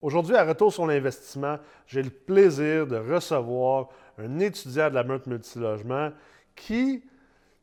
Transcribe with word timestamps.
Aujourd'hui, 0.00 0.36
à 0.36 0.44
Retour 0.44 0.72
sur 0.72 0.86
l'investissement, 0.86 1.56
j'ai 1.88 2.04
le 2.04 2.10
plaisir 2.10 2.86
de 2.86 2.96
recevoir 2.96 3.88
un 4.16 4.38
étudiant 4.38 4.90
de 4.90 4.94
la 4.94 5.02
Meurthe 5.02 5.26
Multilogement 5.26 6.10
qui 6.54 7.02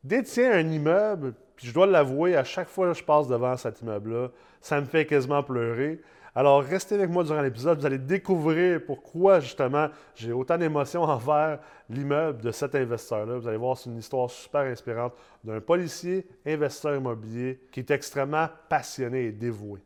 détient 0.04 0.52
un 0.52 0.70
immeuble, 0.70 1.32
puis 1.56 1.68
je 1.68 1.72
dois 1.72 1.86
l'avouer, 1.86 2.36
à 2.36 2.44
chaque 2.44 2.68
fois 2.68 2.92
que 2.92 2.98
je 2.98 3.02
passe 3.02 3.26
devant 3.26 3.56
cet 3.56 3.80
immeuble-là, 3.80 4.28
ça 4.60 4.78
me 4.78 4.84
fait 4.84 5.06
quasiment 5.06 5.42
pleurer. 5.42 5.98
Alors, 6.34 6.62
restez 6.62 6.96
avec 6.96 7.08
moi 7.08 7.24
durant 7.24 7.40
l'épisode, 7.40 7.78
vous 7.78 7.86
allez 7.86 7.96
découvrir 7.96 8.84
pourquoi, 8.84 9.40
justement, 9.40 9.88
j'ai 10.14 10.32
autant 10.32 10.58
d'émotions 10.58 11.02
envers 11.04 11.58
l'immeuble 11.88 12.42
de 12.42 12.50
cet 12.50 12.74
investisseur-là. 12.74 13.38
Vous 13.38 13.48
allez 13.48 13.56
voir, 13.56 13.78
c'est 13.78 13.88
une 13.88 13.96
histoire 13.96 14.30
super 14.30 14.60
inspirante 14.60 15.14
d'un 15.42 15.62
policier, 15.62 16.26
investisseur 16.44 16.96
immobilier, 16.96 17.60
qui 17.72 17.80
est 17.80 17.90
extrêmement 17.90 18.48
passionné 18.68 19.24
et 19.24 19.32
dévoué. 19.32 19.80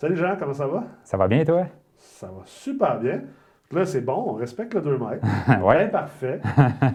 Salut 0.00 0.16
Jean, 0.16 0.34
comment 0.38 0.54
ça 0.54 0.66
va? 0.66 0.84
Ça 1.04 1.18
va 1.18 1.28
bien, 1.28 1.44
toi? 1.44 1.66
Ça 1.98 2.28
va 2.28 2.40
super 2.46 2.98
bien. 2.98 3.20
Là, 3.70 3.84
c'est 3.84 4.00
bon, 4.00 4.28
on 4.28 4.32
respecte 4.32 4.72
le 4.72 4.80
2 4.80 4.92
mètres. 4.92 5.62
ouais. 5.62 5.88
parfait. 5.90 6.40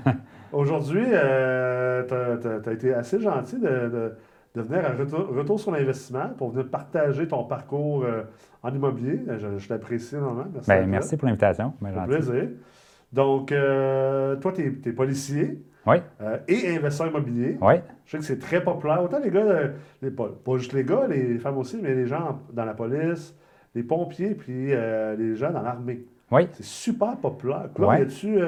Aujourd'hui, 0.51 1.05
euh, 1.11 2.01
tu 2.41 2.67
as, 2.67 2.73
été 2.73 2.95
assez 2.95 3.21
gentil 3.21 3.59
de, 3.59 4.15
venir 4.55 4.83
à 4.83 4.93
retour, 5.37 5.59
sur 5.59 5.69
l'investissement 5.69 6.29
pour 6.35 6.49
venir 6.49 6.67
partager 6.67 7.27
ton 7.27 7.43
parcours 7.43 8.05
euh, 8.05 8.23
en 8.63 8.73
immobilier. 8.73 9.21
Je, 9.37 9.67
t'apprécie 9.67 10.15
énormément. 10.15 10.47
Merci, 10.51 10.67
ben, 10.67 10.87
merci 10.87 11.15
pour 11.15 11.27
l'invitation. 11.27 11.73
Un 11.85 12.07
plaisir. 12.07 12.47
Donc, 13.15 13.53
euh, 13.53 14.35
toi, 14.35 14.51
tu 14.51 14.81
es, 14.85 14.91
policier. 14.91 15.63
Oui. 15.87 15.97
Euh, 16.21 16.37
et 16.49 16.75
investisseur 16.75 17.07
immobilier. 17.07 17.57
Oui. 17.61 17.75
Je 18.05 18.11
sais 18.11 18.17
que 18.17 18.23
c'est 18.25 18.39
très 18.39 18.61
populaire. 18.61 19.01
Autant 19.01 19.19
les 19.19 19.31
gars, 19.31 19.71
les, 20.01 20.11
pas, 20.11 20.27
juste 20.57 20.73
les 20.73 20.83
gars, 20.83 21.07
les 21.07 21.37
femmes 21.37 21.57
aussi, 21.57 21.79
mais 21.81 21.93
les 21.93 22.07
gens 22.07 22.41
dans 22.51 22.65
la 22.65 22.73
police, 22.73 23.33
les 23.73 23.83
pompiers, 23.83 24.35
puis 24.35 24.73
euh, 24.73 25.15
les 25.15 25.35
gens 25.35 25.51
dans 25.51 25.61
l'armée. 25.61 26.03
Oui. 26.29 26.47
C'est 26.51 26.65
super 26.65 27.15
populaire. 27.17 27.69
Là, 27.77 27.99
y 27.99 28.01
a-tu 28.01 28.39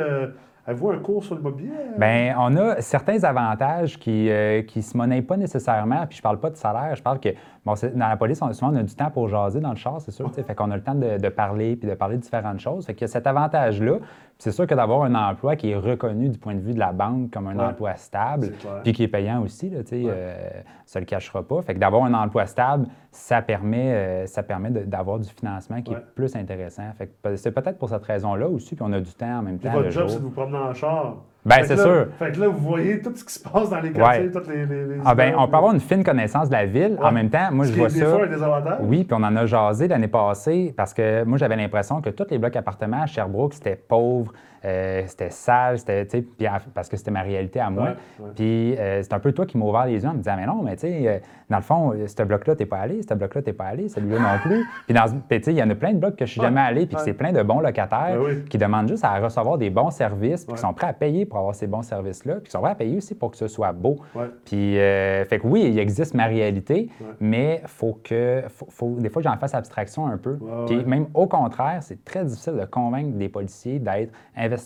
Avez-vous 0.68 0.90
un 0.90 1.00
cours 1.00 1.24
sur 1.24 1.36
l'immobilier? 1.36 1.72
Bien, 1.98 2.36
on 2.38 2.54
a 2.58 2.82
certains 2.82 3.24
avantages 3.24 3.98
qui 3.98 4.26
ne 4.26 4.60
euh, 4.62 4.82
se 4.82 4.98
monnaient 4.98 5.22
pas 5.22 5.38
nécessairement. 5.38 6.06
Puis 6.08 6.18
je 6.18 6.22
parle 6.22 6.42
pas 6.42 6.50
de 6.50 6.58
salaire, 6.58 6.94
je 6.94 7.02
parle 7.02 7.22
que 7.22 7.30
bon, 7.66 7.74
dans 7.96 8.08
la 8.10 8.18
police, 8.18 8.42
on, 8.42 8.52
souvent, 8.52 8.74
on 8.74 8.76
a 8.76 8.84
du 8.84 8.94
temps 8.94 9.10
pour 9.10 9.30
jaser 9.30 9.62
dans 9.62 9.70
le 9.70 9.78
char, 9.78 10.02
c'est 10.02 10.12
sûr. 10.12 10.30
Fait 10.34 10.56
qu'on 10.56 10.70
a 10.72 10.76
le 10.76 10.84
temps 10.84 10.94
de, 10.94 11.30
parler 11.30 11.78
puis 11.78 11.90
de 11.90 11.96
parler 11.96 12.18
de 12.18 12.22
différentes 12.22 12.60
choses. 12.60 12.86
Fait 12.86 12.94
qu'il 12.94 13.04
y 13.04 13.06
a 13.06 13.08
cet 13.08 13.28
avantage-là. 13.28 14.00
C'est 14.40 14.52
sûr 14.52 14.68
que 14.68 14.76
d'avoir 14.76 15.04
un 15.04 15.16
emploi 15.16 15.56
qui 15.56 15.72
est 15.72 15.76
reconnu 15.76 16.30
du 16.30 16.38
point 16.38 16.54
de 16.54 16.60
vue 16.60 16.74
de 16.74 16.80
la 16.80 16.92
banque 16.92 17.32
comme 17.32 17.48
un 17.48 17.58
emploi 17.60 17.96
stable, 17.96 18.52
puis 18.84 18.94
qui 18.94 19.04
est 19.04 19.08
payant 19.08 19.42
aussi, 19.42 19.70
là, 19.70 19.80
euh, 19.92 20.62
ça 20.86 21.00
ne 21.00 21.06
le 21.06 21.08
cachera 21.08 21.42
pas. 21.44 21.62
Fait 21.64 21.74
que 21.74 21.80
d'avoir 21.80 22.04
un 22.04 22.14
emploi 22.14 22.46
stable, 22.46 22.88
ça 23.12 23.42
permet, 23.42 23.94
euh, 23.94 24.26
ça 24.28 24.44
permet 24.44 24.70
d'avoir 24.70 25.20
du 25.20 25.30
financement 25.30 25.82
qui 25.82 25.94
est 25.94 26.06
plus 26.16 26.36
intéressant. 26.36 26.84
Fait 26.98 27.08
que 27.08 27.36
c'est 27.36 27.52
peut-être 27.52 27.80
pour 27.80 27.90
cette 27.90 28.04
raison-là 28.04 28.48
aussi, 28.48 28.76
puis 28.76 28.86
on 28.88 28.94
a 28.94 29.00
du 29.00 29.14
temps 29.14 29.40
en 29.40 29.42
même 29.42 29.58
temps. 29.58 29.72
votre 29.72 29.90
job, 29.90 30.08
c'est 30.08 30.20
de 30.20 30.24
vous 30.24 30.30
promener 30.30 30.58
en 30.58 30.74
char. 30.74 31.18
Bien, 31.48 31.64
c'est 31.64 31.78
sûr. 31.78 32.08
Fait 32.20 32.32
que 32.34 32.42
là, 32.42 32.48
vous 32.50 32.58
voyez 32.58 33.00
tout 33.02 33.12
ce 33.16 33.24
qui 33.24 33.34
se 33.34 33.40
passe 33.40 33.70
dans 33.70 33.80
les 33.80 33.92
quartiers, 33.92 34.30
toutes 34.32 34.48
les, 34.50 34.66
Ah, 35.06 35.16
ben, 35.16 35.34
on 35.38 35.48
peut 35.48 35.56
avoir 35.56 35.74
une 35.74 35.80
fine 35.80 36.04
connaissance 36.04 36.50
de 36.50 36.54
la 36.54 36.66
ville. 36.66 36.98
En 37.02 37.12
même 37.12 37.30
temps, 37.30 37.50
moi, 37.52 37.66
je 37.66 37.72
vois 37.72 37.88
des 37.88 38.00
ça. 38.00 38.06
Fois, 38.06 38.28
des 38.28 38.44
avantages. 38.44 38.78
Oui, 38.82 39.04
puis 39.06 39.18
on 39.18 39.24
en 39.24 39.36
a 39.36 39.46
jasé 39.46 39.88
l'année 39.88 40.10
passée 40.10 40.74
parce 40.76 40.94
que 40.94 41.24
moi, 41.24 41.38
j'avais 41.38 41.56
l'impression 41.56 42.02
que 42.02 42.10
tous 42.10 42.26
les 42.30 42.38
blocs 42.38 42.56
appartements 42.56 43.04
à 43.04 43.06
Sherbrooke, 43.06 43.54
c'était 43.54 43.76
pauvre. 43.78 44.34
Euh, 44.68 45.04
c'était 45.08 45.30
sale, 45.30 45.80
c'était, 45.80 46.24
parce 46.74 46.90
que 46.90 46.98
c'était 46.98 47.12
ma 47.12 47.22
réalité 47.22 47.60
à 47.60 47.70
moi. 47.70 47.94
Puis 48.36 48.76
euh, 48.78 49.02
c'est 49.02 49.14
un 49.14 49.20
peu 49.20 49.32
toi 49.32 49.46
qui 49.46 49.58
m'as 49.58 49.66
ouvert 49.66 49.86
les 49.86 50.04
yeux 50.04 50.10
en 50.10 50.14
me 50.14 50.18
disant, 50.18 50.36
mais 50.36 50.46
non, 50.46 50.62
mais 50.62 50.76
tu 50.76 50.82
sais, 50.82 51.08
euh, 51.08 51.20
dans 51.50 51.58
le 51.58 51.64
fond, 51.64 51.94
ce 52.06 52.24
bloc-là, 52.24 52.56
t'es 52.56 52.66
pas 52.66 52.80
allé, 52.80 53.02
ce 53.02 53.14
bloc-là, 53.14 53.42
t'es 53.42 53.54
pas 53.54 53.66
allé, 53.66 53.88
celui-là 53.88 54.20
non 54.20 54.40
plus. 54.42 54.66
puis 54.88 55.40
tu 55.40 55.44
sais, 55.44 55.54
il 55.54 55.58
y 55.58 55.64
en 55.64 55.70
a 55.70 55.76
plein 55.76 55.94
de 55.94 56.00
blocs 56.00 56.18
que 56.18 56.26
je 56.26 56.32
suis 56.32 56.42
jamais 56.42 56.62
allé, 56.62 56.86
puis 56.86 56.98
c'est 57.04 57.14
plein 57.14 57.32
de 57.32 57.42
bons 57.42 57.62
locataires 57.62 58.20
ben 58.20 58.44
qui 58.46 58.58
demandent 58.58 58.90
juste 58.90 59.06
à 59.06 59.18
recevoir 59.20 59.58
des 59.58 59.70
bons 59.70 59.92
services, 59.92 60.46
puis 60.46 60.56
qui 60.56 60.62
sont 60.62 60.74
prêts 60.74 60.88
à 60.88 60.94
payer 60.94 61.26
pour 61.26 61.40
avoir 61.40 61.56
ces 61.56 61.68
bons 61.68 61.84
services-là, 61.84 62.36
puis 62.36 62.46
qui 62.46 62.52
sont 62.52 62.62
prêts 62.62 62.72
à 62.72 62.76
payer 62.76 62.98
aussi 62.98 63.16
pour 63.16 63.32
que 63.32 63.38
ce 63.38 63.48
soit 63.48 63.72
beau. 63.72 63.98
Puis, 64.46 64.76
fait 64.76 65.40
que 65.42 65.48
oui, 65.48 65.64
il 65.68 65.80
existe 65.80 66.14
ma 66.14 66.26
réalité, 66.26 66.90
mais 67.20 67.62
faut 67.66 68.00
que, 68.04 68.44
faut, 68.50 68.96
des 69.00 69.10
fois, 69.10 69.22
j'en 69.22 69.38
fasse 69.38 69.54
abstraction 69.54 70.08
un 70.08 70.18
peu. 70.18 70.38
Puis 70.66 70.84
même 70.84 71.08
au 71.14 71.28
contraire, 71.28 71.80
c'est 71.82 72.04
très 72.04 72.26
difficile 72.26 72.58
de 72.60 72.66
convaincre 72.66 73.18
des 73.18 73.30
policiers 73.30 73.80
d'être 73.80 74.12
investisseurs, 74.36 74.57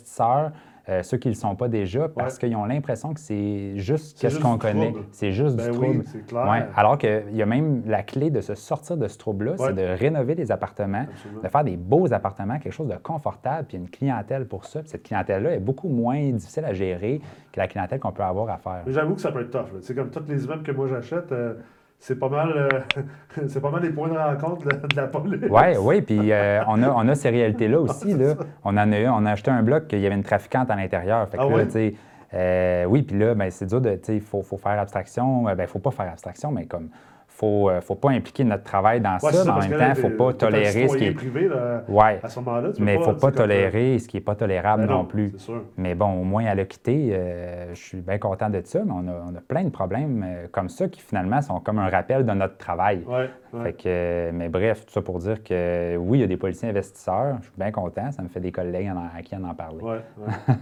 euh, 0.89 1.03
ceux 1.03 1.17
qui 1.17 1.27
ne 1.27 1.33
le 1.33 1.39
sont 1.39 1.55
pas 1.55 1.67
déjà, 1.67 2.09
parce 2.09 2.39
qu'ils 2.39 2.55
ont 2.55 2.65
l'impression 2.65 3.13
que 3.13 3.19
c'est 3.19 3.77
juste 3.77 4.17
ce 4.17 4.39
qu'on 4.39 4.57
connaît. 4.57 4.93
C'est 5.11 5.31
juste 5.31 5.55
du 5.55 5.63
ben 5.63 5.71
trouble. 5.71 6.03
Ouais. 6.33 6.65
Alors 6.75 6.97
qu'il 6.97 7.23
y 7.33 7.41
a 7.41 7.45
même 7.45 7.83
la 7.85 8.01
clé 8.01 8.31
de 8.31 8.41
se 8.41 8.55
sortir 8.55 8.97
de 8.97 9.07
ce 9.07 9.17
trouble-là, 9.17 9.53
c'est 9.57 9.73
de 9.73 9.83
rénover 9.83 10.35
les 10.35 10.51
appartements, 10.51 11.05
de 11.43 11.47
faire 11.47 11.63
des 11.63 11.77
beaux 11.77 12.11
appartements, 12.13 12.57
quelque 12.57 12.73
chose 12.73 12.89
de 12.89 12.95
confortable, 12.95 13.67
puis 13.67 13.77
une 13.77 13.89
clientèle 13.89 14.47
pour 14.47 14.65
ça. 14.65 14.79
Puis 14.79 14.89
cette 14.89 15.03
clientèle-là 15.03 15.53
est 15.53 15.59
beaucoup 15.59 15.89
moins 15.89 16.31
difficile 16.31 16.65
à 16.65 16.73
gérer 16.73 17.21
que 17.51 17.59
la 17.59 17.67
clientèle 17.67 17.99
qu'on 17.99 18.11
peut 18.11 18.23
avoir 18.23 18.49
à 18.49 18.57
faire. 18.57 18.83
J'avoue 18.87 19.15
que 19.15 19.21
ça 19.21 19.31
peut 19.31 19.41
être 19.41 19.51
tough. 19.51 19.79
C'est 19.81 19.95
comme 19.95 20.09
tous 20.09 20.23
les 20.27 20.45
immeubles 20.45 20.63
que 20.63 20.71
moi 20.71 20.87
j'achète. 20.87 21.31
Euh, 21.31 21.53
c'est 22.01 22.19
pas 22.19 22.29
mal 22.29 22.51
euh, 22.55 22.69
c'est 23.47 23.61
pas 23.61 23.69
mal 23.69 23.81
des 23.81 23.91
points 23.91 24.09
de 24.09 24.17
rencontre 24.17 24.67
de 24.67 24.95
la 24.95 25.07
police. 25.07 25.39
Oui, 25.49 25.77
oui, 25.79 26.01
puis 26.01 26.31
euh, 26.31 26.61
on, 26.67 26.81
a, 26.83 26.89
on 26.89 27.07
a 27.07 27.15
ces 27.15 27.29
réalités-là 27.29 27.79
aussi. 27.81 28.13
là. 28.13 28.33
On 28.65 28.75
en 28.75 28.91
a 28.91 28.99
eu, 28.99 29.07
on 29.07 29.25
a 29.25 29.31
acheté 29.31 29.51
un 29.51 29.61
bloc 29.61 29.87
qu'il 29.87 29.99
y 29.99 30.05
avait 30.05 30.15
une 30.15 30.23
trafiquante 30.23 30.69
à 30.71 30.75
l'intérieur. 30.75 31.29
Fait 31.29 31.37
que 31.37 31.43
ah 31.43 31.57
là, 31.57 31.91
euh, 32.33 32.85
oui, 32.85 33.03
puis 33.03 33.19
là, 33.19 33.35
ben, 33.35 33.51
c'est 33.51 33.65
dur 33.65 33.81
de, 33.81 33.99
il 34.09 34.21
faut, 34.21 34.41
faut, 34.41 34.57
faire 34.57 34.79
abstraction. 34.79 35.43
Ben, 35.43 35.67
faut 35.67 35.79
pas 35.79 35.91
faire 35.91 36.09
abstraction, 36.09 36.51
mais 36.51 36.65
comme 36.65 36.89
faut, 37.31 37.69
euh, 37.69 37.81
faut 37.81 37.95
pas 37.95 38.11
impliquer 38.11 38.43
notre 38.43 38.63
travail 38.63 38.99
dans 38.99 39.17
ça, 39.17 39.43
mais 39.43 39.49
en 39.49 39.59
même 39.59 39.71
temps, 39.71 39.85
il 39.85 40.03
ne 40.03 40.09
faut 40.09 40.17
pas 40.17 40.33
tolérer 40.33 40.87
ce 40.87 40.97
qui 40.97 41.05
est. 41.05 41.11
privé, 41.11 41.47
là, 41.47 41.83
ouais. 41.87 42.19
à 42.21 42.27
ce 42.27 42.39
moment-là. 42.39 42.69
Mais 42.79 42.95
il 42.95 42.99
ne 42.99 43.03
faut 43.03 43.13
pas 43.13 43.31
tolérer 43.31 43.97
ce 43.99 44.07
qui 44.07 44.17
n'est 44.17 44.21
pas 44.21 44.35
tolérable 44.35 44.85
ben 44.85 44.93
non, 44.93 45.05
plus. 45.05 45.33
Sûr. 45.37 45.63
Mais 45.77 45.95
bon, 45.95 46.11
au 46.21 46.23
moins, 46.23 46.43
elle 46.43 46.59
a 46.59 46.65
quitté. 46.65 47.11
Euh, 47.13 47.73
je 47.73 47.79
suis 47.79 48.01
bien 48.01 48.17
content 48.17 48.49
de 48.49 48.61
ça, 48.63 48.81
mais 48.85 48.91
on 48.91 49.07
a, 49.07 49.31
on 49.31 49.35
a 49.35 49.41
plein 49.41 49.63
de 49.63 49.69
problèmes 49.69 50.23
euh, 50.25 50.47
comme 50.51 50.69
ça 50.69 50.87
qui, 50.87 51.01
finalement, 51.01 51.41
sont 51.41 51.59
comme 51.61 51.79
un 51.79 51.89
rappel 51.89 52.25
de 52.25 52.31
notre 52.33 52.57
travail. 52.57 53.03
Ouais, 53.07 53.29
fait 53.63 53.73
que, 53.73 54.31
mais 54.31 54.49
bref, 54.49 54.85
tout 54.85 54.93
ça 54.93 55.01
pour 55.01 55.19
dire 55.19 55.41
que 55.43 55.95
oui, 55.97 56.19
il 56.19 56.21
y 56.21 56.25
a 56.25 56.27
des 56.27 56.37
policiers 56.37 56.69
investisseurs. 56.69 57.37
Je 57.39 57.45
suis 57.45 57.57
bien 57.57 57.71
content. 57.71 58.11
Ça 58.11 58.21
me 58.21 58.27
fait 58.27 58.39
des 58.39 58.51
collègues 58.51 58.91
à 59.17 59.21
qui 59.21 59.35
en 59.35 59.43
en 59.43 59.55
parler. 59.55 59.79
Oui, 59.81 59.95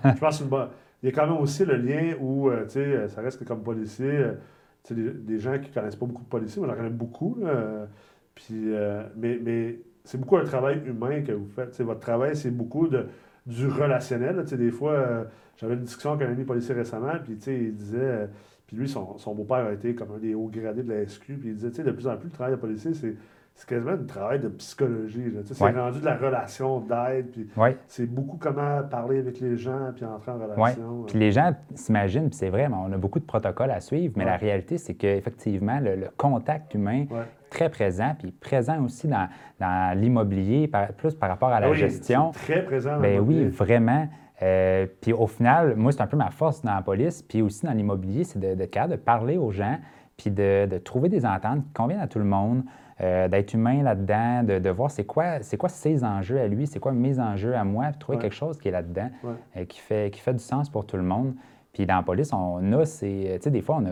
je 0.05 0.19
pense 0.19 0.37
qu'il 0.37 0.47
y 1.03 1.07
a 1.07 1.11
quand 1.11 1.27
même 1.27 1.41
aussi 1.41 1.65
le 1.65 1.75
lien 1.75 2.13
où, 2.21 2.49
tu 2.63 2.69
sais, 2.69 3.07
ça 3.07 3.21
reste 3.21 3.39
que 3.39 3.43
comme 3.43 3.63
policier 3.63 4.25
des, 4.89 5.11
des, 5.11 5.39
gens 5.39 5.59
qui 5.59 5.69
ne 5.69 5.73
connaissent 5.73 5.95
pas 5.95 6.05
beaucoup 6.05 6.23
de 6.23 6.29
policiers, 6.29 6.61
moi 6.61 6.69
j'en 6.69 6.77
connais 6.77 6.89
beaucoup. 6.89 7.37
puis, 8.35 8.73
euh, 8.73 9.03
mais 9.15 9.39
mais 9.41 9.79
c'est 10.03 10.19
beaucoup 10.19 10.37
un 10.37 10.45
travail 10.45 10.81
humain 10.85 11.21
que 11.21 11.31
vous 11.31 11.47
faites. 11.47 11.79
votre 11.81 11.99
travail, 11.99 12.35
c'est 12.35 12.51
beaucoup 12.51 12.87
de, 12.87 13.05
du 13.45 13.67
relationnel. 13.67 14.43
des 14.43 14.71
fois, 14.71 14.93
euh, 14.93 15.23
j'avais 15.57 15.75
une 15.75 15.83
discussion 15.83 16.13
avec 16.13 16.27
un 16.27 16.31
ami 16.31 16.43
policier 16.45 16.73
récemment, 16.73 17.13
puis 17.23 17.33
il 17.33 17.75
disait. 17.75 17.97
Euh, 17.99 18.27
puis 18.67 18.77
lui, 18.77 18.87
son, 18.87 19.17
son 19.17 19.33
beau-père 19.33 19.65
a 19.65 19.73
été 19.73 19.95
comme 19.95 20.11
un 20.11 20.19
des 20.19 20.35
hauts 20.35 20.47
gradés 20.47 20.83
de 20.83 20.93
la 20.93 21.03
SQ, 21.07 21.25
puis 21.39 21.49
il 21.49 21.55
disait, 21.55 21.83
de 21.83 21.91
plus 21.91 22.07
en 22.07 22.17
plus, 22.17 22.27
le 22.27 22.33
travail 22.33 22.53
de 22.53 22.59
policier, 22.59 22.93
c'est 22.93 23.15
c'est 23.59 23.67
quasiment 23.67 23.91
un 23.91 24.05
travail 24.05 24.39
de 24.39 24.47
psychologie. 24.47 25.33
C'est 25.43 25.71
rendu 25.71 25.99
de 25.99 26.05
la 26.05 26.15
relation 26.15 26.79
d'aide. 26.79 27.27
C'est 27.87 28.05
beaucoup 28.05 28.37
comment 28.37 28.81
parler 28.89 29.19
avec 29.19 29.41
les 29.41 29.57
gens 29.57 29.91
puis 29.93 30.05
entrer 30.05 30.31
en 30.31 30.35
relation. 30.35 31.03
Puis 31.05 31.19
les 31.19 31.33
gens 31.33 31.53
s'imaginent, 31.75 32.29
puis 32.29 32.37
c'est 32.37 32.49
vrai, 32.49 32.69
on 32.71 32.89
a 32.93 32.97
beaucoup 32.97 33.19
de 33.19 33.25
protocoles 33.25 33.71
à 33.71 33.81
suivre, 33.81 34.13
mais 34.15 34.23
la 34.23 34.37
réalité, 34.37 34.77
c'est 34.77 34.93
qu'effectivement, 34.93 35.81
le, 35.81 35.97
le, 35.97 36.07
contact 36.15 36.73
humain 36.73 37.01
est 37.11 37.49
très 37.49 37.69
présent, 37.69 38.15
puis 38.17 38.31
présent 38.31 38.81
aussi 38.81 39.09
dans, 39.09 39.27
dans 39.59 39.99
l'immobilier, 39.99 40.71
plus 40.95 41.13
par 41.15 41.27
rapport 41.27 41.49
à 41.49 41.59
la 41.59 41.67
ah 41.67 41.73
gestion. 41.73 42.31
Très 42.31 42.63
présent. 42.63 42.97
Ben 43.01 43.19
oui, 43.19 43.45
vraiment. 43.47 44.07
Euh, 44.41 44.87
puis 45.01 45.11
au 45.11 45.27
final, 45.27 45.75
moi, 45.75 45.91
c'est 45.91 46.01
un 46.01 46.07
peu 46.07 46.15
ma 46.15 46.31
force 46.31 46.61
dans 46.61 46.75
la 46.75 46.81
police, 46.81 47.23
puis 47.23 47.41
aussi 47.41 47.65
dans 47.65 47.73
l'immobilier, 47.73 48.23
c'est 48.23 48.39
de, 48.39 48.55
de, 48.55 48.87
de, 48.87 48.95
parler 48.95 49.35
aux 49.35 49.51
gens, 49.51 49.77
puis 50.15 50.31
de, 50.31 50.65
de, 50.65 50.77
trouver 50.77 51.09
des 51.09 51.25
ententes 51.25 51.65
qui 51.65 51.73
conviennent 51.73 51.99
à 51.99 52.07
tout 52.07 52.19
le 52.19 52.25
monde. 52.25 52.63
Euh, 53.01 53.29
d'être 53.29 53.53
humain 53.53 53.81
là-dedans, 53.81 54.43
de, 54.43 54.69
voir 54.69 54.91
c'est 54.91 55.05
quoi, 55.05 55.41
c'est 55.41 55.55
quoi 55.55 55.69
ses 55.69 56.03
enjeux 56.03 56.37
à 56.37 56.47
lui, 56.47 56.67
c'est 56.67 56.79
quoi 56.79 56.91
mes 56.91 57.17
enjeux 57.17 57.55
à 57.55 57.63
moi, 57.63 57.85
puis 57.91 57.99
trouver 57.99 58.17
quelque 58.17 58.35
chose 58.35 58.57
qui 58.59 58.67
est 58.67 58.71
là-dedans, 58.71 59.09
euh, 59.55 59.63
qui, 59.63 59.79
fait, 59.79 60.11
qui 60.11 60.19
fait 60.19 60.33
du 60.33 60.43
sens 60.43 60.69
pour 60.69 60.85
tout 60.85 60.97
le 60.97 61.03
monde. 61.03 61.33
Puis 61.71 61.85
dans 61.85 61.95
la 61.95 62.03
police, 62.03 62.33
on 62.33 62.73
a 62.73 62.85
ces. 62.85 63.35
Tu 63.35 63.43
sais, 63.43 63.51
des 63.51 63.61
fois, 63.61 63.77
on 63.81 63.85
a. 63.85 63.91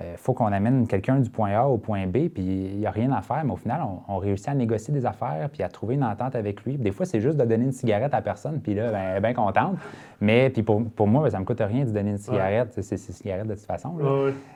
Il 0.00 0.16
faut 0.16 0.32
qu'on 0.32 0.46
amène 0.46 0.86
quelqu'un 0.86 1.18
du 1.18 1.28
point 1.28 1.50
A 1.54 1.66
au 1.66 1.76
point 1.76 2.06
B, 2.06 2.28
puis 2.28 2.42
il 2.44 2.78
n'y 2.78 2.86
a 2.86 2.90
rien 2.92 3.10
à 3.10 3.20
faire, 3.20 3.42
mais 3.44 3.52
au 3.52 3.56
final, 3.56 3.80
on, 4.06 4.18
réussit 4.18 4.48
à 4.48 4.54
négocier 4.54 4.94
des 4.94 5.04
affaires, 5.04 5.48
puis 5.52 5.64
à 5.64 5.68
trouver 5.68 5.96
une 5.96 6.04
entente 6.04 6.36
avec 6.36 6.62
lui. 6.62 6.78
des 6.78 6.92
fois, 6.92 7.04
c'est 7.04 7.20
juste 7.20 7.36
de 7.36 7.44
donner 7.44 7.64
une 7.64 7.72
cigarette 7.72 8.14
à 8.14 8.22
personne, 8.22 8.60
puis 8.60 8.74
là, 8.74 8.92
ben, 8.92 9.00
elle 9.00 9.16
est 9.16 9.20
bien 9.20 9.34
contente. 9.34 9.76
Mais 10.20 10.50
puis 10.50 10.62
pour, 10.62 10.84
pour 10.84 11.08
moi, 11.08 11.24
ben, 11.24 11.30
ça 11.30 11.38
ne 11.38 11.42
me 11.42 11.46
coûte 11.46 11.60
rien 11.60 11.84
de 11.84 11.90
donner 11.90 12.10
une 12.10 12.18
cigarette. 12.18 12.78
C'est 12.80 12.94
une 12.94 13.14
cigarette 13.14 13.48
de 13.48 13.54
toute 13.54 13.66
façon. 13.66 13.96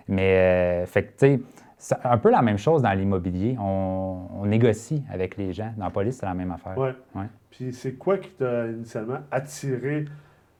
Mais, 0.06 0.37
euh, 0.37 0.87
fait 0.87 1.02
que, 1.02 1.10
tu 1.10 1.14
sais, 1.19 1.40
c'est 1.82 1.96
un 2.05 2.17
peu 2.17 2.31
la 2.31 2.43
même 2.43 2.58
chose 2.58 2.81
dans 2.81 2.93
l'immobilier. 2.93 3.56
On, 3.61 4.46
négocie 4.46 5.02
avec 5.12 5.37
les 5.37 5.52
gens. 5.52 5.73
Dans 5.76 5.87
la 5.87 5.90
police, 5.90 6.19
c'est 6.19 6.26
la 6.26 6.34
même 6.34 6.52
affaire. 6.52 6.75
Oui. 6.76 6.90
Ouais. 7.17 7.26
Puis 7.50 7.73
c'est 7.73 7.94
quoi 7.94 8.19
qui 8.19 8.31
t'a 8.31 8.67
initialement 8.67 9.19
attiré 9.32 10.05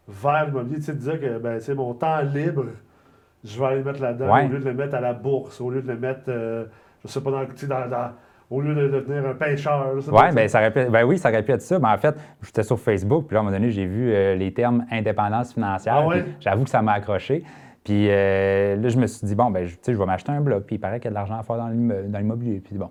vers 0.09 0.47
l'immobilier? 0.47 0.77
Tu 0.79 0.83
sais, 0.83 0.95
dire 0.95 1.21
que 1.21 1.39
ben, 1.39 1.61
sais, 1.61 1.75
mon 1.77 1.95
temps 1.95 2.21
libre, 2.23 2.65
je 3.45 3.57
vais 3.59 3.67
aller 3.67 3.79
le 3.79 3.85
mettre 3.85 4.03
là-dedans 4.03 4.33
Ouais. 4.35 4.47
au 4.47 4.49
lieu 4.49 4.59
de 4.59 4.65
le 4.65 4.75
mettre 4.75 4.95
à 4.97 5.01
la 5.01 5.13
bourse, 5.13 5.61
au 5.61 5.71
lieu 5.71 5.81
de 5.81 5.87
le 5.93 5.97
mettre, 5.99 6.23
euh, 6.27 6.65
je 7.05 7.09
sais 7.09 7.21
pas, 7.21 7.31
dans, 7.31 7.45
tu 7.47 7.53
sais, 7.57 7.67
dans, 7.69 7.89
dans- 7.89 8.11
au 8.51 8.61
lieu 8.61 8.75
de 8.75 8.89
devenir 8.89 9.25
un 9.25 9.35
pêcheur. 9.35 10.03
sais. 10.03 10.11
ben, 10.11 10.49
ça 10.49 10.59
aurait 10.59 10.73
pu- 10.73 10.91
ben 10.91 11.05
oui, 11.05 11.19
ça 11.19 11.29
aurait 11.31 11.43
pu 11.45 11.53
être 11.53 11.63
ça. 11.63 11.79
Mais 11.79 11.89
en 11.89 11.99
fait, 11.99 12.17
j'étais 12.43 12.65
sur 12.65 12.79
Facebook, 12.81 13.27
puis 13.29 13.35
là, 13.35 13.41
à 13.41 13.43
un 13.43 13.45
moment 13.45 13.57
donné, 13.57 13.71
j'ai 13.71 13.87
vu 13.87 14.13
euh, 14.13 14.35
les 14.35 14.53
termes 14.53 14.85
indépendance 14.91 15.55
financière. 15.55 15.99
Ah 15.99 16.07
ouais? 16.09 16.25
J'avoue 16.41 16.65
que 16.65 16.71
ça 16.71 16.83
m'a 16.83 16.93
accroché. 16.95 17.45
Puis 17.85 18.07
euh, 18.11 18.77
là, 18.77 18.89
je 18.89 18.99
me 18.99 19.07
suis 19.07 19.27
dit, 19.27 19.35
bon, 19.35 19.51
ben, 19.51 19.65
je- 19.67 19.73
tu 19.75 19.79
sais, 19.83 19.93
je 19.93 19.99
vais 19.99 20.07
m'acheter 20.07 20.31
un 20.33 20.41
bloc, 20.41 20.65
puis 20.65 20.77
il 20.77 20.79
paraît 20.79 21.01
qu'il 21.01 21.07
y 21.07 21.09
a 21.09 21.11
de 21.11 21.15
l'argent 21.17 21.39
à 21.39 21.43
faire 21.43 21.57
dans 21.57 21.69
l'immobilier. 22.19 22.61
Puis 22.61 22.77
bon. 22.77 22.89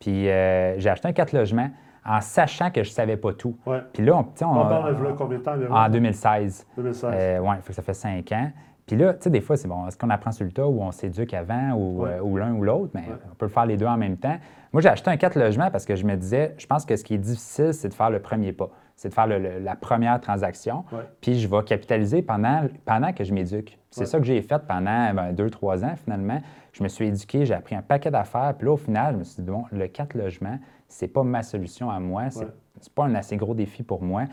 Puis 0.00 0.28
euh, 0.28 0.78
j'ai 0.78 0.90
acheté 0.90 1.08
un 1.08 1.12
4 1.12 1.32
logements 1.32 1.70
en 2.04 2.20
sachant 2.20 2.70
que 2.70 2.82
je 2.82 2.90
ne 2.90 2.94
savais 2.94 3.16
pas 3.16 3.32
tout. 3.32 3.56
Ouais. 3.64 3.78
Puis 3.94 4.04
là, 4.04 4.16
on, 4.16 4.44
on- 4.44 4.60
On 4.60 4.68
parle 4.68 4.96
de 5.02 5.12
combien 5.12 5.38
de 5.38 5.42
temps 5.42 5.54
en 5.70 5.88
2016. 5.88 6.66
2016. 6.76 7.10
Euh, 7.14 7.40
que 7.66 7.72
ça 7.72 7.82
fait 7.82 7.94
cinq 7.94 8.30
ans. 8.32 8.50
Puis 8.86 8.96
là, 8.96 9.14
tu 9.14 9.22
sais, 9.22 9.30
des 9.30 9.40
fois, 9.40 9.56
c'est 9.56 9.66
bon, 9.66 9.86
est-ce 9.86 9.96
qu'on 9.96 10.10
apprend 10.10 10.30
sur 10.30 10.44
le 10.44 10.52
tas 10.52 10.66
ou 10.66 10.82
on 10.82 10.90
s'éduque 10.90 11.32
avant 11.32 11.72
ou, 11.72 12.02
Ouais. 12.02 12.10
euh, 12.18 12.20
ou 12.20 12.36
l'un 12.36 12.52
ou 12.52 12.62
l'autre, 12.62 12.90
mais 12.94 13.00
Ouais. 13.00 13.16
on 13.32 13.34
peut 13.34 13.46
le 13.46 13.50
faire 13.50 13.64
les 13.64 13.78
deux 13.78 13.86
en 13.86 13.96
même 13.96 14.18
temps. 14.18 14.36
Moi, 14.74 14.82
j'ai 14.82 14.90
acheté 14.90 15.10
un 15.10 15.16
4 15.16 15.38
logements 15.38 15.70
parce 15.70 15.86
que 15.86 15.96
je 15.96 16.04
me 16.04 16.16
disais, 16.16 16.54
je 16.58 16.66
pense 16.66 16.84
que 16.84 16.94
ce 16.96 17.02
qui 17.02 17.14
est 17.14 17.18
difficile, 17.18 17.72
c'est 17.72 17.88
de 17.88 17.94
faire 17.94 18.10
le 18.10 18.18
premier 18.20 18.52
pas. 18.52 18.68
C'est 18.96 19.08
de 19.08 19.14
faire 19.14 19.26
le- 19.26 19.38
le- 19.38 19.58
la 19.58 19.74
première 19.74 20.20
transaction. 20.20 20.84
Ouais. 20.92 21.00
Puis 21.20 21.38
je 21.40 21.48
vais 21.48 21.62
capitaliser 21.64 22.22
pendant, 22.22 22.62
pendant 22.84 23.12
que 23.12 23.24
je 23.24 23.34
m'éduque. 23.34 23.78
C'est 23.90 24.00
Ouais. 24.02 24.06
ça 24.06 24.18
que 24.18 24.24
j'ai 24.24 24.40
fait 24.42 24.60
pendant 24.66 25.12
ben, 25.14 25.32
deux, 25.32 25.50
trois 25.50 25.84
ans, 25.84 25.94
finalement. 26.02 26.40
Je 26.72 26.82
me 26.82 26.88
suis 26.88 27.06
éduqué, 27.06 27.44
j'ai 27.44 27.54
appris 27.54 27.74
un 27.74 27.82
paquet 27.82 28.10
d'affaires. 28.10 28.54
Puis 28.56 28.66
là, 28.66 28.72
au 28.72 28.76
final, 28.76 29.14
je 29.14 29.18
me 29.18 29.24
suis 29.24 29.42
dit, 29.42 29.50
bon, 29.50 29.64
le 29.72 29.86
4 29.88 30.14
logements, 30.14 30.58
c'est 30.88 31.08
pas 31.08 31.22
ma 31.24 31.42
solution 31.42 31.90
à 31.90 31.98
moi. 32.00 32.30
C'est 32.30 32.44
Ouais. 32.44 32.50
pas 32.94 33.04
un 33.04 33.14
assez 33.14 33.36
gros 33.36 33.54
défi 33.54 33.82
pour 33.82 34.02
moi. 34.02 34.24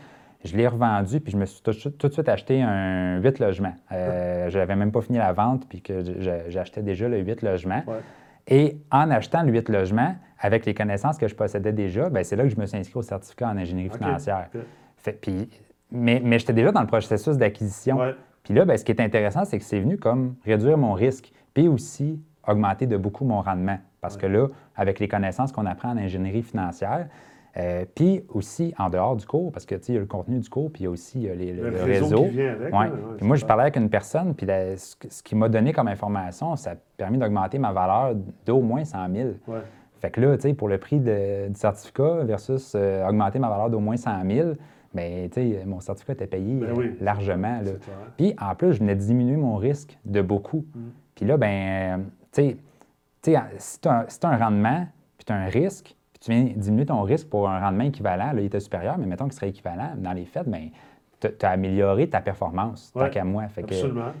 Je 0.44 0.56
l'ai 0.56 0.66
revendu, 0.66 1.20
puis 1.20 1.32
je 1.32 1.36
me 1.36 1.44
suis 1.44 1.62
tout, 1.62 1.72
tout 1.72 2.08
de 2.08 2.12
suite 2.12 2.28
acheté 2.28 2.62
un 2.62 3.18
8 3.20 3.38
logements. 3.38 3.74
Euh, 3.92 4.48
Je 4.50 4.58
n'avais 4.58 4.74
même 4.74 4.90
pas 4.90 5.00
fini 5.00 5.18
la 5.18 5.32
vente, 5.32 5.68
puis 5.68 5.80
que 5.82 6.02
j'achetais 6.48 6.82
déjà 6.82 7.08
le 7.08 7.18
8 7.18 7.42
logements. 7.42 7.82
Et 8.48 8.78
en 8.90 9.10
achetant 9.10 9.44
8 9.44 9.68
logements, 9.68 10.16
avec 10.38 10.66
les 10.66 10.74
connaissances 10.74 11.18
que 11.18 11.28
je 11.28 11.34
possédais 11.34 11.72
déjà, 11.72 12.10
ben, 12.10 12.24
c'est 12.24 12.36
là 12.36 12.42
que 12.42 12.48
je 12.48 12.58
me 12.58 12.66
suis 12.66 12.76
inscrit 12.76 12.98
au 12.98 13.02
certificat 13.02 13.48
en 13.48 13.56
ingénierie 13.56 13.90
financière. 13.96 14.48
Fait- 14.96 15.12
puis, 15.12 15.48
mais 15.90 16.20
mais 16.24 16.38
j'étais 16.38 16.52
déjà 16.52 16.72
dans 16.72 16.80
le 16.80 16.86
processus 16.86 17.36
d'acquisition. 17.36 17.98
Ouais. 17.98 18.14
Puis 18.42 18.54
là, 18.54 18.64
ben, 18.64 18.76
ce 18.76 18.84
qui 18.84 18.90
est 18.90 19.00
intéressant, 19.00 19.44
c'est 19.44 19.58
que 19.58 19.64
c'est 19.64 19.78
venu 19.78 19.98
comme 19.98 20.34
réduire 20.44 20.76
mon 20.78 20.94
risque, 20.94 21.32
puis 21.54 21.68
aussi 21.68 22.20
augmenter 22.46 22.86
de 22.86 22.96
beaucoup 22.96 23.24
mon 23.24 23.40
rendement. 23.40 23.78
Parce 24.00 24.16
que 24.16 24.26
là, 24.26 24.48
avec 24.74 24.98
les 24.98 25.06
connaissances 25.06 25.52
qu'on 25.52 25.66
apprend 25.66 25.90
en 25.90 25.96
ingénierie 25.96 26.42
financière, 26.42 27.06
euh, 27.58 27.84
puis 27.94 28.24
aussi 28.30 28.74
en 28.78 28.88
dehors 28.88 29.14
du 29.16 29.26
cours, 29.26 29.52
parce 29.52 29.66
que 29.66 29.74
il 29.88 29.94
y 29.94 29.96
a 29.96 30.00
le 30.00 30.06
contenu 30.06 30.38
du 30.38 30.48
cours, 30.48 30.70
puis 30.72 30.82
il 30.82 30.84
y 30.84 30.86
a 30.86 30.90
aussi 30.90 31.28
euh, 31.28 31.34
les- 31.34 31.52
le, 31.52 31.68
réseau 31.68 31.84
réseau. 32.06 32.24
qui 32.24 32.30
vient 32.30 32.52
avec, 32.52 32.72
Ouais. 32.74 32.90
Puis 33.18 33.26
moi, 33.26 33.36
je 33.36 33.44
parlais 33.44 33.62
avec 33.64 33.76
une 33.76 33.90
personne, 33.90 34.34
puis 34.34 34.46
la- 34.46 34.76
ce, 34.76 34.96
ce 35.08 35.22
qui 35.22 35.34
m'a 35.34 35.48
donné 35.48 35.72
comme 35.72 35.88
information, 35.88 36.56
ça 36.56 36.70
a 36.72 36.74
permis 36.96 37.18
d'augmenter 37.18 37.58
ma 37.58 37.72
valeur 37.72 38.14
d'au 38.46 38.60
moins 38.62 38.84
100 38.84 38.98
000. 39.14 39.28
Ouais. 39.48 39.58
Fait 40.00 40.10
que 40.10 40.20
là, 40.20 40.34
tu 40.36 40.42
sais, 40.48 40.54
pour 40.54 40.68
le 40.68 40.78
prix 40.78 40.98
de- 40.98 41.48
du 41.48 41.54
certificat 41.58 42.24
versus 42.24 42.72
euh, 42.74 43.06
augmenter 43.06 43.38
ma 43.38 43.48
valeur 43.50 43.68
d'au 43.70 43.80
moins 43.80 43.96
100 43.96 44.22
000, 44.28 44.48
bien, 44.94 45.28
tu 45.30 45.34
sais, 45.52 45.62
mon 45.66 45.80
certificat 45.80 46.14
était 46.14 46.26
payé 46.26 46.54
Ben 46.54 46.70
euh, 46.70 46.74
oui, 46.76 46.96
largement. 47.00 47.60
là. 47.60 47.70
Puis 48.16 48.34
en 48.40 48.54
plus, 48.54 48.72
je 48.72 48.78
venais 48.80 48.96
diminuer 48.96 49.36
mon 49.36 49.56
risque 49.56 49.98
de 50.04 50.22
beaucoup. 50.22 50.64
Mm. 50.74 50.80
Puis 51.14 51.26
là, 51.26 51.36
ben, 51.36 52.04
tu 52.32 52.42
sais, 52.42 52.56
si 53.58 53.80
tu 53.80 53.88
as, 53.88 54.04
si 54.08 54.18
un 54.24 54.36
rendement, 54.36 54.86
puis 55.18 55.24
tu 55.26 55.32
as 55.32 55.36
un 55.36 55.46
risque, 55.46 55.94
tu 56.22 56.30
viens 56.30 56.44
diminuer 56.54 56.86
ton 56.86 57.02
risque 57.02 57.28
pour 57.28 57.48
un 57.48 57.58
rendement 57.58 57.82
équivalent, 57.84 58.32
là, 58.32 58.40
il 58.40 58.44
était 58.46 58.60
supérieur, 58.60 58.96
mais 58.96 59.06
mettons 59.06 59.24
qu'il 59.24 59.32
serait 59.34 59.48
équivalent, 59.48 59.90
dans 59.96 60.12
les 60.12 60.24
faits, 60.24 60.48
bien, 60.48 60.68
tu 61.20 61.28
as 61.44 61.50
amélioré 61.50 62.08
ta 62.08 62.20
performance, 62.20 62.92
tant 62.92 63.10
qu'à 63.10 63.24
moi. 63.24 63.48
Fait 63.48 63.64
que, 63.64 63.74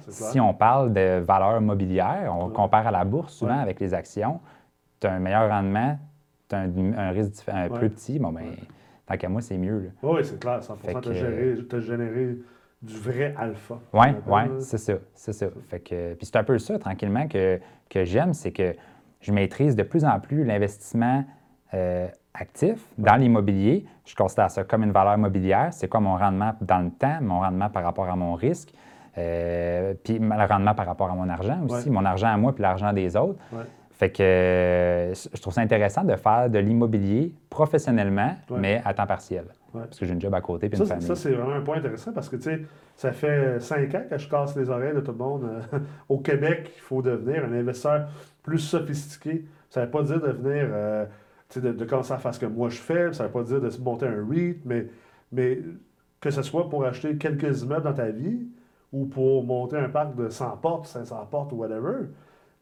si 0.08 0.40
on 0.40 0.52
parle 0.52 0.92
de 0.92 1.20
valeur 1.20 1.60
mobilière, 1.60 2.34
on 2.36 2.46
Ouais. 2.46 2.52
compare 2.52 2.88
à 2.88 2.90
la 2.90 3.04
bourse 3.04 3.34
souvent 3.34 3.54
Ouais. 3.56 3.62
avec 3.62 3.78
les 3.78 3.94
actions, 3.94 4.40
tu 5.00 5.06
as 5.06 5.12
un 5.12 5.20
meilleur 5.20 5.48
rendement, 5.48 5.96
tu 6.48 6.56
as 6.56 6.60
un, 6.60 6.92
un 6.96 7.10
risque 7.10 7.44
un 7.48 7.68
plus 7.68 7.88
petit, 7.90 8.18
bon, 8.18 8.32
ben, 8.32 8.46
tant 9.06 9.16
qu'à 9.16 9.28
moi, 9.28 9.40
c'est 9.40 9.58
mieux. 9.58 9.92
Oui, 10.02 10.24
c'est 10.24 10.40
clair, 10.40 10.62
100 10.62 10.76
Fait 10.76 11.00
Tu 11.00 11.08
as 11.76 11.80
généré, 11.80 12.36
du 12.82 12.98
vrai 12.98 13.32
alpha. 13.38 13.78
Oui, 13.92 14.06
oui, 14.26 14.40
c'est 14.58 14.78
ça, 14.78 14.94
c'est 15.14 15.32
ça. 15.32 15.46
Fait 15.68 15.78
que, 15.78 16.14
puis 16.14 16.26
c'est 16.26 16.36
un 16.36 16.42
peu 16.42 16.58
ça, 16.58 16.80
tranquillement, 16.80 17.28
que, 17.28 17.60
que 17.88 18.04
j'aime, 18.04 18.34
c'est 18.34 18.50
que 18.50 18.74
je 19.20 19.30
maîtrise 19.32 19.76
de 19.76 19.84
plus 19.84 20.04
en 20.04 20.18
plus 20.18 20.44
l'investissement 20.44 21.24
euh, 21.74 22.06
actif 22.34 22.80
dans 22.98 23.16
l'immobilier. 23.16 23.84
Je 24.04 24.14
considère 24.14 24.50
ça 24.50 24.64
comme 24.64 24.82
une 24.82 24.92
valeur 24.92 25.18
mobilière. 25.18 25.68
C'est 25.72 25.88
quoi 25.88 26.00
mon 26.00 26.16
rendement 26.16 26.54
dans 26.60 26.78
le 26.80 26.90
temps, 26.90 27.18
mon 27.20 27.40
rendement 27.40 27.68
par 27.68 27.82
rapport 27.84 28.08
à 28.08 28.16
mon 28.16 28.34
risque, 28.34 28.72
euh, 29.18 29.94
puis 30.02 30.18
le 30.18 30.46
rendement 30.48 30.74
par 30.74 30.86
rapport 30.86 31.10
à 31.10 31.14
mon 31.14 31.28
argent 31.28 31.58
aussi, 31.68 31.88
Ouais. 31.88 31.94
mon 31.94 32.04
argent 32.04 32.28
à 32.28 32.36
moi 32.36 32.52
puis 32.54 32.62
l'argent 32.62 32.92
des 32.92 33.16
autres. 33.16 33.38
Ouais. 33.52 33.64
Fait 33.90 34.10
que 34.10 34.22
euh, 34.22 35.14
je 35.14 35.40
trouve 35.40 35.52
ça 35.52 35.60
intéressant 35.60 36.02
de 36.02 36.16
faire 36.16 36.48
de 36.50 36.58
l'immobilier 36.58 37.32
professionnellement, 37.50 38.34
Ouais. 38.50 38.58
mais 38.58 38.82
à 38.84 38.94
temps 38.94 39.06
partiel. 39.06 39.44
Parce 39.72 39.98
que 39.98 40.04
j'ai 40.04 40.12
une 40.12 40.20
job 40.20 40.34
à 40.34 40.40
côté 40.42 40.68
puis 40.68 40.76
Ça, 40.76 40.82
une 40.82 40.88
c'est- 40.88 40.94
famille. 40.94 41.06
ça, 41.08 41.16
c'est 41.16 41.30
vraiment 41.32 41.54
un 41.54 41.60
point 41.62 41.76
intéressant 41.78 42.12
parce 42.12 42.28
que, 42.28 42.36
tu 42.36 42.42
sais, 42.42 42.60
ça 42.96 43.12
fait 43.12 43.58
cinq 43.60 43.94
ans 43.94 44.02
que 44.10 44.18
je 44.18 44.28
casse 44.28 44.54
les 44.56 44.68
oreilles 44.68 44.94
de 44.94 45.00
tout 45.00 45.12
le 45.12 45.18
monde. 45.18 45.48
Au 46.10 46.18
Québec, 46.18 46.72
il 46.76 46.80
faut 46.80 47.00
devenir 47.00 47.44
un 47.44 47.52
investisseur 47.54 48.08
plus 48.42 48.58
sophistiqué. 48.58 49.44
Ça 49.70 49.80
ne 49.80 49.84
veut 49.86 49.90
pas 49.90 50.02
dire 50.02 50.20
devenir, 50.20 50.66
euh, 50.70 51.06
de, 51.60 51.72
de 51.72 51.84
commencer 51.84 52.12
à 52.12 52.18
faire 52.18 52.34
ce 52.34 52.40
que 52.40 52.46
moi 52.46 52.68
je 52.68 52.78
fais. 52.78 53.12
Ça 53.12 53.24
ne 53.24 53.28
veut 53.28 53.32
pas 53.32 53.42
dire 53.42 53.60
de 53.60 53.70
se 53.70 53.80
monter 53.80 54.06
un 54.06 54.26
REIT, 54.28 54.60
mais, 54.64 54.86
mais 55.32 55.60
que 56.20 56.30
ce 56.30 56.42
soit 56.42 56.68
pour 56.70 56.84
acheter 56.84 57.16
quelques 57.16 57.62
immeubles 57.62 57.84
dans 57.84 57.94
ta 57.94 58.10
vie 58.10 58.46
ou 58.92 59.06
pour 59.06 59.44
monter 59.44 59.76
un 59.76 59.88
parc 59.88 60.14
de 60.16 60.28
100 60.28 60.56
portes, 60.58 60.86
500 60.86 61.26
portes 61.30 61.52
ou 61.52 61.56
whatever. 61.56 62.06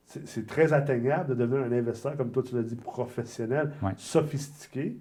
C'est 0.07 0.47
très 0.47 0.73
atteignable 0.73 1.29
de 1.31 1.35
devenir 1.35 1.67
un 1.67 1.73
investisseur, 1.73 2.17
comme 2.17 2.33
toi 2.33 2.43
tu 2.43 2.55
l'as 2.57 2.63
dit, 2.65 2.75
professionnel, 2.75 3.73
Ouais. 3.83 3.93
sophistiqué. 3.97 4.97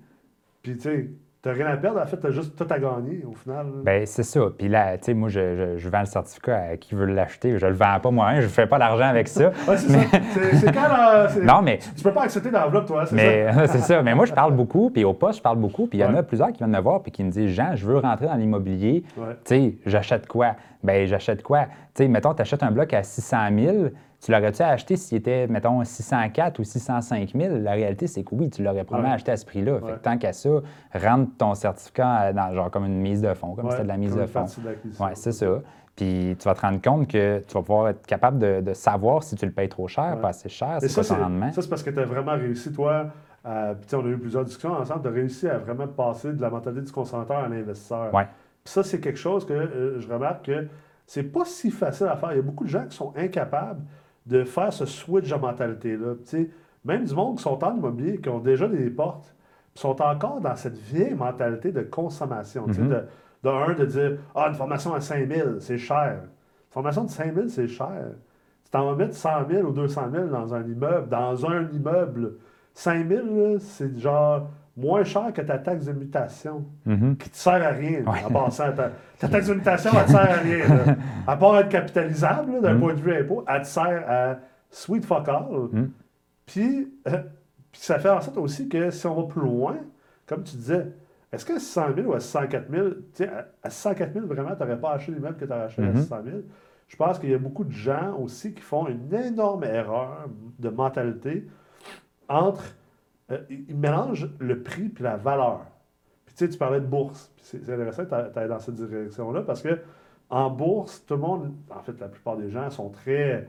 Puis, 0.61 0.75
tu 0.75 0.81
sais, 0.81 1.09
t'as 1.41 1.53
rien 1.53 1.67
à 1.67 1.77
perdre. 1.77 2.01
En 2.01 2.05
fait, 2.05 2.17
t'as 2.17 2.31
juste 2.31 2.55
tout 2.57 2.67
à 2.69 2.79
gagner, 2.79 3.23
au 3.29 3.33
final. 3.33 3.67
Ben 3.83 4.05
c'est 4.05 4.23
ça. 4.23 4.41
Puis 4.57 4.67
là, 4.67 4.97
tu 4.97 5.05
sais, 5.05 5.13
moi, 5.13 5.29
je, 5.29 5.55
je- 5.55 5.77
je 5.77 5.89
vends 5.89 6.01
le 6.01 6.05
certificat 6.05 6.57
à 6.71 6.77
qui 6.77 6.95
veut 6.95 7.05
l'acheter. 7.05 7.57
Je 7.57 7.65
le 7.65 7.73
vends 7.73 7.99
pas 8.01 8.11
moi, 8.11 8.35
je 8.35 8.41
ne 8.41 8.47
fais 8.47 8.67
pas 8.67 8.77
d'argent 8.79 9.05
avec 9.07 9.27
ça. 9.27 9.49
Ouais, 9.67 9.77
c'est 9.77 9.89
ça. 9.89 9.99
C'est- 10.53 10.71
quand 10.73 11.29
c'est- 11.29 11.41
Non, 11.41 11.61
mais, 11.61 11.79
Tu 11.95 12.03
peux 12.03 12.11
pas 12.13 12.23
accepter 12.23 12.51
d'enveloppe, 12.51 12.85
toi, 12.87 13.05
c'est 13.05 13.15
ça? 13.15 13.21
mais 13.57 13.67
c'est 13.67 13.79
ça. 13.79 14.01
Mais 14.03 14.15
moi, 14.15 14.25
je 14.25 14.33
parle 14.33 14.53
beaucoup, 14.53 14.89
puis 14.89 15.03
au 15.05 15.13
poste, 15.13 15.37
je 15.39 15.43
parle 15.43 15.57
beaucoup. 15.59 15.87
Puis 15.87 15.99
il 15.99 16.01
y 16.01 16.05
en 16.05 16.11
Ouais. 16.13 16.19
a 16.19 16.23
plusieurs 16.23 16.51
qui 16.51 16.57
viennent 16.59 16.71
me 16.71 16.81
voir 16.81 17.01
puis 17.01 17.11
qui 17.11 17.23
me 17.23 17.31
disent 17.31 17.51
Jean, 17.51 17.75
je 17.75 17.85
veux 17.85 17.97
rentrer 17.97 18.25
dans 18.27 18.35
l'immobilier. 18.35 19.03
Ouais. 19.17 19.35
Tu 19.45 19.55
sais, 19.55 19.73
j'achète 19.85 20.27
quoi? 20.27 20.55
Ben 20.83 21.05
j'achète 21.07 21.43
quoi? 21.43 21.65
Tu 21.93 22.03
sais, 22.03 22.07
mettons, 22.07 22.33
tu 22.33 22.41
achètes 22.41 22.63
un 22.63 22.71
bloc 22.71 22.93
à 22.93 23.03
600 23.03 23.37
000. 23.57 23.75
Tu 24.21 24.31
l'aurais-tu 24.31 24.61
acheté 24.61 24.97
s'il 24.97 25.17
était, 25.17 25.47
mettons, 25.47 25.81
604 25.83 26.59
ou 26.59 26.63
605 26.63 27.31
000? 27.35 27.55
La 27.59 27.71
réalité, 27.71 28.05
c'est 28.07 28.23
que 28.23 28.35
oui, 28.35 28.49
tu 28.49 28.61
l'aurais 28.63 28.83
probablement 28.83 29.09
Ouais. 29.11 29.15
acheté 29.15 29.31
à 29.31 29.37
ce 29.37 29.45
prix-là. 29.45 29.79
Fait 29.79 29.93
que 29.93 29.97
tant 29.99 30.17
qu'à 30.17 30.33
ça, 30.33 30.49
rentre 30.93 31.31
ton 31.37 31.53
certificat 31.55 32.33
dans, 32.33 32.53
genre 32.53 32.69
comme 32.69 32.85
une 32.85 32.99
mise 32.99 33.21
de 33.21 33.33
fonds, 33.33 33.55
comme 33.55 33.65
Ouais, 33.65 33.71
si 33.71 33.77
c'était 33.77 33.83
de 33.83 33.87
la 33.87 33.97
mise 33.97 34.15
de 34.15 34.25
fonds. 34.25 34.43
de. 34.43 34.69
Oui, 34.99 35.09
c'est 35.13 35.31
ça. 35.31 35.47
Puis 35.95 36.35
tu 36.39 36.45
vas 36.45 36.53
te 36.53 36.61
rendre 36.61 36.81
compte 36.81 37.07
que 37.07 37.39
tu 37.39 37.53
vas 37.53 37.61
pouvoir 37.61 37.89
être 37.89 38.05
capable 38.05 38.39
de, 38.39 38.61
de 38.61 38.73
savoir 38.73 39.23
si 39.23 39.35
tu 39.35 39.45
le 39.45 39.51
payes 39.51 39.67
trop 39.69 39.87
cher, 39.87 40.17
pas 40.21 40.29
assez 40.29 40.47
cher, 40.49 40.77
c'est 40.79 40.93
quoi 40.93 41.03
ça, 41.03 41.13
ton 41.15 41.19
c'est 41.19 41.23
rendement? 41.25 41.51
ça, 41.51 41.61
c'est 41.61 41.69
parce 41.69 41.83
que 41.83 41.89
tu 41.89 41.99
as 41.99 42.05
vraiment 42.05 42.33
réussi, 42.33 42.71
toi. 42.71 43.07
à- 43.45 43.73
puis, 43.73 43.83
tu 43.85 43.89
sais, 43.91 43.95
on 43.95 44.05
a 44.05 44.09
eu 44.09 44.17
plusieurs 44.17 44.43
discussions 44.43 44.73
ensemble. 44.73 45.01
Tu 45.01 45.07
as 45.07 45.11
réussi 45.11 45.47
à 45.49 45.57
vraiment 45.57 45.87
passer 45.87 46.33
de 46.33 46.41
la 46.41 46.49
mentalité 46.49 46.85
du 46.85 46.91
consommateur 46.91 47.37
à 47.37 47.47
l'investisseur. 47.47 48.13
Ouais. 48.13 48.27
Puis 48.65 48.73
ça, 48.73 48.83
c'est 48.83 48.99
quelque 48.99 49.17
chose 49.19 49.45
que 49.45 49.53
euh, 49.53 49.99
je 50.01 50.07
remarque 50.11 50.45
que 50.45 50.67
c'est 51.05 51.23
pas 51.23 51.45
si 51.45 51.71
facile 51.71 52.07
à 52.07 52.15
faire. 52.17 52.33
Il 52.33 52.35
y 52.35 52.39
a 52.39 52.43
beaucoup 52.43 52.65
de 52.65 52.69
gens 52.69 52.85
qui 52.85 52.95
sont 52.97 53.13
incapables 53.17 53.81
de 54.29 54.43
faire 54.43 54.71
ce 54.71 54.85
switch 54.85 55.29
de 55.29 55.35
mentalité-là. 55.35 56.13
Même 56.85 57.03
du 57.03 57.13
monde 57.13 57.37
qui 57.37 57.43
sont 57.43 57.61
en 57.63 57.75
immobilier, 57.75 58.19
qui 58.19 58.29
ont 58.29 58.39
déjà 58.39 58.67
des 58.67 58.89
portes, 58.89 59.35
sont 59.73 60.01
encore 60.01 60.39
dans 60.39 60.55
cette 60.55 60.77
vieille 60.77 61.15
mentalité 61.15 61.71
de 61.71 61.81
consommation. 61.81 62.67
Mhm. 62.67 62.89
de, 62.89 63.03
de 63.43 63.49
un, 63.49 63.73
de 63.73 63.85
dire 63.85 64.17
Ah, 64.35 64.47
une 64.49 64.55
formation 64.55 64.93
à 64.93 65.01
5 65.01 65.27
000, 65.27 65.59
c'est 65.59 65.77
cher. 65.77 66.21
Une 66.23 66.71
formation 66.71 67.03
de 67.05 67.09
5 67.09 67.33
000, 67.33 67.47
c'est 67.47 67.67
cher. 67.67 68.11
Tu 68.63 68.71
t'en 68.71 68.85
vas 68.85 68.95
mettre 68.95 69.15
100 69.15 69.47
000 69.49 69.67
ou 69.67 69.71
200 69.71 70.11
000 70.11 70.27
dans 70.27 70.53
un 70.53 70.63
immeuble, 70.63 71.09
dans 71.09 71.45
un 71.45 71.67
immeuble. 71.71 72.33
5 72.73 73.07
000, 73.07 73.25
là, 73.25 73.59
c'est 73.59 73.97
genre 73.97 74.49
moins 74.79 75.03
cher 75.03 75.33
que 75.33 75.41
ta 75.41 75.57
taxe 75.57 75.85
de 75.85 75.91
mutation 75.93 76.65
Mhm. 76.85 77.17
qui 77.17 77.29
te 77.29 77.37
sert 77.37 77.53
à 77.63 77.69
rien. 77.69 77.99
Ouais. 78.05 78.31
Passant, 78.33 78.71
ta, 78.73 78.91
ta 79.19 79.27
taxe 79.27 79.47
de 79.47 79.53
mutation, 79.55 79.91
elle 79.97 80.05
te 80.05 80.11
sert 80.11 80.19
à 80.19 80.33
rien. 80.33 80.67
là. 80.67 80.95
À 81.27 81.37
part 81.37 81.57
être 81.59 81.69
capitalisable, 81.69 82.61
d'un 82.61 82.73
Mm. 82.75 82.79
point 82.79 82.93
de 82.93 82.99
vue 83.01 83.15
impôt, 83.15 83.43
elle 83.47 83.61
te 83.61 83.67
sert 83.67 84.03
à 84.07 84.37
sweet 84.69 85.05
fuck 85.05 85.27
all. 85.27 85.45
Mm. 85.71 85.89
Puis, 86.45 86.93
euh, 87.07 87.17
puis 87.71 87.81
ça 87.81 87.99
fait 87.99 88.09
en 88.09 88.21
sorte 88.21 88.37
aussi 88.37 88.67
que 88.69 88.89
si 88.89 89.05
on 89.07 89.15
va 89.15 89.23
plus 89.27 89.41
loin, 89.41 89.77
comme 90.25 90.43
tu 90.43 90.55
disais, 90.55 90.87
est-ce 91.31 91.45
qu'à 91.45 91.59
600 91.59 91.87
000 91.95 92.07
ou 92.09 92.13
à 92.13 92.19
604 92.19 92.69
000, 92.71 92.87
tu 92.89 92.95
sais, 93.13 93.27
à, 93.29 93.47
à 93.61 93.69
604 93.69 94.13
000, 94.13 94.25
vraiment, 94.25 94.55
tu 94.55 94.61
n'aurais 94.63 94.79
pas 94.79 94.93
acheté 94.93 95.11
l'immeuble 95.11 95.37
que 95.37 95.45
tu 95.45 95.51
as 95.53 95.61
acheté 95.63 95.83
à 95.83 95.85
Mhm. 95.87 95.97
600 96.01 96.17
000? 96.25 96.37
Je 96.87 96.95
pense 96.95 97.19
qu'il 97.19 97.29
y 97.29 97.35
a 97.35 97.37
beaucoup 97.37 97.63
de 97.65 97.71
gens 97.71 98.15
aussi 98.19 98.53
qui 98.55 98.61
font 98.63 98.87
une 98.87 99.13
énorme 99.13 99.63
erreur 99.63 100.25
de 100.57 100.69
mentalité 100.69 101.45
entre. 102.27 102.63
Euh, 103.31 103.39
ils 103.49 103.75
mélangent 103.77 104.29
le 104.39 104.61
prix 104.63 104.89
puis 104.89 105.03
la 105.03 105.17
valeur. 105.17 105.61
Puis 106.25 106.35
tu 106.35 106.45
sais, 106.45 106.49
tu 106.49 106.57
parlais 106.57 106.79
de 106.79 106.85
bourse. 106.85 107.31
C'est 107.41 107.61
intéressant 107.69 108.05
que 108.05 108.33
tu 108.33 108.39
ailles 108.39 108.47
dans 108.49 108.59
cette 108.59 108.75
direction-là 108.75 109.41
parce 109.41 109.61
que 109.61 109.79
en 110.29 110.49
bourse, 110.49 111.03
tout 111.05 111.15
le 111.15 111.21
monde, 111.21 111.53
en 111.71 111.81
fait, 111.81 111.99
la 111.99 112.07
plupart 112.07 112.37
des 112.37 112.49
gens 112.51 112.69
sont 112.69 112.89
très. 112.89 113.47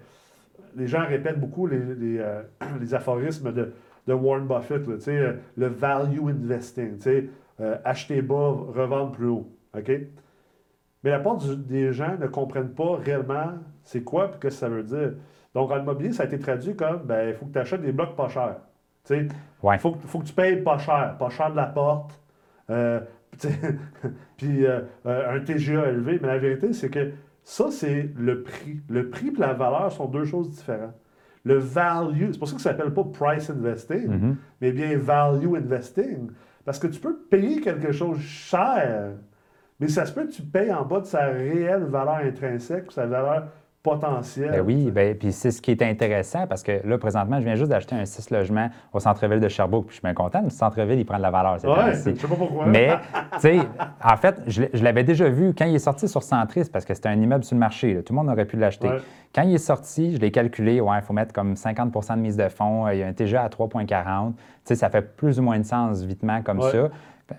Les 0.77 0.87
gens 0.87 1.05
répètent 1.07 1.41
beaucoup 1.41 1.67
les, 1.67 1.79
les, 1.95 2.19
euh, 2.19 2.43
les 2.81 2.95
aphorismes 2.95 3.53
de, 3.53 3.73
de 4.07 4.13
Warren 4.15 4.47
Buffett, 4.47 4.83
le 5.57 5.67
value 5.67 6.29
investing, 6.29 6.99
euh, 7.61 7.77
acheter 7.85 8.23
bas, 8.23 8.51
revendre 8.75 9.13
plus 9.13 9.27
haut. 9.29 9.49
Mais 11.03 11.11
la 11.11 11.19
du- 11.19 11.57
des 11.57 11.93
gens 11.93 12.17
ne 12.19 12.27
comprennent 12.27 12.75
pas 12.75 12.97
réellement 12.97 13.55
c'est 13.83 14.03
quoi 14.05 14.29
et 14.29 14.33
ce 14.33 14.39
que 14.39 14.51
ça 14.51 14.69
veut 14.69 14.83
dire. 14.83 15.15
Donc, 15.55 15.71
en 15.71 15.79
immobilier, 15.81 16.13
ça 16.13 16.25
a 16.25 16.27
été 16.27 16.39
traduit 16.39 16.77
comme 16.77 17.03
ben, 17.05 17.29
il 17.29 17.35
faut 17.35 17.47
que 17.47 17.53
tu 17.53 17.59
achètes 17.59 17.83
des 17.83 17.93
blocs 17.93 18.15
pas 18.17 18.29
chers. 18.29 18.57
Ouais. 19.63 19.77
il 19.77 19.79
faut, 19.81 19.93
que- 19.93 20.07
faut 20.07 20.19
que 20.21 20.27
tu 20.27 20.33
payes 20.33 20.63
pas 20.63 20.79
cher, 20.79 21.17
pas 21.19 21.29
cher 21.31 21.51
de 21.51 21.57
la 21.57 21.67
porte, 21.67 22.19
euh, 22.71 23.01
puis 24.37 24.67
euh, 24.67 24.81
euh, 25.07 25.37
un 25.37 25.41
TGA 25.41 25.89
élevé. 25.89 26.19
Mais 26.21 26.29
la 26.29 26.39
vérité, 26.39 26.73
c'est 26.73 26.91
que 26.91 27.11
ça, 27.43 27.71
c'est 27.71 28.11
le 28.17 28.43
prix. 28.43 28.81
Le 28.89 29.09
prix 29.11 29.29
et 29.29 29.41
la 29.41 29.53
valeur 29.53 29.91
sont 29.93 30.07
deux 30.07 30.25
choses 30.25 30.51
différentes. 30.51 30.95
Le 31.45 31.55
value, 31.59 32.29
c'est 32.33 32.39
pour 32.39 32.49
ça 32.49 32.57
que 32.57 32.61
ça 32.61 32.71
s'appelle 32.71 32.93
pas 32.93 33.05
price 33.05 33.49
investing, 33.51 34.09
Mhm. 34.09 34.37
mais 34.61 34.73
bien 34.73 34.99
value 34.99 35.55
investing. 35.57 36.31
Parce 36.65 36.79
que 36.79 36.87
tu 36.87 37.01
peux 37.01 37.17
payer 37.31 37.61
quelque 37.61 37.93
chose 37.93 38.19
cher, 38.21 39.13
mais 39.81 39.89
ça 39.89 40.05
se 40.05 40.13
peut 40.13 40.27
que 40.27 40.33
tu 40.33 40.43
payes 40.43 40.73
en 40.73 40.85
bas 40.85 41.01
de 41.01 41.07
sa 41.07 41.25
réelle 41.27 41.85
valeur 41.85 42.17
intrinsèque 42.17 42.89
ou 42.89 42.91
sa 42.91 43.07
valeur 43.07 43.49
potentielle. 43.83 44.51
Ben 44.51 44.61
oui, 44.61 44.91
ben, 44.91 45.17
puis 45.17 45.33
c'est 45.33 45.51
ce 45.51 45.63
qui 45.63 45.71
est 45.71 45.83
intéressant 45.83 46.47
parce 46.47 46.63
que 46.63 46.81
là, 46.87 46.99
présentement, 46.99 47.39
je 47.41 47.45
viens 47.45 47.55
juste 47.55 47.71
d'acheter 47.71 47.95
un 47.97 48.05
6 48.05 48.31
logements 48.31 48.69
au 48.93 49.01
centre-ville 49.01 49.41
de 49.41 49.49
Sherbrooke, 49.49 49.87
puis 49.87 49.95
je 49.97 50.01
suis 50.01 50.03
bien 50.03 50.15
content. 50.15 50.43
Le 50.43 50.51
centre-ville, 50.51 50.99
il 50.99 51.05
prend 51.07 51.17
de 51.17 51.23
la 51.23 51.31
valeur. 51.31 51.59
ces 51.61 51.67
Ouais, 51.67 51.75
temps-ci. 51.93 52.15
je 52.17 52.21
sais 52.21 52.29
pas 52.29 52.35
pourquoi. 52.37 52.67
Mais, 52.67 52.91
tu 53.35 53.41
sais, 53.41 53.59
en 54.05 54.17
fait, 54.17 54.41
je 54.47 54.85
l'avais 54.85 55.05
déjà 55.05 55.29
vu 55.29 55.55
quand 55.57 55.65
il 55.65 55.75
est 55.75 55.79
sorti 55.79 56.09
sur 56.09 56.23
Centris 56.23 56.69
parce 56.71 56.85
que 56.85 56.93
c'était 56.95 57.09
un 57.09 57.21
immeuble 57.21 57.45
sur 57.45 57.55
le 57.55 57.61
marché. 57.61 57.95
là. 57.95 58.03
Tout 58.03 58.13
le 58.13 58.19
monde 58.19 58.29
aurait 58.29 58.45
pu 58.45 58.57
l'acheter. 58.57 58.89
Ouais. 58.89 58.99
Quand 59.35 59.43
il 59.43 59.55
est 59.55 59.59
sorti, 59.59 60.15
je 60.15 60.21
l'ai 60.21 60.31
calculé, 60.33 60.81
ouais, 60.81 60.97
il 60.99 61.03
faut 61.03 61.13
mettre 61.13 61.33
comme 61.33 61.55
50% 61.55 62.17
de 62.17 62.21
mise 62.21 62.37
de 62.37 62.49
fonds. 62.49 62.87
euh, 62.87 62.95
Il 62.95 63.01
y 63.01 63.03
a 63.03 63.07
un 63.07 63.13
TGA 63.13 63.43
à 63.45 63.49
3,40. 63.49 64.33
Tu 64.35 64.43
sais, 64.65 64.75
ça 64.75 64.91
fait 64.91 65.03
plus 65.03 65.39
ou 65.39 65.43
moins 65.43 65.59
de 65.59 65.65
sens 65.65 66.03
vitement 66.03 66.43
comme 66.43 66.59
Ouais. 66.61 66.71
ça. 66.73 66.89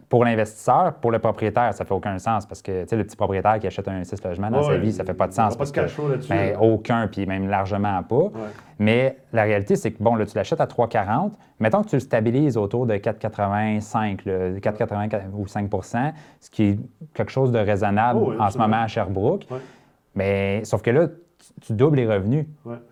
Pour 0.09 0.25
l'investisseur, 0.25 0.93
pour 0.95 1.11
le 1.11 1.19
propriétaire, 1.19 1.73
ça 1.73 1.85
fait 1.85 1.93
aucun 1.93 2.17
sens 2.19 2.45
parce 2.45 2.61
que, 2.61 2.71
le 2.91 3.03
petit 3.03 3.15
propriétaire 3.15 3.59
qui 3.59 3.67
achète 3.67 3.87
un 3.87 4.03
6 4.03 4.23
logements 4.23 4.49
dans 4.49 4.63
sa 4.63 4.77
vie, 4.77 4.91
ça 4.91 5.03
fait 5.03 5.13
pas 5.13 5.27
de 5.27 5.33
sens. 5.33 5.53
pas 5.55 5.59
parce 5.59 5.71
de 5.71 5.75
que- 5.75 6.09
là-dessus, 6.11 6.29
ben, 6.29 6.57
aucun, 6.59 7.07
puis 7.07 7.25
même 7.25 7.47
largement 7.49 8.01
pas. 8.03 8.31
Mais 8.79 9.17
la 9.31 9.43
réalité, 9.43 9.75
c'est 9.75 9.91
que, 9.91 10.01
bon, 10.01 10.15
là, 10.15 10.25
tu 10.25 10.35
l'achètes 10.35 10.61
à 10.61 10.65
3,40. 10.67 11.33
Mettons 11.59 11.83
que 11.83 11.89
tu 11.89 11.95
le 11.95 11.99
stabilises 11.99 12.57
autour 12.57 12.87
de 12.87 12.95
4,85, 12.97 14.25
là, 14.25 14.59
4,80 14.59 15.29
ou 15.33 15.45
5% 15.45 16.13
ce 16.39 16.49
qui 16.49 16.63
est 16.63 16.79
quelque 17.13 17.31
chose 17.31 17.51
de 17.51 17.59
raisonnable 17.59 18.19
Oh 18.23 18.29
oui, 18.31 18.37
en 18.39 18.49
ce 18.49 18.57
moment 18.57 18.81
à 18.81 18.87
Sherbrooke. 18.87 19.45
Ouais. 19.51 19.57
Mais 20.15 20.63
sauf 20.65 20.81
que 20.81 20.89
là, 20.91 21.07
tu, 21.61 21.73
doubles 21.73 21.97
les 21.97 22.07
revenus. 22.07 22.45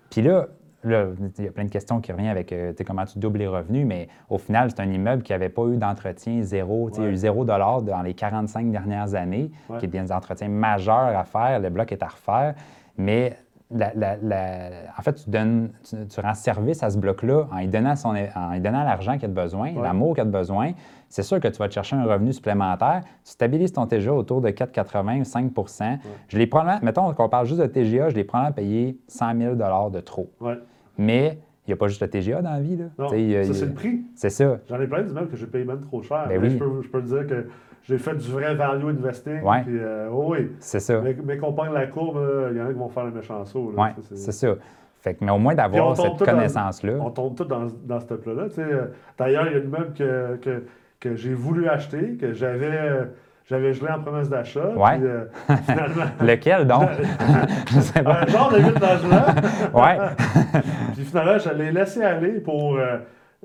Puis 0.09 0.21
là, 0.21 0.47
là, 0.83 1.05
il 1.37 1.45
y 1.45 1.47
a 1.47 1.51
plein 1.51 1.65
de 1.65 1.69
questions 1.69 1.99
qui 2.01 2.11
reviennent 2.11 2.29
avec 2.29 2.51
euh, 2.53 2.73
comment 2.85 3.05
tu 3.05 3.19
doubles 3.19 3.39
les 3.39 3.47
revenus, 3.47 3.85
mais 3.85 4.07
au 4.29 4.37
final, 4.37 4.69
c'est 4.71 4.81
un 4.81 4.89
immeuble 4.91 5.23
qui 5.23 5.31
n'avait 5.31 5.49
pas 5.49 5.63
eu 5.65 5.77
d'entretien 5.77 6.41
zéro. 6.41 6.89
Il 6.97 7.03
y 7.03 7.05
a 7.05 7.09
eu 7.09 7.15
zéro 7.15 7.43
dollar 7.45 7.81
dans 7.81 8.01
les 8.01 8.13
45 8.13 8.71
dernières 8.71 9.15
années, 9.15 9.51
Ouais. 9.69 9.77
qui 9.79 9.85
est 9.85 9.89
des 9.89 10.11
entretiens 10.11 10.49
majeurs 10.49 11.17
à 11.17 11.23
faire. 11.23 11.59
Le 11.59 11.69
bloc 11.69 11.91
est 11.91 12.01
à 12.03 12.07
refaire. 12.07 12.55
Mais 12.97 13.37
la- 13.71 13.91
la- 13.95 14.17
la- 14.17 14.69
en 14.97 15.01
fait, 15.01 15.13
tu, 15.13 15.29
donnes, 15.29 15.69
tu, 15.87 15.95
tu 16.07 16.19
rends 16.19 16.33
service 16.33 16.81
à 16.81 16.89
ce 16.89 16.97
bloc-là 16.97 17.47
en 17.51 17.59
lui 17.59 17.67
donnant, 17.67 17.95
son, 17.95 18.09
en 18.09 18.51
lui 18.53 18.59
donnant 18.61 18.83
l'argent 18.83 19.13
qu'il 19.17 19.25
a 19.25 19.27
besoin, 19.27 19.73
Ouais. 19.73 19.81
l'amour 19.83 20.15
qu'il 20.15 20.21
a 20.21 20.25
besoin. 20.25 20.71
C'est 21.07 21.21
sûr 21.23 21.39
que 21.39 21.47
tu 21.47 21.57
vas 21.57 21.67
te 21.67 21.73
chercher 21.73 21.95
un 21.95 22.03
revenu 22.05 22.33
supplémentaire. 22.33 23.01
Tu 23.23 23.31
stabilises 23.31 23.71
ton 23.73 23.85
TGA 23.85 24.13
autour 24.13 24.41
de 24.41 24.49
4,80 24.49 25.23
5% 25.23 25.99
Je 26.27 26.37
l'ai 26.37 26.47
probablement, 26.47 26.79
mettons 26.83 27.13
qu'on 27.13 27.29
parle 27.29 27.45
juste 27.45 27.61
de 27.61 27.67
TGA, 27.67 28.09
je 28.09 28.15
l'ai 28.15 28.23
probablement 28.23 28.53
payé 28.55 28.99
100 29.07 29.37
000 29.37 29.55
de 29.55 29.99
trop. 29.99 30.31
Ouais. 30.41 30.57
Mais 30.97 31.39
il 31.65 31.69
n'y 31.69 31.73
a 31.73 31.77
pas 31.77 31.87
juste 31.87 32.01
le 32.01 32.09
TGA 32.09 32.41
dans 32.41 32.51
la 32.51 32.61
vie. 32.61 32.75
Là. 32.77 32.85
Non, 32.97 33.09
ça, 33.09 33.15
c'est 33.53 33.65
le 33.65 33.73
prix. 33.73 34.01
C'est 34.15 34.29
ça. 34.31 34.57
J'en 34.67 34.81
ai 34.81 34.87
plein 34.87 35.03
d'immeubles 35.03 35.29
que 35.29 35.37
j'ai 35.37 35.45
payé 35.47 35.63
même 35.65 35.81
trop 35.81 36.01
cher. 36.01 36.25
Ben 36.27 36.41
Mais 36.41 36.47
oui. 36.47 36.53
je, 36.53 36.57
peux, 36.63 36.81
je 36.81 36.89
peux 36.89 37.01
te 37.01 37.07
dire 37.07 37.27
que 37.27 37.47
j'ai 37.83 37.97
fait 37.97 38.15
du 38.15 38.29
vrai 38.29 38.55
value 38.55 38.89
investing. 38.89 39.41
Ouais. 39.41 39.61
Puis, 39.63 39.77
euh, 39.79 40.09
oh 40.11 40.25
oui. 40.29 40.51
C'est 40.59 40.79
ça. 40.79 40.99
Mais, 41.01 41.15
mais 41.23 41.37
qu'on 41.37 41.53
pogne 41.53 41.73
la 41.73 41.87
courbe, 41.87 42.19
il 42.51 42.57
y 42.57 42.61
en 42.61 42.65
a 42.65 42.69
qui 42.69 42.77
vont 42.79 42.89
faire 42.89 43.05
le 43.05 43.11
méchant 43.11 43.43
saut. 43.45 43.73
Oui, 43.75 43.87
c'est 44.13 44.31
ça. 44.31 44.47
Fait 45.01 45.13
que, 45.13 45.23
mais 45.23 45.31
au 45.31 45.37
moins 45.37 45.55
d'avoir 45.55 45.95
cette 45.95 46.17
tout 46.17 46.25
dans- 46.25 46.31
connaissance-là. 46.31 46.93
On 46.99 47.09
tombe 47.09 47.35
tous 47.35 47.45
dans, 47.45 47.67
dans 47.85 47.99
ce 48.01 48.13
plat-là. 48.13 48.47
D'ailleurs, 49.17 49.47
il 49.47 49.53
y 49.53 49.55
a 49.55 49.59
un 49.59 49.63
immeuble 49.63 49.93
que, 49.93 50.35
que, 50.41 50.63
que 50.99 51.15
j'ai 51.15 51.33
voulu 51.33 51.69
acheter, 51.69 52.17
que 52.17 52.33
j'avais 52.33 53.07
j'avais 53.49 53.73
gelé 53.73 53.91
en 53.91 53.99
promesse 53.99 54.29
d'achat. 54.29 54.69
Ouais. 54.75 54.99
Euh, 55.01 55.25
Lequel 56.21 56.67
donc? 56.67 56.87
je 57.71 57.79
sais 57.79 58.03
pas. 58.03 58.21
un 58.21 58.27
genre 58.27 58.51
de 58.51 58.59
8 58.59 58.65
logement. 58.79 59.25
Ouais. 59.73 59.97
Puis 60.93 61.03
finalement, 61.03 61.39
je 61.39 61.49
l'ai 61.53 61.71
laissé 61.71 62.03
aller 62.03 62.39
pour, 62.41 62.77
euh, 62.77 62.97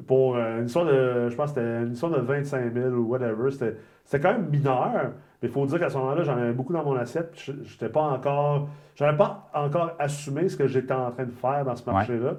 pour 0.06 0.36
euh, 0.36 0.60
une 0.60 0.66
histoire 0.66 0.86
de, 0.86 1.28
je 1.28 1.36
pense 1.36 1.52
que 1.52 1.60
c'était 1.60 1.82
une 1.82 1.92
histoire 1.92 2.12
de 2.12 2.20
25 2.20 2.72
000 2.72 2.88
ou 2.90 3.08
whatever. 3.08 3.50
C'était 3.50 4.20
quand 4.20 4.32
même 4.32 4.48
mineur, 4.48 5.12
mais 5.40 5.48
il 5.48 5.50
faut 5.50 5.64
dire 5.66 5.78
qu'à 5.78 5.88
ce 5.88 5.96
moment-là, 5.98 6.22
j'en 6.24 6.36
avais 6.36 6.52
beaucoup 6.52 6.72
dans 6.72 6.84
mon 6.84 6.96
assiette. 6.96 7.32
je 7.36 7.52
n'étais 7.52 7.88
pas 7.88 8.02
encore, 8.02 8.68
j'avais 8.96 9.16
pas 9.16 9.50
encore 9.54 9.92
assumé 9.98 10.48
ce 10.48 10.56
que 10.56 10.66
j'étais 10.66 10.94
en 10.94 11.10
train 11.10 11.24
de 11.24 11.30
faire 11.30 11.64
dans 11.64 11.76
ce 11.76 11.88
Ouais. 11.88 12.36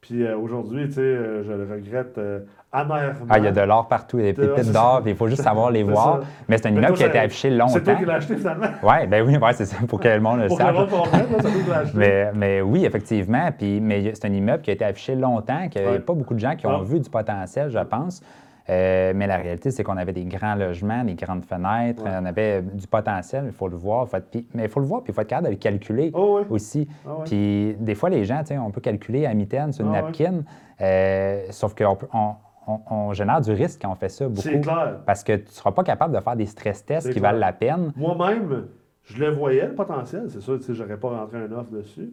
Puis 0.00 0.24
euh, 0.24 0.36
aujourd'hui, 0.38 0.86
tu 0.88 0.94
sais, 0.94 1.00
euh, 1.00 1.42
je 1.44 1.52
le 1.52 1.68
regrette 1.70 2.16
euh, 2.18 2.40
amèrement. 2.72 3.26
Ah, 3.28 3.38
il 3.38 3.44
y 3.44 3.48
a 3.48 3.52
de 3.52 3.60
l'or 3.60 3.88
partout, 3.88 4.18
il 4.20 4.26
y 4.26 4.28
a 4.28 4.32
des 4.32 4.40
pépites 4.46 4.72
d'or, 4.72 5.02
il 5.04 5.16
faut 5.16 5.26
juste 5.26 5.42
savoir 5.42 5.70
les 5.70 5.82
voir. 5.84 6.20
ça. 6.20 6.26
Mais 6.48 6.56
c'est 6.56 6.66
un 6.68 6.70
immeuble 6.70 6.92
qui 6.94 7.02
a 7.04 7.08
été 7.08 7.18
affiché 7.18 7.50
C'est 7.50 7.56
toi 7.58 7.66
longtemps. 7.66 7.96
qui 7.98 8.04
l'as 8.06 8.14
acheté 8.14 8.36
finalement. 8.36 8.66
Oui, 8.82 9.06
ben 9.08 9.26
oui, 9.26 9.36
ouais, 9.36 9.52
c'est 9.54 9.64
ça, 9.64 9.76
pour 9.88 9.98
que 10.00 10.08
le 10.08 10.20
monde 10.20 10.40
le 10.40 10.46
Pour 10.48 10.56
que 10.58 10.62
le 10.62 11.72
sache. 11.72 11.94
Mais, 11.94 12.30
mais 12.32 12.60
oui, 12.60 12.84
effectivement. 12.84 13.50
Puis, 13.56 13.80
mais 13.80 14.14
c'est 14.14 14.26
un 14.26 14.32
immeuble 14.32 14.62
qui 14.62 14.70
a 14.70 14.74
été 14.74 14.84
affiché 14.84 15.14
longtemps, 15.16 15.68
qu'il 15.68 15.82
n'y 15.82 15.88
Ouais. 15.88 15.98
pas 15.98 16.12
beaucoup 16.14 16.34
de 16.34 16.40
gens 16.40 16.54
qui 16.54 16.66
ont 16.66 16.78
Ah. 16.80 16.84
vu 16.84 17.00
du 17.00 17.10
potentiel, 17.10 17.68
je 17.70 17.78
pense. 17.80 18.22
Euh, 18.70 19.12
mais 19.14 19.26
la 19.26 19.36
réalité, 19.38 19.70
c'est 19.70 19.82
qu'on 19.82 19.96
avait 19.96 20.12
des 20.12 20.24
grands 20.26 20.54
logements, 20.54 21.02
des 21.04 21.14
grandes 21.14 21.44
fenêtres, 21.44 22.02
Ouais. 22.04 22.10
on 22.20 22.24
avait 22.26 22.60
du 22.60 22.86
potentiel, 22.86 23.44
il 23.46 23.52
faut 23.52 23.68
le 23.68 23.76
voir. 23.76 24.06
faut 24.08 24.16
être- 24.18 24.30
puis- 24.30 24.46
mais 24.54 24.64
il 24.64 24.68
faut 24.68 24.80
le 24.80 24.86
voir, 24.86 25.02
puis 25.02 25.10
il 25.12 25.14
faut 25.14 25.22
être 25.22 25.28
capable 25.28 25.46
de 25.48 25.52
le 25.52 25.58
calculer 25.58 26.10
Oh 26.14 26.38
oui. 26.40 26.46
aussi. 26.50 26.86
Ah. 27.06 27.12
Puis 27.24 27.74
des 27.80 27.94
fois, 27.94 28.10
les 28.10 28.24
gens, 28.24 28.42
on 28.64 28.70
peut 28.70 28.80
calculer 28.82 29.24
à 29.24 29.32
mitaine 29.32 29.72
sur 29.72 29.86
une 29.86 29.94
Ah 29.94 30.02
napkin, 30.02 30.42
euh, 30.80 31.46
sauf 31.50 31.74
qu'on 31.74 31.96
peut- 31.96 32.08
on, 32.12 32.32
on- 32.66 32.80
on 32.90 33.12
génère 33.14 33.40
du 33.40 33.52
risque 33.52 33.80
quand 33.82 33.90
on 33.90 33.94
fait 33.94 34.10
ça 34.10 34.26
beaucoup. 34.28 34.42
C'est 34.42 34.60
clair. 34.60 34.98
Parce 35.06 35.24
que 35.24 35.32
tu 35.36 35.44
ne 35.46 35.50
seras 35.50 35.72
pas 35.72 35.82
capable 35.84 36.14
de 36.14 36.20
faire 36.20 36.36
des 36.36 36.46
stress 36.46 36.84
tests 36.84 37.06
qui 37.08 37.18
clair. 37.20 37.32
valent 37.32 37.38
la 37.46 37.52
peine. 37.52 37.92
Moi-même, 37.96 38.66
je 39.04 39.18
le 39.24 39.30
voyais, 39.30 39.66
le 39.66 39.74
potentiel. 39.74 40.24
C'est 40.28 40.40
sûr, 40.42 40.58
tu 40.58 40.64
sais, 40.64 40.74
j'aurais 40.74 40.98
pas 40.98 41.08
rentré 41.08 41.38
un 41.38 41.50
offre 41.52 41.70
dessus. 41.70 42.12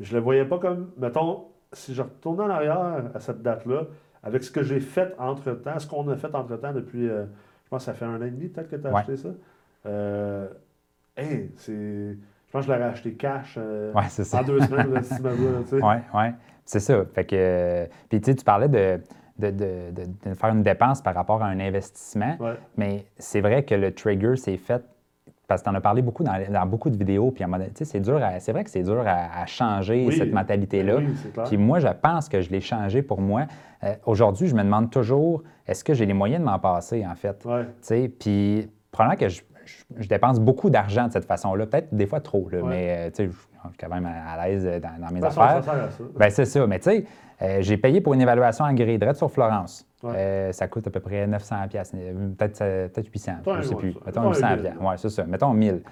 Mais 0.00 0.04
je 0.06 0.14
le 0.16 0.20
voyais 0.20 0.44
pas 0.44 0.58
comme, 0.58 0.90
mettons, 0.98 1.44
si 1.72 1.94
je 1.94 2.02
retournais 2.02 2.42
en 2.42 2.50
arrière 2.50 3.04
à 3.14 3.20
cette 3.20 3.40
date-là, 3.42 3.82
avec 4.22 4.42
ce 4.44 4.50
que 4.50 4.62
j'ai 4.62 4.80
fait 4.80 5.14
entre-temps, 5.18 5.78
ce 5.78 5.86
qu'on 5.86 6.08
a 6.08 6.16
fait 6.16 6.34
entre-temps 6.34 6.72
depuis, 6.72 7.08
euh, 7.08 7.24
je 7.64 7.68
pense 7.70 7.82
que 7.82 7.86
ça 7.86 7.94
fait 7.94 8.04
un 8.04 8.20
an 8.20 8.24
et 8.24 8.30
demi 8.30 8.48
peut-être 8.48 8.68
que 8.70 8.76
tu 8.76 8.86
as 8.86 8.90
Ouais. 8.92 9.00
acheté 9.00 9.16
ça. 9.16 9.28
Euh, 9.86 10.48
hey, 11.16 11.50
c'est... 11.56 11.72
Je 11.72 12.52
pense 12.58 12.66
que 12.66 12.72
je 12.72 12.76
l'aurais 12.78 12.90
acheté 12.90 13.14
cash 13.14 13.54
euh, 13.58 13.92
Ouais, 13.94 14.08
ça. 14.08 14.40
en 14.40 14.44
deux 14.44 14.60
semaines, 14.60 15.02
cet 15.02 15.18
immeuble-là, 15.20 15.58
tu 15.62 15.68
sais. 15.68 15.76
Oui, 15.82 15.94
oui. 16.14 16.24
C'est 16.64 16.80
ça. 16.80 17.04
Fait 17.14 17.24
que, 17.24 17.88
puis 18.10 18.20
tu 18.20 18.34
parlais 18.44 18.68
de, 18.68 19.00
de, 19.38 19.50
de- 19.50 19.90
de- 19.90 20.28
de 20.30 20.34
faire 20.34 20.50
une 20.50 20.62
dépense 20.62 21.00
par 21.02 21.14
rapport 21.14 21.42
à 21.42 21.46
un 21.46 21.58
investissement, 21.60 22.36
Ouais. 22.38 22.54
mais 22.76 23.06
c'est 23.18 23.40
vrai 23.40 23.64
que 23.64 23.74
le 23.74 23.92
trigger 23.94 24.36
s'est 24.36 24.58
fait 24.58 24.84
parce 25.52 25.62
que 25.62 25.68
tu 25.68 25.70
en 25.70 25.74
as 25.78 25.80
parlé 25.82 26.00
beaucoup 26.02 26.24
dans, 26.24 26.32
dans 26.50 26.66
beaucoup 26.66 26.88
de 26.88 26.96
vidéos, 26.96 27.30
puis 27.30 27.44
à 27.44 27.46
un 27.46 27.50
moment 27.50 27.58
donné, 27.58 27.70
tu 27.74 27.84
sais, 27.84 27.84
c'est 27.84 28.00
dur, 28.00 28.20
c'est 28.38 28.52
vrai 28.52 28.64
que 28.64 28.70
c'est 28.70 28.82
dur 28.82 29.04
à, 29.06 29.42
à 29.42 29.46
changer 29.46 30.04
Oui. 30.06 30.16
cette 30.16 30.32
mentalité-là. 30.32 30.96
Oui. 30.96 31.14
Puis 31.46 31.56
moi, 31.58 31.78
je 31.78 31.88
pense 31.88 32.28
que 32.28 32.40
je 32.40 32.50
l'ai 32.50 32.60
changé 32.62 33.02
pour 33.02 33.20
moi. 33.20 33.42
Euh, 33.84 33.94
Aujourd'hui, 34.06 34.48
je 34.48 34.54
me 34.54 34.62
demande 34.62 34.90
toujours, 34.90 35.42
est-ce 35.66 35.84
que 35.84 35.92
j'ai 35.94 36.06
les 36.06 36.14
moyens 36.14 36.40
de 36.40 36.46
m'en 36.46 36.58
passer, 36.58 37.04
en 37.06 37.14
fait? 37.14 37.44
Ouais. 37.44 37.64
Tu 37.64 37.70
sais, 37.82 38.08
puis 38.08 38.70
probablement 38.90 39.18
que 39.20 39.28
je, 39.28 39.42
je- 39.64 40.02
je 40.02 40.08
dépense 40.08 40.40
beaucoup 40.40 40.70
d'argent 40.70 41.06
de 41.08 41.12
cette 41.12 41.26
façon-là, 41.26 41.66
peut-être 41.66 41.94
des 41.94 42.06
fois 42.06 42.20
trop, 42.20 42.48
là, 42.50 42.60
Ouais. 42.62 42.68
mais 42.70 42.96
euh, 42.98 43.10
tu 43.10 43.16
sais, 43.16 43.26
je 43.26 43.30
je 43.32 43.51
suis 43.68 43.78
quand 43.78 43.88
même 43.94 44.06
à, 44.06 44.46
l'aise 44.46 44.64
dans, 44.80 45.06
dans 45.06 45.12
mes 45.12 45.24
affaires. 45.24 45.62
ça. 45.64 45.74
Ben, 46.16 46.30
c'est 46.30 46.44
ça. 46.44 46.66
Mais 46.66 46.78
tu 46.78 46.90
sais, 46.90 47.04
euh, 47.42 47.58
j'ai 47.60 47.76
payé 47.76 48.00
pour 48.00 48.14
une 48.14 48.20
évaluation 48.20 48.64
en 48.64 48.72
gré 48.74 48.96
direct 48.98 49.16
sur 49.16 49.30
Florence. 49.30 49.86
Ouais. 50.02 50.12
Euh, 50.16 50.52
ça 50.52 50.66
coûte 50.68 50.86
à 50.86 50.90
peu 50.90 51.00
près 51.00 51.26
900 51.26 51.56
pièces, 51.70 51.92
peut-être 51.92 52.60
euh, 52.62 52.88
peut-être 52.88 53.08
800, 53.12 53.32
je 53.46 53.50
ne 53.50 53.62
sais 53.62 53.74
plus. 53.74 53.94
Mettons 54.04 54.22
Ouais, 54.22 54.28
800 54.28 54.48
1000. 54.50 54.60
pièces. 54.60 54.74
Ouais, 54.80 54.94
c'est 54.96 55.08
ça. 55.10 55.24
Mettons 55.24 55.52
1000. 55.52 55.82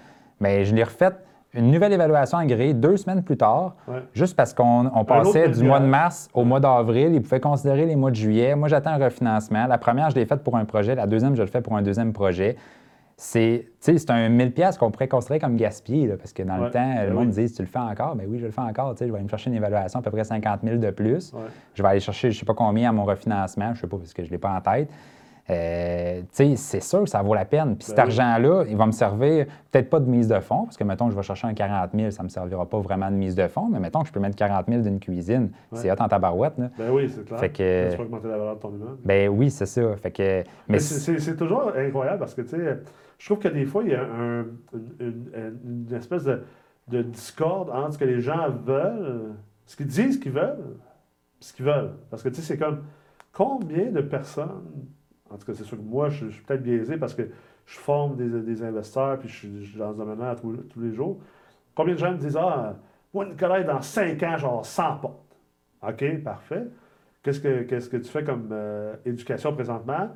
Mais 0.41 0.65
je 0.65 0.75
l'ai 0.75 0.83
refait 0.85 1.11
une 1.53 1.71
nouvelle 1.73 1.93
évaluation 1.93 2.39
en 2.39 2.47
gré 2.47 2.73
deux 2.75 2.97
semaines 2.97 3.23
plus 3.25 3.37
tard, 3.37 3.75
Ouais. 3.89 4.03
juste 4.15 4.37
parce 4.37 4.55
qu'on 4.55 4.89
on 4.95 5.05
passait 5.05 5.49
du 5.49 5.65
mois 5.65 5.81
de 5.81 5.87
mars 5.87 6.29
au 6.33 6.45
mois 6.45 6.61
d'avril. 6.61 7.13
Ils 7.15 7.23
pouvaient 7.23 7.41
considérer 7.41 7.87
les 7.87 7.97
mois 7.97 8.11
de 8.11 8.17
juillet. 8.17 8.55
Moi, 8.55 8.69
j'attends 8.69 8.91
un 8.91 8.99
refinancement. 9.05 9.67
La 9.67 9.77
première, 9.79 10.11
je 10.11 10.15
l'ai 10.17 10.27
faite 10.27 10.45
pour 10.45 10.57
un 10.57 10.65
projet. 10.65 10.95
La 10.95 11.07
deuxième, 11.09 11.35
je 11.35 11.43
le 11.43 11.49
fais 11.49 11.61
pour 11.61 11.77
un 11.77 11.83
deuxième 11.83 12.13
projet. 12.13 12.57
C'est 13.23 13.67
c'est 13.81 14.11
un 14.11 14.31
1000 14.31 14.53
pièces 14.53 14.79
qu'on 14.79 14.91
pourrait 14.91 15.07
considérer 15.09 15.39
comme 15.41 15.57
gaspillé, 15.57 16.07
là, 16.07 16.17
parce 16.17 16.33
que 16.33 16.43
dans 16.43 16.57
le 16.57 16.71
temps, 16.71 16.95
le 17.03 17.09
ben 17.09 17.13
monde 17.13 17.33
oui. 17.37 17.45
dit, 17.47 17.53
tu 17.53 17.61
le 17.61 17.69
fais 17.69 17.79
encore? 17.79 18.17
Ben 18.17 18.27
oui, 18.27 18.39
je 18.39 18.47
le 18.47 18.51
fais 18.51 18.63
encore. 18.63 18.95
Je 18.99 19.05
vais 19.05 19.11
aller 19.13 19.23
me 19.25 19.29
chercher 19.29 19.51
une 19.51 19.57
évaluation 19.57 20.01
à 20.01 20.03
peu 20.03 20.11
près 20.11 20.25
50 20.25 20.61
000 20.65 20.77
de 20.79 20.91
plus. 20.91 21.31
Ouais. 21.35 21.41
Je 21.75 21.83
vais 21.83 21.89
aller 21.91 22.01
chercher 22.01 22.31
je 22.31 22.37
ne 22.37 22.41
sais 22.41 22.47
pas 22.47 22.55
combien 22.55 22.89
à 22.89 22.93
mon 22.93 23.05
refinancement, 23.05 23.67
je 23.67 23.71
ne 23.73 23.77
sais 23.83 23.87
pas 23.89 23.99
parce 23.99 24.15
que 24.15 24.23
je 24.23 24.29
ne 24.29 24.33
l'ai 24.33 24.39
pas 24.39 24.53
en 24.53 24.61
tête. 24.63 24.89
euh, 25.51 26.23
c'est 26.31 26.81
sûr 26.81 27.03
que 27.05 27.11
ça 27.11 27.21
vaut 27.23 27.35
la 27.35 27.45
peine. 27.45 27.77
Puis 27.77 27.87
cet 27.89 27.97
Ben 27.97 28.05
oui. 28.05 28.09
argent-là, 28.21 28.65
il 28.69 28.77
va 28.77 28.87
me 28.87 28.93
servir 28.93 29.47
peut-être 29.71 29.91
pas 29.91 30.01
de 30.01 30.09
mise 30.09 30.29
de 30.29 30.39
fonds, 30.41 30.65
parce 30.65 30.77
que 30.79 30.85
mettons 30.85 31.07
que 31.07 31.11
je 31.13 31.17
vais 31.17 31.23
chercher 31.23 31.47
un 31.49 31.55
40 31.55 31.91
000, 31.95 32.11
ça 32.13 32.23
ne 32.23 32.25
me 32.25 32.31
servira 32.31 32.65
pas 32.67 32.79
vraiment 32.81 33.11
de 33.11 33.17
mise 33.17 33.35
de 33.35 33.47
fonds, 33.49 33.69
mais 33.71 33.81
mettons 33.81 34.01
que 34.01 34.07
je 34.09 34.13
peux 34.13 34.21
mettre 34.21 34.37
40 34.37 34.67
000 34.69 34.81
d'une 34.83 34.99
cuisine. 35.01 35.51
C'est 35.73 35.91
hot 35.91 35.97
en 35.99 36.09
tabarouette, 36.09 36.57
là. 36.57 36.71
Ben 36.79 36.91
oui, 36.91 37.11
c'est 37.15 37.25
clair. 37.27 37.39
Fait 37.41 37.51
que- 37.51 37.91
Tu 37.91 37.97
peux 37.97 38.03
augmenter 38.05 38.29
la 38.29 38.39
valeur 38.39 38.57
de 38.57 38.61
ton 38.61 38.71
immeuble. 38.71 38.99
Ben 39.05 39.29
oui, 39.29 39.51
c'est 39.51 39.67
ça. 39.67 39.83
Fait 39.97 40.11
que, 40.13 40.45
mais 40.69 40.79
c'est 40.79 41.37
toujours 41.37 41.73
incroyable 41.77 42.21
parce 42.21 42.35
que, 42.35 42.43
tu 42.43 42.51
sais, 42.51 42.79
je 43.21 43.27
trouve 43.27 43.39
que 43.39 43.49
des 43.49 43.67
fois, 43.67 43.83
il 43.85 43.91
y 43.91 43.95
a 43.95 44.03
un- 44.03 44.47
une, 44.99 45.87
espèce 45.93 46.25
de, 46.25 46.43
de 46.89 47.03
discorde 47.03 47.69
entre 47.69 47.93
ce 47.93 47.99
que 47.99 48.07
les 48.07 48.23
gens 48.23 48.49
veulent, 48.49 49.35
ce 49.67 49.77
qu'ils 49.77 49.89
disent 49.89 50.19
qu'ils 50.19 50.33
veulent, 50.33 50.79
ce 51.39 51.53
qu'ils 51.53 51.67
veulent. 51.67 51.93
Parce 52.09 52.23
que, 52.23 52.31
tu 52.31 52.37
sais, 52.37 52.43
c'est 52.43 52.59
comme 52.59 52.83
combien 53.31 53.91
de 53.91 54.01
personnes, 54.01 54.63
en 55.29 55.37
tout 55.37 55.45
cas, 55.45 55.53
c'est 55.53 55.65
sûr 55.65 55.77
que 55.77 55.83
moi, 55.83 56.09
je, 56.09 56.29
suis 56.29 56.43
peut-être 56.43 56.63
biaisé 56.63 56.97
parce 56.97 57.13
que 57.13 57.29
je 57.67 57.79
forme 57.79 58.17
des, 58.17 58.63
investisseurs 58.63 59.19
puis 59.19 59.29
je 59.29 59.37
suis, 59.37 59.77
dans 59.77 59.93
ce 59.93 59.99
domaine-là 59.99 60.37
tous, 60.37 60.81
les 60.81 60.95
jours. 60.95 61.21
Combien 61.75 61.93
de 61.93 61.99
gens 61.99 62.13
me 62.13 62.17
disent 62.17 62.39
Ah, 62.41 62.77
moi, 63.13 63.27
Nicolas, 63.27 63.63
dans 63.65 63.83
5 63.83 64.23
ans, 64.23 64.39
genre 64.39 64.65
100 64.65 64.97
portes. 64.97 65.37
OK, 65.87 66.23
parfait. 66.25 66.69
Qu'est-ce 67.23 67.41
que, 67.41 67.65
qu'est-ce 67.65 67.91
que 67.91 67.99
tu 67.99 68.09
fais 68.09 68.25
comme 68.25 68.49
euh, 68.51 68.97
éducation 69.05 69.55
présentement? 69.55 70.09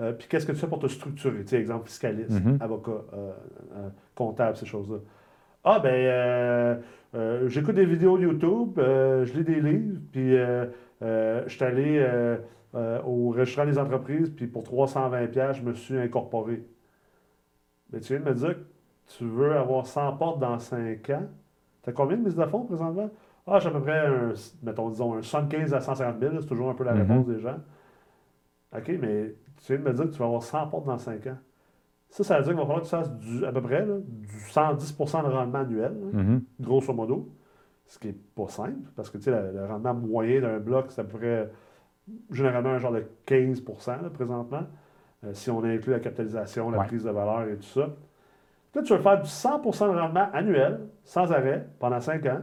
Euh, 0.00 0.12
puis 0.12 0.26
qu'est-ce 0.28 0.46
que 0.46 0.52
tu 0.52 0.58
fais 0.58 0.66
pour 0.66 0.78
te 0.78 0.86
structurer? 0.86 1.40
Tu 1.42 1.48
sais, 1.48 1.60
exemple, 1.60 1.86
fiscaliste, 1.86 2.42
Mhm. 2.44 2.58
avocat, 2.60 2.90
euh, 3.12 3.32
euh, 3.76 3.88
comptable, 4.14 4.56
ces 4.56 4.66
choses-là. 4.66 4.98
Ah, 5.62 5.78
ben, 5.78 6.80
j'écoute 7.48 7.74
des 7.74 7.84
vidéos 7.84 8.18
YouTube, 8.18 8.78
euh, 8.78 9.24
je 9.26 9.34
lis 9.34 9.44
des 9.44 9.60
livres, 9.60 9.98
puis 10.10 10.36
je 11.02 11.44
suis 11.48 11.64
allé 11.64 12.02
au 13.04 13.30
restaurant 13.30 13.66
des 13.66 13.78
entreprises, 13.78 14.30
puis 14.30 14.46
pour 14.46 14.62
320$, 14.62 15.28
piastres, 15.28 15.62
je 15.62 15.68
me 15.68 15.74
suis 15.74 15.98
incorporé. 15.98 16.64
Mais 17.92 18.00
tu 18.00 18.14
viens 18.14 18.20
de 18.24 18.28
me 18.30 18.34
dire 18.34 18.54
que 18.54 18.64
tu 19.18 19.24
veux 19.24 19.52
avoir 19.56 19.86
100 19.86 20.12
portes 20.16 20.38
dans 20.38 20.58
5 20.58 21.10
ans. 21.10 21.24
Tu 21.82 21.90
as 21.90 21.92
combien 21.92 22.16
de 22.16 22.22
mise 22.22 22.36
de 22.36 22.44
fonds 22.46 22.64
présentement? 22.64 23.10
Ah, 23.46 23.58
j'ai 23.58 23.68
à 23.68 23.72
peu 23.72 23.80
près, 23.80 23.98
un, 24.06 24.32
mettons, 24.62 24.88
disons, 24.90 25.14
un 25.14 25.22
75 25.22 25.74
à 25.74 25.80
150 25.80 26.20
000, 26.20 26.34
c'est 26.40 26.46
toujours 26.46 26.70
un 26.70 26.74
peu 26.74 26.84
la 26.84 26.94
Mhm. 26.94 27.00
réponse 27.00 27.26
des 27.26 27.40
gens. 27.40 27.56
OK, 28.76 28.92
mais 29.00 29.34
tu 29.60 29.72
viens 29.74 29.82
de 29.82 29.88
me 29.88 29.94
dire 29.94 30.04
que 30.06 30.10
tu 30.10 30.18
vas 30.18 30.26
avoir 30.26 30.42
100 30.42 30.66
portes 30.68 30.86
dans 30.86 30.98
5 30.98 31.26
ans. 31.28 31.36
Ça, 32.08 32.24
ça 32.24 32.38
veut 32.38 32.42
dire 32.44 32.52
qu'il 32.52 32.60
va 32.60 32.66
falloir 32.66 32.80
que 32.80 32.84
tu 32.86 32.90
fasses 32.90 33.12
du, 33.18 33.44
à 33.44 33.52
peu 33.52 33.62
près 33.62 33.84
là, 33.86 33.96
du 33.98 34.36
110% 34.50 35.22
de 35.22 35.28
rendement 35.28 35.58
annuel, 35.60 35.92
là, 35.92 36.20
Mhm. 36.22 36.42
grosso 36.60 36.92
modo. 36.92 37.28
Ce 37.86 37.98
qui 37.98 38.08
n'est 38.08 38.12
pas 38.34 38.48
simple, 38.48 38.88
parce 38.96 39.10
que 39.10 39.18
tu 39.18 39.24
sais, 39.24 39.30
le, 39.30 39.52
le 39.52 39.66
rendement 39.66 39.94
moyen 39.94 40.40
d'un 40.40 40.58
bloc, 40.58 40.86
c'est 40.90 41.00
à 41.00 41.04
peu 41.04 41.18
près 41.18 41.50
généralement 42.30 42.70
un 42.70 42.78
genre 42.78 42.92
de 42.92 43.04
15 43.26 43.62
là, 43.86 44.10
présentement, 44.12 44.62
euh, 45.24 45.30
si 45.34 45.50
on 45.50 45.62
inclut 45.64 45.92
la 45.92 46.00
capitalisation, 46.00 46.70
la 46.70 46.78
Ouais. 46.78 46.86
prise 46.86 47.04
de 47.04 47.10
valeur 47.10 47.48
et 47.48 47.56
tout 47.56 47.62
ça. 47.62 47.90
Là, 48.74 48.82
tu 48.82 48.92
veux 48.92 49.00
faire 49.00 49.20
du 49.20 49.28
100% 49.28 49.92
de 49.92 49.98
rendement 49.98 50.28
annuel, 50.32 50.80
sans 51.04 51.30
arrêt, 51.32 51.66
pendant 51.80 52.00
5 52.00 52.24
ans. 52.26 52.40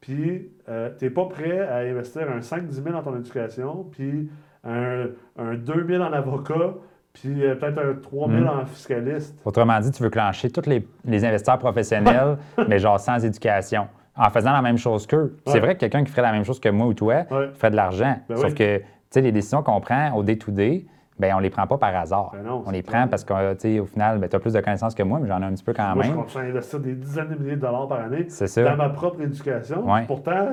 Puis, 0.00 0.50
tu 0.66 1.04
n'es 1.04 1.10
pas 1.10 1.26
prêt 1.26 1.60
à 1.60 1.78
investir 1.78 2.30
un 2.30 2.40
5-10 2.40 2.82
000 2.82 2.90
dans 2.94 3.02
ton 3.02 3.16
éducation, 3.16 3.84
puis 3.90 4.28
un, 4.66 5.06
un 5.38 5.54
2 5.54 5.86
000 5.88 6.02
en 6.02 6.12
avocat, 6.12 6.74
puis 7.12 7.44
euh, 7.44 7.54
peut-être 7.54 7.78
un 7.78 7.94
3 8.00 8.28
000 8.28 8.40
Mm. 8.42 8.48
en 8.48 8.64
fiscaliste. 8.66 9.38
Autrement 9.44 9.78
dit, 9.80 9.90
tu 9.92 10.02
veux 10.02 10.10
clencher 10.10 10.50
tous 10.50 10.68
les, 10.68 10.86
les 11.04 11.24
investisseurs 11.24 11.58
professionnels, 11.58 12.36
mais 12.68 12.78
genre 12.78 12.98
sans 12.98 13.24
éducation, 13.24 13.86
en 14.16 14.30
faisant 14.30 14.52
la 14.52 14.62
même 14.62 14.78
chose 14.78 15.06
qu'eux. 15.06 15.36
C'est 15.46 15.60
vrai 15.60 15.74
que 15.74 15.80
quelqu'un 15.80 16.02
qui 16.04 16.10
ferait 16.10 16.22
la 16.22 16.32
même 16.32 16.44
chose 16.44 16.60
que 16.60 16.68
moi 16.68 16.86
ou 16.86 16.94
toi 16.94 17.24
Ouais. 17.30 17.50
ferait 17.54 17.70
de 17.70 17.76
l'argent. 17.76 18.16
Ben 18.28 18.36
Sauf 18.36 18.46
oui. 18.50 18.54
que, 18.54 18.78
tu 18.78 18.84
sais, 19.10 19.20
les 19.20 19.32
décisions 19.32 19.62
qu'on 19.62 19.80
prend 19.80 20.12
au 20.14 20.22
day-to-day, 20.22 20.86
ben 21.18 21.32
on 21.36 21.38
les 21.38 21.50
prend 21.50 21.64
pas 21.68 21.78
par 21.78 21.94
hasard. 21.94 22.32
Ben 22.32 22.42
non, 22.42 22.64
on 22.66 22.70
les 22.72 22.82
clair. 22.82 23.00
prend 23.02 23.08
parce 23.08 23.22
que, 23.22 23.52
tu 23.54 23.60
sais, 23.60 23.78
au 23.78 23.86
final, 23.86 24.18
ben, 24.18 24.28
tu 24.28 24.34
as 24.34 24.40
plus 24.40 24.52
de 24.54 24.60
connaissances 24.60 24.96
que 24.96 25.02
moi, 25.04 25.20
mais 25.20 25.28
j'en 25.28 25.40
ai 25.42 25.44
un 25.44 25.52
petit 25.52 25.62
peu 25.62 25.72
quand 25.72 25.94
Moi, 25.94 26.02
je 26.02 26.08
même. 26.08 26.16
continue 26.18 26.44
à 26.44 26.46
investir 26.48 26.80
des 26.80 26.94
dizaines 26.94 27.28
de 27.28 27.36
milliers 27.36 27.54
de 27.56 27.60
dollars 27.60 27.86
par 27.86 28.00
année 28.00 28.24
C'est 28.28 28.62
dans 28.64 28.70
ça. 28.70 28.76
ma 28.76 28.88
propre 28.88 29.20
éducation. 29.20 29.88
Ouais. 29.92 30.02
Pourtant, 30.08 30.48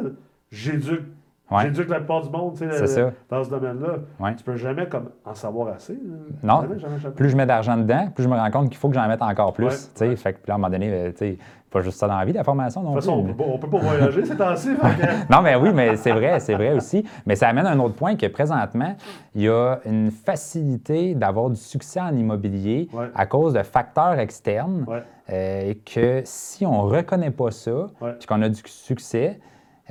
j'éduque. 0.52 1.06
Ouais. 1.52 1.64
J'éduque 1.64 1.90
la 1.90 1.98
plupart 1.98 2.22
du 2.22 2.30
monde 2.30 2.54
tu 2.58 2.60
sais, 2.88 3.12
dans 3.30 3.44
ce 3.44 3.50
domaine-là. 3.50 3.90
Ouais. 4.20 4.36
Tu 4.36 4.44
peux 4.44 4.56
jamais 4.56 4.88
comme, 4.88 5.10
en 5.26 5.34
savoir 5.36 5.68
assez. 5.76 6.00
Non. 6.42 6.62
Jamais, 6.62 6.80
jamais, 6.80 7.00
jamais. 7.00 7.16
Plus 7.16 7.30
je 7.30 7.36
mets 7.36 7.46
d'argent 7.46 7.76
dedans, 7.78 8.08
plus 8.16 8.24
je 8.24 8.30
me 8.30 8.36
rends 8.36 8.52
compte 8.52 8.70
qu'il 8.70 8.78
faut 8.78 8.88
que 8.88 8.96
j'en 8.96 9.08
mette 9.08 9.22
encore 9.22 9.52
plus. 9.54 9.66
Ouais, 9.66 9.72
tu 9.72 9.78
sais. 9.96 10.16
Fait 10.16 10.34
que 10.34 10.38
puis 10.38 10.48
là, 10.48 10.54
à 10.54 10.56
un 10.56 10.60
moment 10.60 10.70
donné, 10.72 10.90
euh, 10.92 11.12
tu 11.12 11.18
sais, 11.18 11.38
pas 11.70 11.82
juste 11.82 11.98
ça 12.00 12.08
dans 12.08 12.18
la 12.18 12.26
vie, 12.26 12.34
la 12.34 12.44
formation 12.44 12.82
non 12.84 12.92
De 12.92 12.96
toute 12.96 13.04
façon, 13.06 13.18
on 13.20 13.24
plus. 13.24 13.34
peut, 13.34 13.44
pas, 13.44 13.50
on 13.50 13.58
peut 13.58 13.70
pas 13.70 13.78
voyager 13.80 14.26
ces 14.26 14.36
temps-ci. 14.36 14.70
que- 14.76 15.30
Non, 15.34 15.42
mais 15.42 15.56
oui, 15.56 15.72
mais 15.74 15.96
c'est 15.98 16.12
vrai, 16.12 16.40
c'est 16.42 16.54
vrai 16.56 16.74
aussi. 16.74 17.06
Mais 17.26 17.36
ça 17.36 17.48
amène 17.48 17.66
à 17.66 17.72
un 17.72 17.80
autre 17.80 17.96
point 17.96 18.16
que 18.18 18.26
présentement, 18.28 18.94
il 19.36 19.44
y 19.44 19.50
a 19.50 19.80
une 19.86 20.12
facilité 20.12 21.16
d'avoir 21.16 21.50
du 21.50 21.56
succès 21.56 22.02
en 22.02 22.16
immobilier 22.16 22.90
Ouais. 22.94 23.10
à 23.16 23.26
cause 23.26 23.54
de 23.54 23.64
facteurs 23.64 24.20
externes 24.20 24.84
Ouais. 24.88 25.04
euh, 25.32 25.72
et 25.72 25.76
que 25.76 26.22
si 26.26 26.66
on 26.66 26.86
ne 26.86 26.90
reconnaît 26.92 27.32
pas 27.32 27.52
ça, 27.52 27.88
puis 28.20 28.28
qu'on 28.28 28.42
a 28.42 28.50
du 28.50 28.62
succès, 28.66 29.40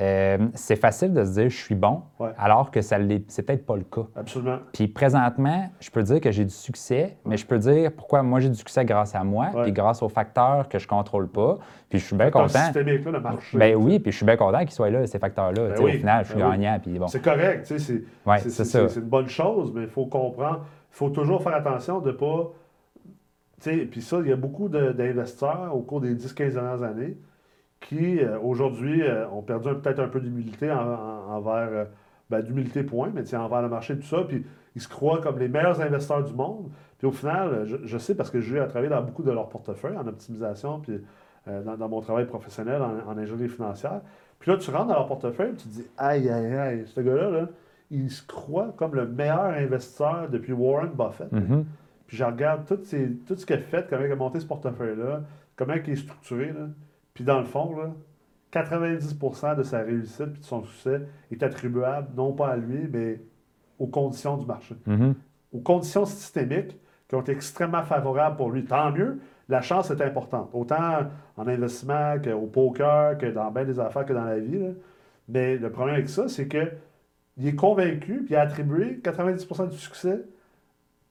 euh, 0.01 0.39
c'est 0.55 0.77
facile 0.77 1.13
de 1.13 1.23
se 1.25 1.33
dire 1.33 1.51
je 1.51 1.57
suis 1.57 1.75
bon, 1.75 2.03
Ouais. 2.19 2.31
alors 2.39 2.71
que 2.71 2.81
ça 2.81 2.97
c'est 3.29 3.43
peut-être 3.43 3.67
pas 3.67 3.77
le 3.77 3.83
cas. 3.85 4.07
Absolument. 4.17 4.59
Puis 4.73 4.89
présentement, 4.89 5.71
je 5.81 5.91
peux 5.91 6.03
dire 6.03 6.21
que 6.21 6.31
j'ai 6.31 6.45
du 6.45 6.55
succès, 6.55 7.17
mais 7.27 7.37
je 7.37 7.45
peux 7.47 7.59
dire 7.59 7.93
pourquoi 7.93 8.23
moi 8.23 8.41
j'ai 8.41 8.49
du 8.49 8.55
succès 8.55 8.85
grâce 8.85 9.15
à 9.15 9.23
moi, 9.25 9.49
puis 9.63 9.73
grâce 9.73 10.03
aux 10.03 10.09
facteurs 10.09 10.69
que 10.69 10.79
je 10.79 10.89
contrôle 10.89 11.29
pas. 11.29 11.59
Puis 11.89 11.99
je 11.99 12.05
suis 12.07 12.17
bien 12.17 12.31
content. 12.31 12.49
systémique, 12.49 13.05
là, 13.05 13.11
le 13.11 13.21
marché. 13.21 13.59
Ben 13.59 13.75
oui, 13.77 13.99
puis 13.99 14.13
je 14.13 14.17
suis 14.19 14.27
bien 14.27 14.37
content 14.37 14.61
qu'ils 14.61 14.71
soient 14.71 14.91
là, 14.91 15.07
ces 15.07 15.19
facteurs-là. 15.19 15.69
Ben 15.71 15.75
oui, 15.83 15.97
Au 15.97 15.99
final, 15.99 16.25
je 16.25 16.31
suis 16.33 16.41
ben 16.41 16.51
gagnant. 16.51 16.81
Bon. 16.99 17.09
C'est 17.09 17.21
correct, 17.23 17.67
c'est 17.77 18.03
Ouais, 18.27 18.39
une 18.97 19.01
bonne 19.03 19.29
chose, 19.29 19.73
mais 19.75 19.83
il 19.83 19.89
faut 19.89 20.07
comprendre, 20.07 20.61
il 20.93 20.97
faut 20.97 21.11
toujours 21.11 21.43
faire 21.43 21.55
attention 21.57 22.01
de 22.01 22.13
ne 22.13 22.17
pas. 22.17 22.53
Puis 23.63 24.01
ça, 24.01 24.19
il 24.21 24.29
y 24.29 24.33
a 24.33 24.37
beaucoup 24.37 24.69
de- 24.69 24.93
d'investisseurs 24.93 25.71
au 25.75 25.81
cours 25.81 26.01
des 26.01 26.15
10-15 26.15 26.55
dernières 26.55 26.83
années 26.83 27.17
qui, 27.81 28.21
euh, 28.21 28.39
aujourd'hui, 28.41 29.03
euh, 29.03 29.27
ont 29.31 29.43
perdu 29.43 29.69
peut-être 29.75 30.01
un 30.01 30.09
peu 30.09 30.21
d'humilité 30.21 30.71
en- 30.71 30.77
en- 30.77 31.33
envers. 31.37 31.69
euh, 31.71 31.85
ben, 32.31 32.43
d'humilité, 32.43 32.85
point, 32.85 33.11
mais 33.13 33.35
envers 33.35 33.61
le 33.61 33.69
marché, 33.69 33.97
tout 33.97 34.07
ça, 34.07 34.19
puis 34.23 34.47
ils 34.77 34.81
se 34.81 34.87
croient 34.89 35.21
comme 35.21 35.41
les 35.41 35.49
meilleurs 35.49 35.81
investisseurs 35.81 36.23
du 36.23 36.33
monde. 36.33 36.71
Puis 36.99 37.09
au 37.09 37.11
final, 37.11 37.63
je, 37.65 37.77
je 37.83 37.99
sais 37.99 38.15
parce 38.15 38.31
que 38.31 38.41
j'ai 38.41 38.55
eu 38.55 38.61
à 38.61 38.67
travailler 38.69 38.89
dans 38.89 39.03
beaucoup 39.03 39.25
de 39.25 39.33
leurs 39.33 39.49
portefeuilles 39.49 39.97
en 39.97 40.07
optimisation, 40.07 40.79
puis 40.79 41.03
euh, 41.49 41.63
dans, 41.65 41.77
dans 41.77 41.89
mon 41.89 42.01
travail 42.01 42.27
professionnel 42.27 42.81
en, 42.83 43.11
en 43.11 43.19
ingénierie 43.19 43.49
financière. 43.49 44.01
Puis 44.39 44.49
là, 44.53 44.59
tu 44.59 44.71
rentres 44.71 44.87
dans 44.87 44.95
leur 44.95 45.09
portefeuille, 45.09 45.55
tu 45.57 45.65
te 45.67 45.73
dis, 45.73 45.87
aïe, 45.99 46.29
aïe, 46.31 46.55
aïe, 46.57 46.83
ce 46.87 47.01
gars-là, 47.01 47.31
là, 47.31 47.49
il 47.91 48.09
se 48.09 48.25
croit 48.25 48.73
comme 48.77 48.95
le 48.95 49.09
meilleur 49.09 49.41
investisseur 49.47 50.29
depuis 50.31 50.53
Warren 50.53 50.91
Buffett. 50.97 51.33
Mhm. 51.33 51.65
Puis 52.07 52.17
je 52.17 52.23
regarde 52.25 52.65
tout, 52.65 52.77
tout 52.77 53.37
ce 53.37 53.45
qu'il 53.45 53.57
a 53.57 53.59
fait, 53.59 53.87
comment 53.91 54.05
il 54.05 54.13
a 54.13 54.15
monté 54.15 54.39
ce 54.39 54.47
portefeuille-là, 54.47 55.23
comment 55.57 55.75
il 55.75 55.93
est 55.93 55.97
structuré. 55.97 56.47
Là. 56.53 56.69
Puis 57.15 57.25
dans 57.25 57.39
le 57.41 57.45
fond, 57.47 57.77
là, 57.77 57.93
90% 58.53 59.57
de 59.57 59.63
sa 59.63 59.81
réussite 59.81 60.21
et 60.37 60.39
de 60.39 60.45
son 60.45 60.65
succès 60.65 61.03
est 61.31 61.43
attribuable 61.43 62.09
non 62.17 62.33
pas 62.33 62.49
à 62.49 62.57
lui, 62.57 62.89
mais 62.91 63.21
aux 63.79 63.87
conditions 63.87 64.37
du 64.37 64.47
marché, 64.47 64.75
Mhm. 64.87 65.15
aux 65.53 65.61
conditions 65.61 66.05
systémiques 66.05 66.77
qui 67.09 67.15
ont 67.15 67.21
été 67.23 67.33
extrêmement 67.33 67.83
favorables 67.83 68.37
pour 68.37 68.51
lui. 68.51 68.65
Tant 68.65 68.93
mieux, 68.93 69.19
la 69.49 69.63
chance 69.63 69.91
est 69.91 70.01
importante, 70.03 70.51
autant 70.53 71.05
en 71.37 71.47
investissement 71.49 72.17
qu'au 72.23 72.47
poker, 72.47 73.19
que 73.19 73.27
dans 73.27 73.51
bien 73.51 73.65
des 73.65 73.81
affaires 73.81 74.05
que 74.05 74.13
dans 74.13 74.25
la 74.25 74.39
vie. 74.39 74.59
là. 74.59 74.69
Mais 75.29 75.57
le 75.57 75.71
problème 75.71 75.95
avec 75.97 76.09
ça, 76.09 76.29
c'est 76.29 76.47
que 76.49 76.71
il 77.37 77.47
est 77.49 77.55
convaincu, 77.55 78.23
puis 78.25 78.35
il 78.35 78.37
a 78.37 78.43
attribué 78.43 79.01
90% 79.03 79.67
du 79.67 79.77
succès 79.77 80.23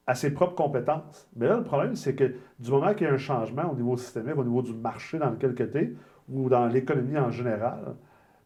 à 0.10 0.16
ses 0.16 0.32
propres 0.34 0.56
compétences. 0.56 1.30
Mais 1.36 1.48
là, 1.48 1.58
le 1.58 1.64
problème, 1.64 1.96
c'est 1.96 2.16
que 2.16 2.34
du 2.60 2.72
moment 2.72 2.96
qu'il 2.96 3.06
y 3.06 3.10
a 3.12 3.14
un 3.14 3.18
changement 3.18 3.70
au 3.72 3.76
niveau 3.76 3.96
systémique, 3.96 4.36
au 4.38 4.44
niveau 4.44 4.64
du 4.64 4.74
marché 4.74 5.20
dans 5.20 5.30
lequel 5.30 5.54
tu 5.54 5.64
es, 5.78 5.94
ou 6.28 6.50
dans 6.50 6.66
l'économie 6.66 7.16
en 7.20 7.30
général, 7.30 7.96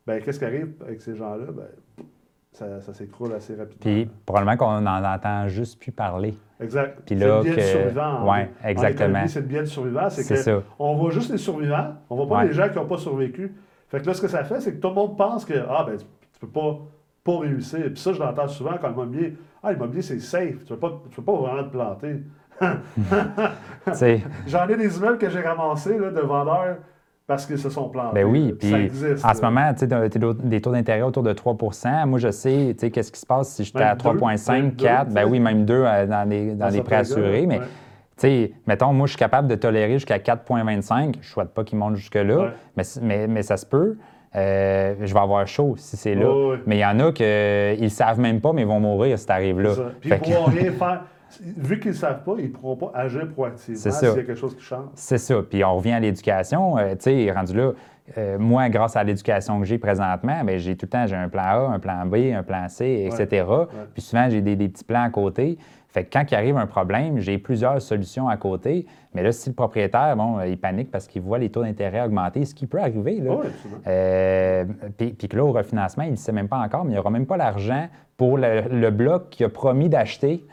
ben, 0.05 0.21
qu'est-ce 0.21 0.39
qui 0.39 0.45
arrive 0.45 0.73
avec 0.85 1.01
ces 1.01 1.15
gens-là? 1.15 1.45
Ben, 1.55 2.03
ça, 2.51 2.81
ça 2.81 2.93
s'écroule 2.93 3.31
assez 3.33 3.55
rapidement. 3.55 3.79
Puis 3.79 4.09
probablement 4.25 4.57
qu'on 4.57 4.81
n'en 4.81 5.03
entend 5.05 5.47
juste 5.47 5.79
plus 5.79 5.93
parler. 5.93 6.33
exact. 6.59 6.99
puis 7.05 7.17
C'est 7.17 7.25
là 7.25 7.37
le 7.37 7.43
biais 7.43 7.55
que- 7.55 7.61
du 7.61 7.65
survivant. 7.67 8.27
en 8.29 8.45
exactement. 8.65 9.27
C'est 9.27 9.39
le 9.39 9.45
biais 9.47 9.61
du 9.63 9.67
survivant. 9.69 10.09
C'est 10.09 10.23
C'est 10.23 10.33
que 10.35 10.39
ça. 10.41 10.63
on 10.79 10.95
voit 10.97 11.11
juste 11.11 11.31
les 11.31 11.37
survivants, 11.37 11.95
on 12.09 12.17
voit 12.17 12.27
pas 12.27 12.37
Ouais. 12.39 12.47
les 12.47 12.53
gens 12.53 12.67
qui 12.67 12.75
n'ont 12.75 12.85
pas 12.87 12.97
survécu. 12.97 13.55
Fait 13.87 14.01
que 14.01 14.05
là, 14.05 14.13
ce 14.13 14.21
que 14.21 14.27
ça 14.27 14.43
fait, 14.43 14.59
c'est 14.59 14.73
que 14.75 14.81
tout 14.81 14.89
le 14.89 14.95
monde 14.95 15.17
pense 15.17 15.45
que 15.45 15.53
ah, 15.69 15.85
ben, 15.87 15.97
tu, 15.97 16.03
tu 16.33 16.39
peux 16.41 16.47
pas, 16.47 16.79
pas 17.23 17.39
réussir. 17.39 17.79
Puis 17.85 17.97
ça, 17.97 18.13
je 18.13 18.19
l'entends 18.19 18.47
souvent 18.47 18.73
quand 18.81 18.89
l'immobilier. 18.89 19.37
Ah, 19.61 19.71
l'immobilier, 19.71 20.01
c'est 20.01 20.19
safe. 20.19 20.63
Tu 20.65 20.73
ne 20.73 20.77
peux, 20.77 20.77
pas- 20.77 21.01
tu 21.09 21.15
peux 21.15 21.21
pas 21.23 21.37
vraiment 21.37 21.63
te 21.63 21.69
planter. 21.71 22.23
J'en 24.47 24.67
ai 24.67 24.75
des 24.77 24.97
immeubles 24.97 25.17
que 25.17 25.29
j'ai 25.29 25.41
ramassés 25.41 25.97
là, 25.97 26.09
de 26.11 26.19
vendeurs 26.21 26.77
parce 27.25 27.45
qu'ils 27.45 27.57
se 27.57 27.69
sont 27.69 27.89
plantés. 27.89 28.15
Ben 28.15 28.25
oui, 28.25 28.49
Ça 28.49 28.55
puis 28.59 28.73
existe, 28.85 29.25
en 29.25 29.33
ce 29.33 29.41
moment, 29.41 29.73
tu 29.73 29.87
sais, 29.87 30.09
des 30.43 30.61
taux 30.61 30.71
d'intérêt 30.71 31.01
autour 31.01 31.23
de 31.23 31.33
3% 31.33 32.05
Moi, 32.05 32.19
je 32.19 32.31
sais, 32.31 32.73
tu 32.73 32.79
sais, 32.79 32.91
qu'est-ce 32.91 33.11
qui 33.11 33.19
se 33.19 33.25
passe 33.25 33.49
si 33.55 33.63
j'étais 33.63 33.81
à 33.81 33.95
deux, 33.95 34.09
3,5, 34.09 34.51
même 34.51 34.69
deux, 34.71 34.83
4, 34.85 35.07
tu 35.07 35.13
ben 35.13 35.25
oui, 35.29 35.39
même 35.39 35.65
2 35.65 35.83
dans 35.83 36.29
des, 36.29 36.51
dans 36.51 36.55
Dans 36.57 36.65
des 36.67 36.71
certains 36.75 36.81
prêts 36.83 36.95
assurés, 36.97 37.45
mais 37.47 37.59
ouais. 37.59 37.65
tu 37.65 37.69
sais, 38.17 38.53
mettons, 38.67 38.91
moi, 38.93 39.07
je 39.07 39.11
suis 39.11 39.19
capable 39.19 39.47
de 39.47 39.55
tolérer 39.55 39.93
jusqu'à 39.93 40.17
4,25. 40.19 41.13
Je 41.13 41.17
ne 41.19 41.23
souhaite 41.23 41.53
pas 41.53 41.63
qu'il 41.63 41.77
monte 41.77 41.95
jusque-là, 41.95 42.37
Ouais. 42.37 42.49
mais, 42.75 42.83
mais, 43.01 43.27
mais 43.27 43.41
ça 43.43 43.55
se 43.55 43.65
peut. 43.65 43.97
Euh, 44.35 44.95
je 45.01 45.13
vais 45.13 45.19
avoir 45.19 45.47
chaud 45.47 45.75
si 45.77 45.95
c'est 45.97 46.15
là. 46.15 46.57
Mais 46.65 46.77
il 46.77 46.81
y 46.81 46.85
en 46.85 46.99
a 46.99 47.11
qui 47.11 47.23
ne 47.23 47.87
savent 47.89 48.19
même 48.19 48.41
pas, 48.41 48.53
mais 48.53 48.61
ils 48.61 48.67
vont 48.67 48.79
mourir 48.79 49.17
si 49.19 49.25
tu 49.25 49.31
arrives 49.31 49.59
là. 49.59 49.71
Puis 49.99 50.09
ils 50.09 50.13
ne 50.13 50.17
pourront 50.19 50.45
rien 50.51 50.71
faire. 50.71 51.03
Vu 51.41 51.79
qu'ils 51.79 51.91
ne 51.91 51.95
savent 51.95 52.23
pas, 52.23 52.33
ils 52.37 52.45
ne 52.45 52.49
pourront 52.49 52.75
pas 52.75 52.91
agir 52.93 53.27
proactivement 53.31 53.79
C'est 53.79 53.91
s'il 53.91 54.07
ça. 54.09 54.15
y 54.15 54.19
a 54.19 54.23
quelque 54.23 54.35
chose 54.35 54.55
qui 54.55 54.61
change. 54.63 54.85
C'est 54.93 55.17
ça. 55.17 55.35
Puis 55.49 55.63
on 55.63 55.77
revient 55.77 55.93
à 55.93 55.99
l'éducation. 55.99 56.77
Euh, 56.77 56.91
tu 56.91 57.25
sais, 57.25 57.31
rendu 57.31 57.55
là, 57.55 57.71
euh, 58.17 58.37
moi, 58.37 58.69
grâce 58.69 58.95
à 58.95 59.03
l'éducation 59.03 59.59
que 59.59 59.65
j'ai 59.65 59.77
présentement, 59.79 60.43
ben, 60.43 60.59
j'ai 60.59 60.75
tout 60.75 60.85
le 60.85 60.89
temps 60.89 61.07
j'ai 61.07 61.15
un 61.15 61.29
plan 61.29 61.43
A, 61.43 61.71
un 61.73 61.79
plan 61.79 62.05
B, 62.05 62.15
un 62.35 62.43
plan 62.43 62.67
C, 62.67 63.09
etc. 63.11 63.45
Puis 63.93 64.03
souvent, 64.03 64.29
j'ai 64.29 64.41
des, 64.41 64.55
des 64.55 64.69
petits 64.69 64.83
plans 64.83 65.03
à 65.03 65.09
côté. 65.09 65.57
Fait 65.93 66.03
que 66.05 66.09
quand 66.11 66.25
il 66.31 66.33
arrive 66.35 66.57
un 66.57 66.65
problème, 66.65 67.19
j'ai 67.19 67.37
plusieurs 67.37 67.79
solutions 67.79 68.27
à 68.27 68.35
côté. 68.35 68.87
Mais 69.13 69.21
là, 69.21 69.31
si 69.31 69.49
le 69.49 69.55
propriétaire, 69.55 70.17
bon, 70.17 70.41
il 70.41 70.57
panique 70.57 70.89
parce 70.89 71.07
qu'il 71.07 71.21
voit 71.21 71.37
les 71.37 71.51
taux 71.51 71.61
d'intérêt 71.61 72.01
augmenter, 72.01 72.45
ce 72.45 72.55
qui 72.55 72.65
peut 72.65 72.79
arriver, 72.81 73.19
là. 73.19 73.35
Oui. 73.35 73.47
Euh, 73.85 74.65
puis, 74.97 75.13
puis 75.13 75.27
que 75.27 75.37
là, 75.37 75.45
au 75.45 75.51
refinancement, 75.51 76.03
il 76.03 76.11
ne 76.11 76.15
sait 76.15 76.31
même 76.31 76.47
pas 76.47 76.57
encore, 76.57 76.83
mais 76.83 76.89
il 76.91 76.93
n'y 76.93 76.99
aura 76.99 77.11
même 77.11 77.27
pas 77.27 77.37
l'argent 77.37 77.87
pour 78.17 78.39
le, 78.39 78.61
le 78.71 78.89
bloc 78.89 79.29
qu'il 79.29 79.45
a 79.45 79.49
promis 79.49 79.87
d'acheter. 79.87 80.43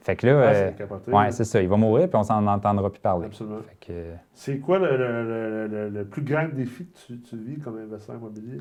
Fait 0.00 0.14
que 0.14 0.28
là, 0.28 0.32
Ah, 0.40 0.44
euh, 0.54 0.68
c'est 0.68 0.78
capoté. 0.78 1.10
ouais, 1.10 1.30
c'est 1.32 1.44
ça. 1.44 1.60
Il 1.60 1.68
va 1.68 1.76
mourir, 1.76 2.08
puis 2.08 2.16
on 2.16 2.22
s'en 2.22 2.46
entendra 2.46 2.88
plus 2.88 3.00
parler. 3.00 3.26
Absolument. 3.26 3.58
Que, 3.84 3.92
C'est 4.32 4.58
quoi 4.58 4.78
le, 4.78 6.04
plus 6.04 6.22
grand 6.22 6.46
défi 6.54 6.86
que 6.86 6.98
tu, 7.06 7.20
tu 7.20 7.36
vis 7.36 7.58
comme 7.58 7.78
investisseur 7.78 8.14
immobilier? 8.14 8.60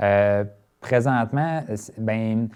Euh, 0.00 0.44
présentement, 0.80 1.62
ben, 1.98 2.42
euh, 2.42 2.46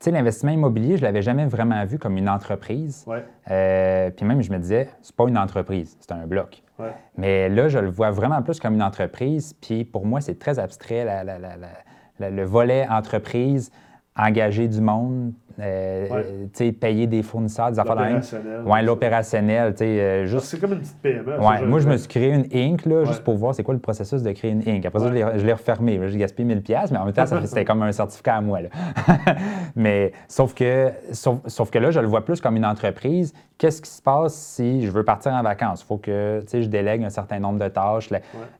sais, 0.00 0.10
l'investissement 0.10 0.52
immobilier, 0.52 0.96
je 0.96 1.02
ne 1.02 1.06
l'avais 1.06 1.22
jamais 1.22 1.46
vraiment 1.46 1.84
vu 1.84 1.98
comme 1.98 2.16
une 2.16 2.28
entreprise. 2.28 3.04
Ouais. 3.06 3.24
Euh, 3.50 4.10
puis 4.10 4.24
même, 4.26 4.42
je 4.42 4.50
me 4.52 4.58
disais, 4.58 4.88
c'est 5.02 5.14
pas 5.14 5.24
une 5.28 5.38
entreprise, 5.38 5.96
c'est 6.00 6.12
un 6.12 6.26
bloc. 6.26 6.62
Ouais. 6.78 6.92
Mais 7.16 7.48
là, 7.48 7.68
je 7.68 7.78
le 7.78 7.88
vois 7.88 8.10
vraiment 8.10 8.42
plus 8.42 8.60
comme 8.60 8.74
une 8.74 8.82
entreprise. 8.82 9.54
Puis 9.60 9.84
pour 9.84 10.04
moi, 10.06 10.20
c'est 10.20 10.38
très 10.38 10.58
abstrait, 10.58 11.04
la- 11.04 11.24
la- 11.24 11.38
la- 11.38 11.56
la- 11.56 11.68
la- 12.18 12.30
le 12.30 12.44
volet 12.44 12.86
entreprise, 12.88 13.70
engager 14.18 14.68
du 14.68 14.80
monde, 14.80 15.32
euh, 15.58 16.06
Ouais. 16.60 16.72
payer 16.72 17.06
des 17.06 17.22
fournisseurs, 17.22 17.70
des 17.70 17.78
affaires. 17.78 17.94
L'opérationnel. 17.94 18.60
Ouais, 18.66 18.82
l'opérationnel, 18.82 19.74
euh, 19.80 20.20
Juste... 20.26 20.32
juste 20.32 20.44
C'est 20.46 20.60
comme 20.60 20.72
une 20.74 20.80
petite 20.80 20.98
PME. 21.00 21.38
Ouais, 21.40 21.64
moi, 21.64 21.78
je 21.80 21.88
me 21.88 21.96
suis 21.96 22.08
créé 22.08 22.28
une 22.30 22.46
Inc, 22.52 22.84
là, 22.84 23.04
juste 23.04 23.24
pour 23.24 23.36
voir 23.36 23.54
c'est 23.54 23.62
quoi 23.62 23.72
le 23.72 23.80
processus 23.80 24.22
de 24.22 24.32
créer 24.32 24.50
une 24.50 24.68
Inc. 24.68 24.84
Après 24.84 25.00
ça, 25.00 25.08
je 25.08 25.14
l'ai- 25.46 25.52
refermé. 25.52 25.98
J'ai 26.08 26.18
gaspillé 26.18 26.46
1000 26.46 26.62
pièces, 26.62 26.90
mais 26.90 26.98
en 26.98 27.04
même 27.06 27.14
temps, 27.14 27.24
c'était 27.26 27.64
comme 27.64 27.82
un 27.82 27.92
certificat 27.92 28.36
à 28.36 28.40
moi. 28.42 28.60
là. 28.60 28.68
mais 29.76 30.12
sauf 30.28 30.54
que, 30.54 30.90
sauf, 31.12 31.38
sauf 31.46 31.70
que 31.70 31.78
là, 31.78 31.90
je 31.90 32.00
le 32.00 32.06
vois 32.06 32.24
plus 32.24 32.40
comme 32.40 32.56
une 32.56 32.66
entreprise. 32.66 33.32
Qu'est-ce 33.58 33.80
qui 33.80 33.88
se 33.90 34.02
passe 34.02 34.34
si 34.34 34.84
je 34.84 34.90
veux 34.90 35.02
partir 35.04 35.32
en 35.32 35.42
vacances? 35.42 35.80
Il 35.82 35.86
faut 35.86 35.96
que 35.96 36.44
je 36.52 36.66
délègue 36.66 37.02
un 37.02 37.08
certain 37.08 37.38
nombre 37.38 37.58
de 37.58 37.68
tâches. 37.68 38.10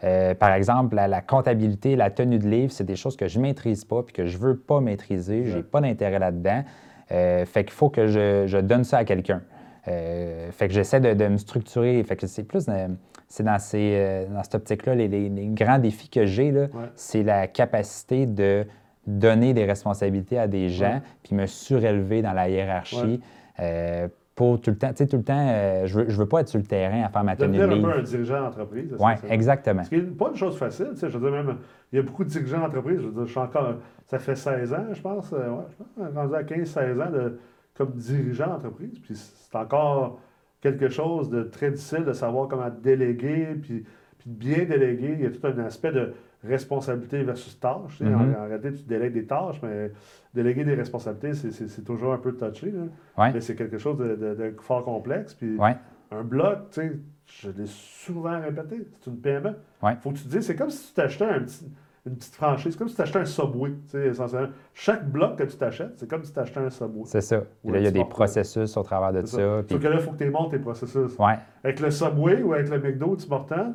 Euh, 0.02 0.34
par 0.34 0.52
exemple, 0.54 0.96
la, 0.96 1.06
la 1.06 1.20
comptabilité, 1.20 1.96
la 1.96 2.08
tenue 2.08 2.38
de 2.38 2.48
livre, 2.48 2.72
c'est 2.72 2.84
des 2.84 2.96
choses 2.96 3.14
que 3.14 3.28
je 3.28 3.36
ne 3.38 3.42
maîtrise 3.42 3.84
pas 3.84 4.02
puis 4.02 4.14
que 4.14 4.24
je 4.24 4.38
ne 4.38 4.42
veux 4.42 4.56
pas 4.56 4.80
maîtriser. 4.80 5.44
Je 5.46 5.56
n'ai 5.56 5.62
pas 5.62 5.80
d'intérêt 5.80 6.18
là-dedans. 6.18 6.64
Euh, 7.12 7.44
fait 7.44 7.64
qu'il 7.64 7.72
faut 7.72 7.88
que 7.88 8.06
je, 8.06 8.44
je 8.46 8.58
donne 8.58 8.84
ça 8.84 8.98
à 8.98 9.04
quelqu'un. 9.04 9.42
Euh, 9.88 10.50
fait 10.50 10.66
que 10.68 10.74
j'essaie 10.74 11.00
de, 11.00 11.14
de 11.14 11.28
me 11.28 11.36
structurer. 11.36 12.02
Fait 12.02 12.16
que 12.16 12.26
c'est 12.26 12.42
plus 12.42 12.66
dans, 12.66 12.96
c'est 13.28 13.44
dans, 13.44 13.58
ces, 13.58 13.92
euh, 13.94 14.26
dans 14.26 14.42
cette 14.42 14.56
optique-là, 14.56 14.94
les, 14.96 15.06
les- 15.08 15.28
les 15.28 15.46
grands 15.46 15.78
défis 15.78 16.08
que 16.08 16.26
j'ai, 16.26 16.50
là, 16.50 16.66
c'est 16.96 17.22
la 17.22 17.46
capacité 17.46 18.26
de 18.26 18.66
donner 19.06 19.54
des 19.54 19.64
responsabilités 19.64 20.36
à 20.38 20.48
des 20.48 20.68
gens 20.68 21.00
puis 21.22 21.36
me 21.36 21.46
surélever 21.46 22.22
dans 22.22 22.32
la 22.32 22.48
hiérarchie. 22.48 22.96
Ouais. 22.96 23.20
euh, 23.60 24.08
pour 24.36 24.60
tout 24.60 24.70
le 24.70 24.76
temps, 24.76 24.90
tu 24.90 24.96
sais, 24.98 25.06
tout 25.06 25.16
le 25.16 25.24
temps, 25.24 25.48
euh, 25.48 25.86
je 25.86 25.98
veux, 25.98 26.08
je 26.10 26.16
veux 26.18 26.28
pas 26.28 26.40
être 26.42 26.48
sur 26.48 26.58
le 26.60 26.66
terrain 26.66 27.02
à 27.02 27.08
faire 27.08 27.24
ma 27.24 27.34
tenue 27.36 27.56
de 27.56 27.62
Devenir 27.62 27.78
un 27.78 27.80
peu 27.80 27.88
livre. 27.88 27.98
un 28.00 28.02
dirigeant 28.02 28.40
d'entreprise. 28.42 28.94
Oui, 28.98 29.12
exactement. 29.30 29.82
Ce 29.82 29.88
qui 29.88 29.96
n'est 29.96 30.02
pas 30.02 30.28
une 30.28 30.36
chose 30.36 30.58
facile. 30.58 30.90
tu 30.92 30.98
sais, 30.98 31.08
Je 31.08 31.16
veux 31.16 31.30
dire, 31.30 31.42
même, 31.44 31.56
il 31.90 31.96
y 31.96 31.98
a 31.98 32.02
beaucoup 32.02 32.22
de 32.22 32.28
dirigeants 32.28 32.60
d'entreprise. 32.60 33.00
Je 33.00 33.06
veux 33.06 33.12
dire, 33.12 33.24
je 33.24 33.30
suis 33.30 33.40
encore. 33.40 33.76
Ça 34.04 34.18
fait 34.18 34.36
16 34.36 34.74
ans, 34.74 34.86
je 34.92 35.00
pense. 35.00 35.32
euh, 35.32 35.48
ouais, 35.48 35.64
je 35.70 36.02
pense, 36.02 36.14
rendu 36.14 36.34
à 36.34 36.42
15-16 36.42 37.02
ans 37.02 37.10
de, 37.10 37.38
comme 37.74 37.92
dirigeant 37.92 38.48
d'entreprise. 38.48 38.98
Puis 39.02 39.14
c'est 39.16 39.56
encore 39.56 40.20
quelque 40.60 40.90
chose 40.90 41.30
de 41.30 41.42
très 41.42 41.70
difficile 41.70 42.04
de 42.04 42.12
savoir 42.12 42.46
comment 42.48 42.68
déléguer, 42.82 43.56
puis, 43.62 43.84
puis 44.18 44.30
bien 44.30 44.64
déléguer. 44.66 45.14
Il 45.18 45.24
y 45.24 45.26
a 45.26 45.30
tout 45.30 45.46
un 45.46 45.58
aspect 45.64 45.92
de 45.92 46.12
responsabilité 46.46 47.22
versus 47.22 47.58
tâche. 47.58 47.98
tu 47.98 48.04
sais. 48.06 48.14
En- 48.14 48.20
en, 48.32 48.46
réalité, 48.46 48.72
tu 48.72 48.82
délègues 48.84 49.12
des 49.14 49.26
tâches, 49.26 49.60
mais 49.62 49.90
déléguer 50.34 50.64
des 50.64 50.74
responsabilités, 50.74 51.34
c'est- 51.34 51.84
toujours 51.84 52.12
un 52.12 52.18
peu 52.18 52.32
touché. 52.32 52.70
là. 52.70 52.82
Ouais. 53.18 53.32
Mais 53.32 53.40
c'est 53.40 53.54
quelque 53.54 53.78
chose 53.78 53.96
de, 53.98 54.14
de- 54.16 54.34
de 54.34 54.54
fort 54.60 54.84
complexe. 54.84 55.34
Puis 55.34 55.56
Ouais. 55.56 55.76
un 56.10 56.22
bloc, 56.22 56.70
tu 56.70 56.80
sais, 56.80 56.92
je 57.26 57.50
l'ai 57.50 57.66
souvent 57.66 58.40
répété, 58.40 58.86
c'est 59.00 59.10
une 59.10 59.18
PME. 59.18 59.54
Ouais. 59.82 59.96
faut 60.00 60.10
que 60.10 60.16
tu 60.16 60.24
te 60.24 60.28
dises, 60.28 60.46
c'est 60.46 60.56
comme 60.56 60.70
si 60.70 60.88
tu 60.88 60.94
t'achetais 60.94 61.24
un 61.24 61.40
petit- 61.40 61.66
une 62.06 62.14
petite 62.14 62.34
franchise, 62.36 62.72
c'est 62.72 62.78
comme 62.78 62.86
si 62.88 62.94
tu 62.94 62.98
t'achetais 62.98 63.18
un 63.18 63.24
Subway, 63.24 63.70
tu 63.70 63.78
sais, 63.88 64.06
essentiellement. 64.06 64.48
Chaque 64.72 65.10
bloc 65.10 65.36
que 65.38 65.42
tu 65.42 65.56
t'achètes, 65.56 65.94
c'est 65.98 66.08
comme 66.08 66.22
si 66.22 66.32
tu 66.32 66.38
achetais 66.38 66.60
un 66.60 66.70
Subway. 66.70 67.02
C'est 67.06 67.20
ça. 67.20 67.42
Puis 67.64 67.72
là, 67.72 67.78
il 67.80 67.84
y 67.84 67.88
a 67.88 67.90
des 67.90 68.04
processus 68.04 68.76
au 68.76 68.82
travers 68.84 69.12
de 69.12 69.26
ça. 69.26 69.36
ça. 69.38 69.62
puis- 69.66 69.74
Sauf 69.74 69.82
que 69.82 69.88
là, 69.88 69.94
il 69.96 70.00
faut 70.02 70.12
que 70.12 70.22
tu 70.24 70.30
montes 70.30 70.52
tes 70.52 70.58
processus. 70.60 71.18
Ouais, 71.18 71.34
Avec 71.64 71.80
le 71.80 71.90
Subway 71.90 72.42
ou 72.42 72.52
avec 72.52 72.68
le 72.70 72.78
McDo 72.78 73.16
Tim 73.16 73.32
Hortons, 73.34 73.74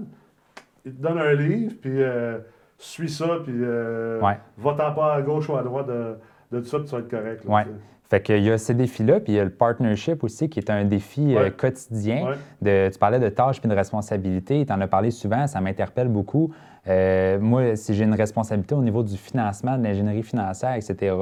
ils 0.85 0.93
te 0.93 1.01
donnent 1.01 1.17
un 1.19 1.33
livre, 1.33 1.73
puis 1.81 2.01
euh, 2.01 2.39
suis 2.85 3.09
ça, 3.09 3.27
puis 3.43 3.53
euh, 3.55 4.19
Ouais. 4.21 4.37
va-t'en 4.57 4.93
pas 4.93 5.13
à 5.15 5.21
gauche 5.21 5.49
ou 5.49 5.55
à 5.55 5.63
droite 5.63 5.87
de, 5.87 6.15
de 6.51 6.59
tout 6.59 6.65
ça, 6.65 6.77
puis 6.79 6.87
tu 6.87 6.91
vas 6.95 6.99
être 6.99 7.09
correct. 7.09 7.43
là, 7.45 7.51
Ouais. 7.53 7.65
Fait 8.09 8.21
qu'il 8.21 8.43
y 8.43 8.51
a 8.51 8.57
ces 8.57 8.73
défis-là, 8.73 9.21
puis 9.21 9.31
il 9.33 9.35
y 9.37 9.39
a 9.39 9.43
le 9.45 9.49
partnership 9.51 10.21
aussi, 10.25 10.49
qui 10.49 10.59
est 10.59 10.69
un 10.69 10.83
défi 10.83 11.33
euh, 11.35 11.43
Ouais. 11.43 11.51
quotidien. 11.51 12.33
De, 12.61 12.89
tu 12.91 12.99
parlais 12.99 13.19
de 13.19 13.29
tâches 13.29 13.61
puis 13.61 13.69
de 13.69 13.75
responsabilités. 13.75 14.65
Tu 14.65 14.73
en 14.73 14.81
as 14.81 14.87
parlé 14.87 15.11
souvent, 15.11 15.47
ça 15.47 15.61
m'interpelle 15.61 16.09
beaucoup. 16.09 16.53
Euh, 16.87 17.39
moi, 17.39 17.75
si 17.75 17.93
j'ai 17.93 18.05
une 18.05 18.15
responsabilité 18.15 18.73
au 18.73 18.81
niveau 18.81 19.03
du 19.03 19.15
financement, 19.15 19.77
de 19.77 19.83
l'ingénierie 19.83 20.23
financière, 20.23 20.73
etc., 20.75 21.15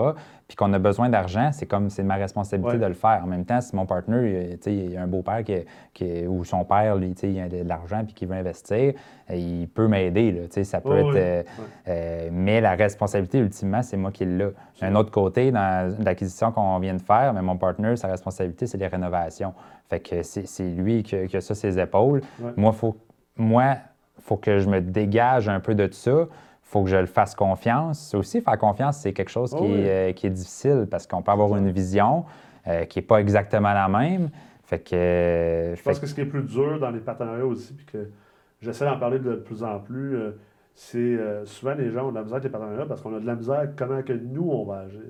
puis 0.47 0.55
qu'on 0.55 0.71
a 0.73 0.79
besoin 0.79 1.09
d'argent, 1.09 1.49
c'est 1.51 1.65
comme 1.65 1.89
c'est 1.89 2.01
ma 2.01 2.15
responsabilité 2.15 2.73
Ouais. 2.75 2.79
de 2.79 2.85
le 2.85 2.93
faire. 2.93 3.21
En 3.23 3.27
même 3.27 3.45
temps, 3.45 3.59
si 3.61 3.75
mon 3.75 3.85
partenaire, 3.85 4.23
il, 4.65 4.71
il 4.73 4.97
a 4.97 5.01
un 5.03 5.07
beau-père 5.07 5.43
qui, 5.43 5.53
qui- 5.93 6.25
ou 6.25 6.43
son 6.45 6.63
père, 6.63 6.95
lui, 6.95 7.11
il 7.23 7.39
a 7.41 7.49
de 7.49 7.61
l'argent 7.67 8.03
puis 8.05 8.13
qui 8.13 8.25
veut 8.25 8.35
investir, 8.35 8.93
euh, 9.29 9.35
il 9.35 9.67
peut 9.67 9.87
m'aider. 9.87 10.47
Ça 10.63 10.79
peut 10.81 10.97
être. 10.97 11.13
euh, 11.15 11.43
euh, 11.87 12.29
mais 12.31 12.61
la 12.61 12.75
responsabilité, 12.75 13.37
ultimement, 13.39 13.83
c'est 13.83 13.97
moi 13.97 14.11
qui 14.11 14.25
l'ai. 14.25 14.47
D'un 14.81 14.95
autre 14.95 15.11
côté, 15.11 15.51
dans 15.51 15.93
l'acquisition 16.03 16.51
qu'on 16.53 16.79
vient 16.79 16.95
de 16.95 17.01
faire, 17.01 17.33
mais 17.33 17.41
mon 17.41 17.57
partenaire, 17.57 17.97
sa 17.97 18.07
responsabilité, 18.07 18.65
c'est 18.65 18.77
les 18.77 18.87
rénovations. 18.87 19.53
Fait 19.89 19.99
que 19.99 20.23
c'est 20.23 20.63
lui 20.63 21.03
qui, 21.03 21.15
a- 21.17 21.27
qui 21.27 21.35
a 21.37 21.41
ça 21.41 21.53
ses 21.53 21.77
épaules. 21.77 22.21
Ouais. 22.39 22.51
Moi, 22.55 22.71
faut, 22.71 22.95
moi, 23.35 23.75
faut 24.19 24.37
que 24.37 24.59
je 24.59 24.69
me 24.69 24.81
dégage 24.81 25.49
un 25.49 25.59
peu 25.59 25.75
de 25.75 25.87
ça. 25.91 26.27
faut 26.61 26.83
que 26.83 26.89
je 26.89 26.97
le 26.97 27.07
fasse 27.07 27.33
confiance. 27.35 28.13
Aussi, 28.13 28.41
faire 28.41 28.57
confiance, 28.57 28.97
c'est 28.97 29.11
quelque 29.13 29.31
chose 29.31 29.51
qui, 29.51 29.57
Oh 29.59 29.65
oui. 29.65 29.81
est, 29.81 30.09
euh, 30.09 30.13
qui 30.13 30.27
est 30.27 30.31
difficile 30.31 30.87
parce 30.89 31.07
qu'on 31.07 31.21
peut 31.23 31.31
avoir 31.31 31.55
une 31.57 31.71
vision 31.71 32.25
euh, 32.67 32.85
qui 32.85 32.99
n'est 32.99 33.05
pas 33.05 33.19
exactement 33.21 33.73
la 33.73 33.87
même. 33.87 34.29
Fait 34.65 34.79
que. 34.79 34.95
euh, 34.95 35.71
Je 35.75 35.81
fait 35.81 35.89
pense 35.89 35.99
que 35.99 36.05
ce 36.05 36.13
qui 36.13 36.21
est 36.21 36.25
plus 36.25 36.43
dur 36.43 36.79
dans 36.79 36.91
les 36.91 36.99
partenariats 36.99 37.45
aussi, 37.45 37.73
puis 37.73 37.85
que 37.87 38.09
j'essaie 38.61 38.85
d'en 38.85 38.99
parler 38.99 39.17
de 39.17 39.33
plus 39.35 39.63
en 39.63 39.79
plus, 39.79 40.15
c'est 40.75 41.17
souvent 41.45 41.73
les 41.73 41.89
gens 41.91 42.07
ont 42.07 42.11
de 42.11 42.15
la 42.15 42.21
misère 42.21 42.35
avec 42.37 42.43
les 42.45 42.49
partenariats 42.51 42.85
parce 42.85 43.01
qu'on 43.01 43.15
a 43.15 43.19
de 43.19 43.25
la 43.25 43.35
misère 43.35 43.55
avec 43.59 43.75
comment 43.75 44.01
que 44.03 44.13
nous, 44.13 44.49
on 44.49 44.63
va 44.65 44.81
agir. 44.81 45.01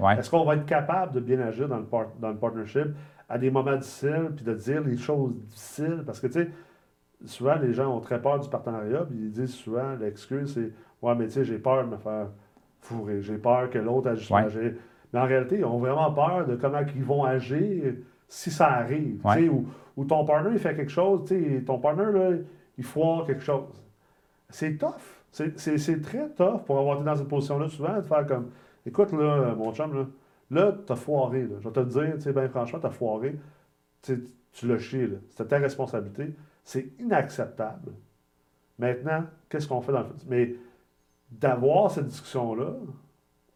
Ouais. 0.00 0.16
Est-ce 0.18 0.30
qu'on 0.30 0.44
va 0.44 0.54
être 0.56 0.66
capable 0.66 1.12
de 1.12 1.20
bien 1.20 1.38
agir 1.40 1.68
dans 1.68 1.76
le, 1.76 1.84
par- 1.84 2.08
dans 2.20 2.30
le 2.30 2.36
partnership 2.36 2.86
à 3.28 3.38
des 3.38 3.50
moments 3.50 3.76
difficiles, 3.76 4.30
puis 4.34 4.44
de 4.44 4.54
dire 4.54 4.80
les 4.82 4.96
choses 4.96 5.34
difficiles? 5.46 6.02
Parce 6.06 6.18
que, 6.20 6.26
tu 6.26 6.32
sais, 6.32 6.48
souvent, 7.26 7.56
les 7.56 7.72
gens 7.72 7.94
ont 7.96 8.00
très 8.00 8.20
peur 8.20 8.40
du 8.40 8.48
partenariat, 8.48 9.04
puis 9.04 9.18
ils 9.18 9.30
disent 9.30 9.54
souvent, 9.54 9.94
l'excuse, 10.00 10.54
c'est 10.54 10.72
Ouais, 11.02 11.16
mais 11.16 11.26
tu 11.26 11.32
sais, 11.32 11.44
j'ai 11.44 11.58
peur 11.58 11.84
de 11.84 11.90
me 11.90 11.96
faire 11.96 12.28
fourrer, 12.80 13.22
j'ai 13.22 13.36
peur 13.36 13.68
que 13.70 13.78
l'autre 13.78 14.10
agisse 14.10 14.30
Ouais. 14.30 14.74
Mais 15.12 15.18
en 15.20 15.26
réalité, 15.26 15.58
ils 15.58 15.64
ont 15.64 15.78
vraiment 15.78 16.10
peur 16.12 16.46
de 16.46 16.56
comment 16.56 16.80
ils 16.94 17.04
vont 17.04 17.24
agir 17.24 17.94
si 18.28 18.50
ça 18.50 18.68
arrive. 18.68 19.20
Ouais. 19.26 19.48
Ou, 19.48 19.66
ou 19.96 20.04
ton 20.04 20.24
partner, 20.24 20.50
il 20.52 20.58
fait 20.58 20.74
quelque 20.74 20.90
chose, 20.90 21.24
tu 21.26 21.56
sais, 21.56 21.62
ton 21.62 21.78
partner, 21.78 22.12
là, 22.12 22.30
il 22.78 22.84
foire 22.84 23.26
quelque 23.26 23.42
chose. 23.42 23.82
C'est 24.48 24.78
tough. 24.78 24.94
C'est- 25.30 26.02
très 26.02 26.28
tough 26.30 26.64
pour 26.64 26.78
avoir 26.78 26.96
été 26.96 27.04
dans 27.04 27.16
cette 27.16 27.28
position-là 27.28 27.68
souvent, 27.68 27.96
de 27.96 28.02
faire 28.02 28.26
comme 28.26 28.50
Écoute, 28.84 29.12
là, 29.12 29.54
mon 29.54 29.72
chum, 29.72 29.94
là, 29.94 30.06
là 30.50 30.72
t'as 30.86 30.96
foiré. 30.96 31.42
Là. 31.42 31.56
Je 31.60 31.68
vais 31.68 31.72
te 31.72 31.80
le 31.80 31.86
dire, 31.86 32.14
tu 32.14 32.20
sais, 32.22 32.32
ben 32.32 32.48
franchement, 32.48 32.80
t'as 32.80 32.90
foiré. 32.90 33.36
Tu 34.02 34.26
l'as 34.64 34.78
chié. 34.78 35.08
C'était 35.30 35.46
ta 35.46 35.58
responsabilité. 35.58 36.34
C'est 36.64 36.92
inacceptable. 37.00 37.92
Maintenant, 38.78 39.24
qu'est-ce 39.48 39.66
qu'on 39.68 39.80
fait 39.80 39.92
dans 39.92 40.00
le 40.00 40.06
futur? 40.06 40.26
Mais 40.28 40.54
d'avoir 41.30 41.90
cette 41.90 42.06
discussion-là, 42.06 42.74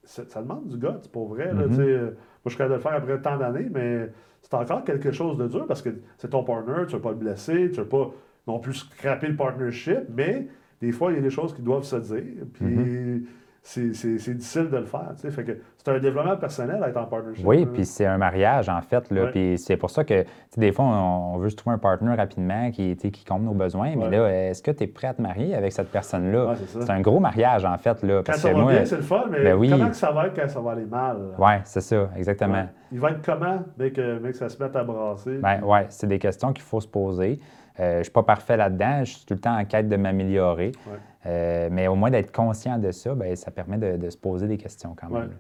ça, 0.05 0.43
demande 0.43 0.69
du 0.69 0.79
gars, 0.79 0.99
c'est 1.03 1.11
pour 1.11 1.29
vrai. 1.29 1.47
là, 1.53 1.67
Mhm. 1.67 1.73
sais, 1.75 1.83
euh, 1.83 2.05
moi, 2.05 2.15
je 2.45 2.51
suis 2.51 2.59
capable 2.59 2.73
de 2.73 2.77
le 2.77 2.83
faire 2.83 2.95
après 2.95 3.21
tant 3.23 3.37
d'années, 3.37 3.69
mais 3.73 4.11
c'est 4.43 4.55
encore 4.55 4.85
quelque 4.85 5.11
chose 5.11 5.37
de 5.37 5.47
dur 5.49 5.67
parce 5.67 5.83
que 5.83 5.91
c'est 6.19 6.29
ton 6.31 6.45
partner, 6.45 6.75
tu 6.87 6.93
ne 6.93 6.97
veux 6.97 7.01
pas 7.03 7.11
le 7.11 7.17
blesser, 7.17 7.71
tu 7.73 7.79
ne 7.79 7.85
veux 7.85 7.89
pas 7.89 8.11
non 8.47 8.61
plus 8.61 8.75
scraper 8.75 9.27
le 9.29 9.37
partnership, 9.37 10.03
mais 10.15 10.47
des 10.81 10.93
fois, 10.93 11.11
il 11.11 11.17
y 11.17 11.19
a 11.19 11.23
des 11.23 11.31
choses 11.31 11.53
qui 11.55 11.63
doivent 11.63 11.83
se 11.85 11.97
dire. 11.97 12.45
Puis 12.53 13.27
c'est 13.67 14.35
difficile 14.35 14.71
de 14.71 14.77
le 14.77 14.85
faire. 14.85 15.13
Fait 15.17 15.43
que 15.43 15.59
c'est 15.77 15.91
un 15.91 15.99
développement 15.99 16.37
personnel 16.37 16.83
à 16.83 16.89
être 16.89 16.97
en 16.97 17.07
partnership. 17.07 17.45
Oui, 17.45 17.67
puis 17.67 17.85
c'est 17.85 18.07
un 18.07 18.17
mariage, 18.17 18.69
en 18.69 18.81
fait. 18.81 19.11
Là, 19.11 19.25
Ouais. 19.25 19.31
Puis 19.33 19.59
c'est 19.59 19.77
pour 19.77 19.91
ça 19.91 20.05
que, 20.05 20.25
des 20.57 20.71
fois, 20.71 20.85
on, 20.85 21.35
on 21.35 21.39
veut 21.39 21.51
se 21.51 21.57
trouver 21.57 21.75
un 21.75 21.79
partenaire 21.79 22.17
rapidement 22.17 22.71
qui, 22.71 22.97
qui 22.97 23.25
comble 23.25 23.45
nos 23.45 23.55
besoins. 23.55 23.89
Ouais. 23.95 24.09
Mais 24.09 24.17
là, 24.17 24.29
est-ce 24.51 24.63
que 24.63 24.71
tu 24.71 24.85
es 24.85 24.87
prêt 24.87 25.09
à 25.09 25.15
te 25.15 25.23
marier 25.23 25.55
avec 25.57 25.73
cette 25.73 25.91
personne-là? 25.91 26.47
Ouais, 26.47 26.55
c'est 26.67 26.83
ça. 26.83 26.93
un 26.93 27.01
gros 27.01 27.19
mariage, 27.19 27.65
en 27.65 27.77
fait. 27.77 28.03
Là, 28.05 28.19
Quand 28.19 28.23
parce 28.33 28.39
ça 28.39 28.53
que 28.53 28.57
va 28.57 28.73
bien, 28.73 28.85
c'est 28.85 28.97
le 28.97 29.03
fun, 29.03 29.25
mais 29.31 29.43
ben 29.43 29.55
oui. 29.57 29.69
comment 29.71 29.89
que 29.89 29.97
ça 29.97 30.13
va 30.13 30.27
être 30.29 30.41
quand 30.41 30.49
ça 30.49 30.61
va 30.61 30.71
aller 30.73 30.87
mal? 30.87 31.17
Oui, 31.39 31.53
c'est 31.65 31.81
ça, 31.81 32.09
exactement. 32.17 32.67
Il 32.93 33.01
va 33.01 33.11
être 33.11 33.23
comment 33.25 33.65
dès 33.77 33.91
que, 33.91 34.19
dès 34.19 34.31
que 34.31 34.37
ça 34.37 34.49
se 34.49 34.63
met 34.63 34.77
à 34.77 34.85
brasser? 34.85 35.39
Ben, 35.39 35.61
ouais, 35.65 35.87
c'est 35.89 36.07
des 36.07 36.21
questions 36.21 36.53
qu'il 36.53 36.63
faut 36.65 36.81
se 36.81 36.89
poser. 36.89 37.41
Euh, 37.79 37.93
je 37.95 37.99
ne 37.99 38.03
suis 38.05 38.13
pas 38.13 38.23
parfait 38.23 38.57
là-dedans, 38.57 39.05
je 39.05 39.17
suis 39.17 39.27
tout 39.27 39.35
le 39.35 39.41
temps 39.41 39.57
en 39.59 39.65
quête 39.65 39.89
de 39.89 39.97
m'améliorer. 39.97 40.73
Ouais. 40.87 40.99
Euh, 41.27 41.69
mais 41.71 41.89
au 41.89 41.95
moins 41.95 42.11
d'être 42.11 42.33
conscient 42.33 42.79
de 42.79 42.91
ça, 42.91 43.15
ben, 43.15 43.35
ça 43.37 43.51
permet 43.51 43.77
de, 43.79 43.97
de 43.97 44.11
se 44.11 44.17
poser 44.17 44.47
des 44.49 44.57
questions 44.57 44.95
quand 44.99 45.11
même. 45.11 45.33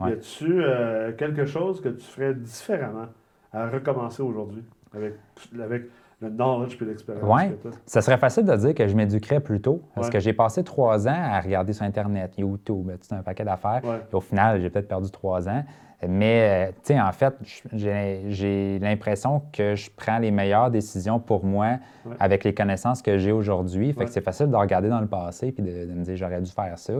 Ouais. 0.00 0.10
Y 0.10 0.12
a-tu 0.12 0.62
euh, 0.62 1.12
quelque 1.12 1.44
chose 1.46 1.80
que 1.80 1.88
tu 1.88 2.04
ferais 2.04 2.34
différemment 2.34 3.06
à 3.52 3.68
recommencer 3.68 4.22
aujourd'hui 4.22 4.62
avec, 4.94 5.14
avec 5.62 5.84
le 6.20 6.28
knowledge 6.30 6.76
et 6.80 6.84
l'expérience 6.84 7.24
Ouais. 7.24 7.56
que? 7.62 7.68
Ça 7.86 8.02
serait 8.02 8.18
facile 8.18 8.44
de 8.44 8.54
dire 8.56 8.74
que 8.74 8.86
je 8.88 8.94
m'éduquerais 8.94 9.40
plus 9.40 9.60
tôt, 9.60 9.82
parce 9.94 10.10
que 10.10 10.18
j'ai 10.18 10.32
passé 10.32 10.64
trois 10.64 11.06
ans 11.08 11.14
à 11.16 11.40
regarder 11.40 11.72
sur 11.72 11.84
Internet, 11.84 12.36
YouTube, 12.36 12.90
tu 13.00 13.06
sais, 13.06 13.14
un 13.14 13.22
paquet 13.22 13.44
d'affaires. 13.44 13.80
Puis 13.82 13.92
Au 14.16 14.20
final, 14.20 14.60
j'ai 14.60 14.68
peut-être 14.68 14.88
perdu 14.88 15.10
trois 15.10 15.48
ans. 15.48 15.64
Mais, 16.06 16.68
euh, 16.68 16.72
tu 16.84 16.94
sais, 16.94 17.00
en 17.00 17.10
fait, 17.10 17.34
j'ai 17.74 18.78
l'impression 18.80 19.42
que 19.52 19.74
je 19.74 19.90
prends 19.96 20.18
les 20.18 20.30
meilleures 20.30 20.70
décisions 20.70 21.18
pour 21.18 21.44
moi 21.44 21.78
Ouais. 22.06 22.14
avec 22.20 22.44
les 22.44 22.54
connaissances 22.54 23.02
que 23.02 23.18
j'ai 23.18 23.32
aujourd'hui. 23.32 23.92
Fait 23.92 24.00
Ouais. 24.00 24.04
que 24.06 24.12
c'est 24.12 24.20
facile 24.20 24.46
de 24.48 24.56
regarder 24.56 24.88
dans 24.88 25.00
le 25.00 25.08
passé 25.08 25.50
puis 25.52 25.62
de, 25.62 25.86
de 25.86 25.92
me 25.92 26.04
dire 26.04 26.16
j'aurais 26.16 26.40
dû 26.40 26.50
faire 26.50 26.78
ça. 26.78 26.92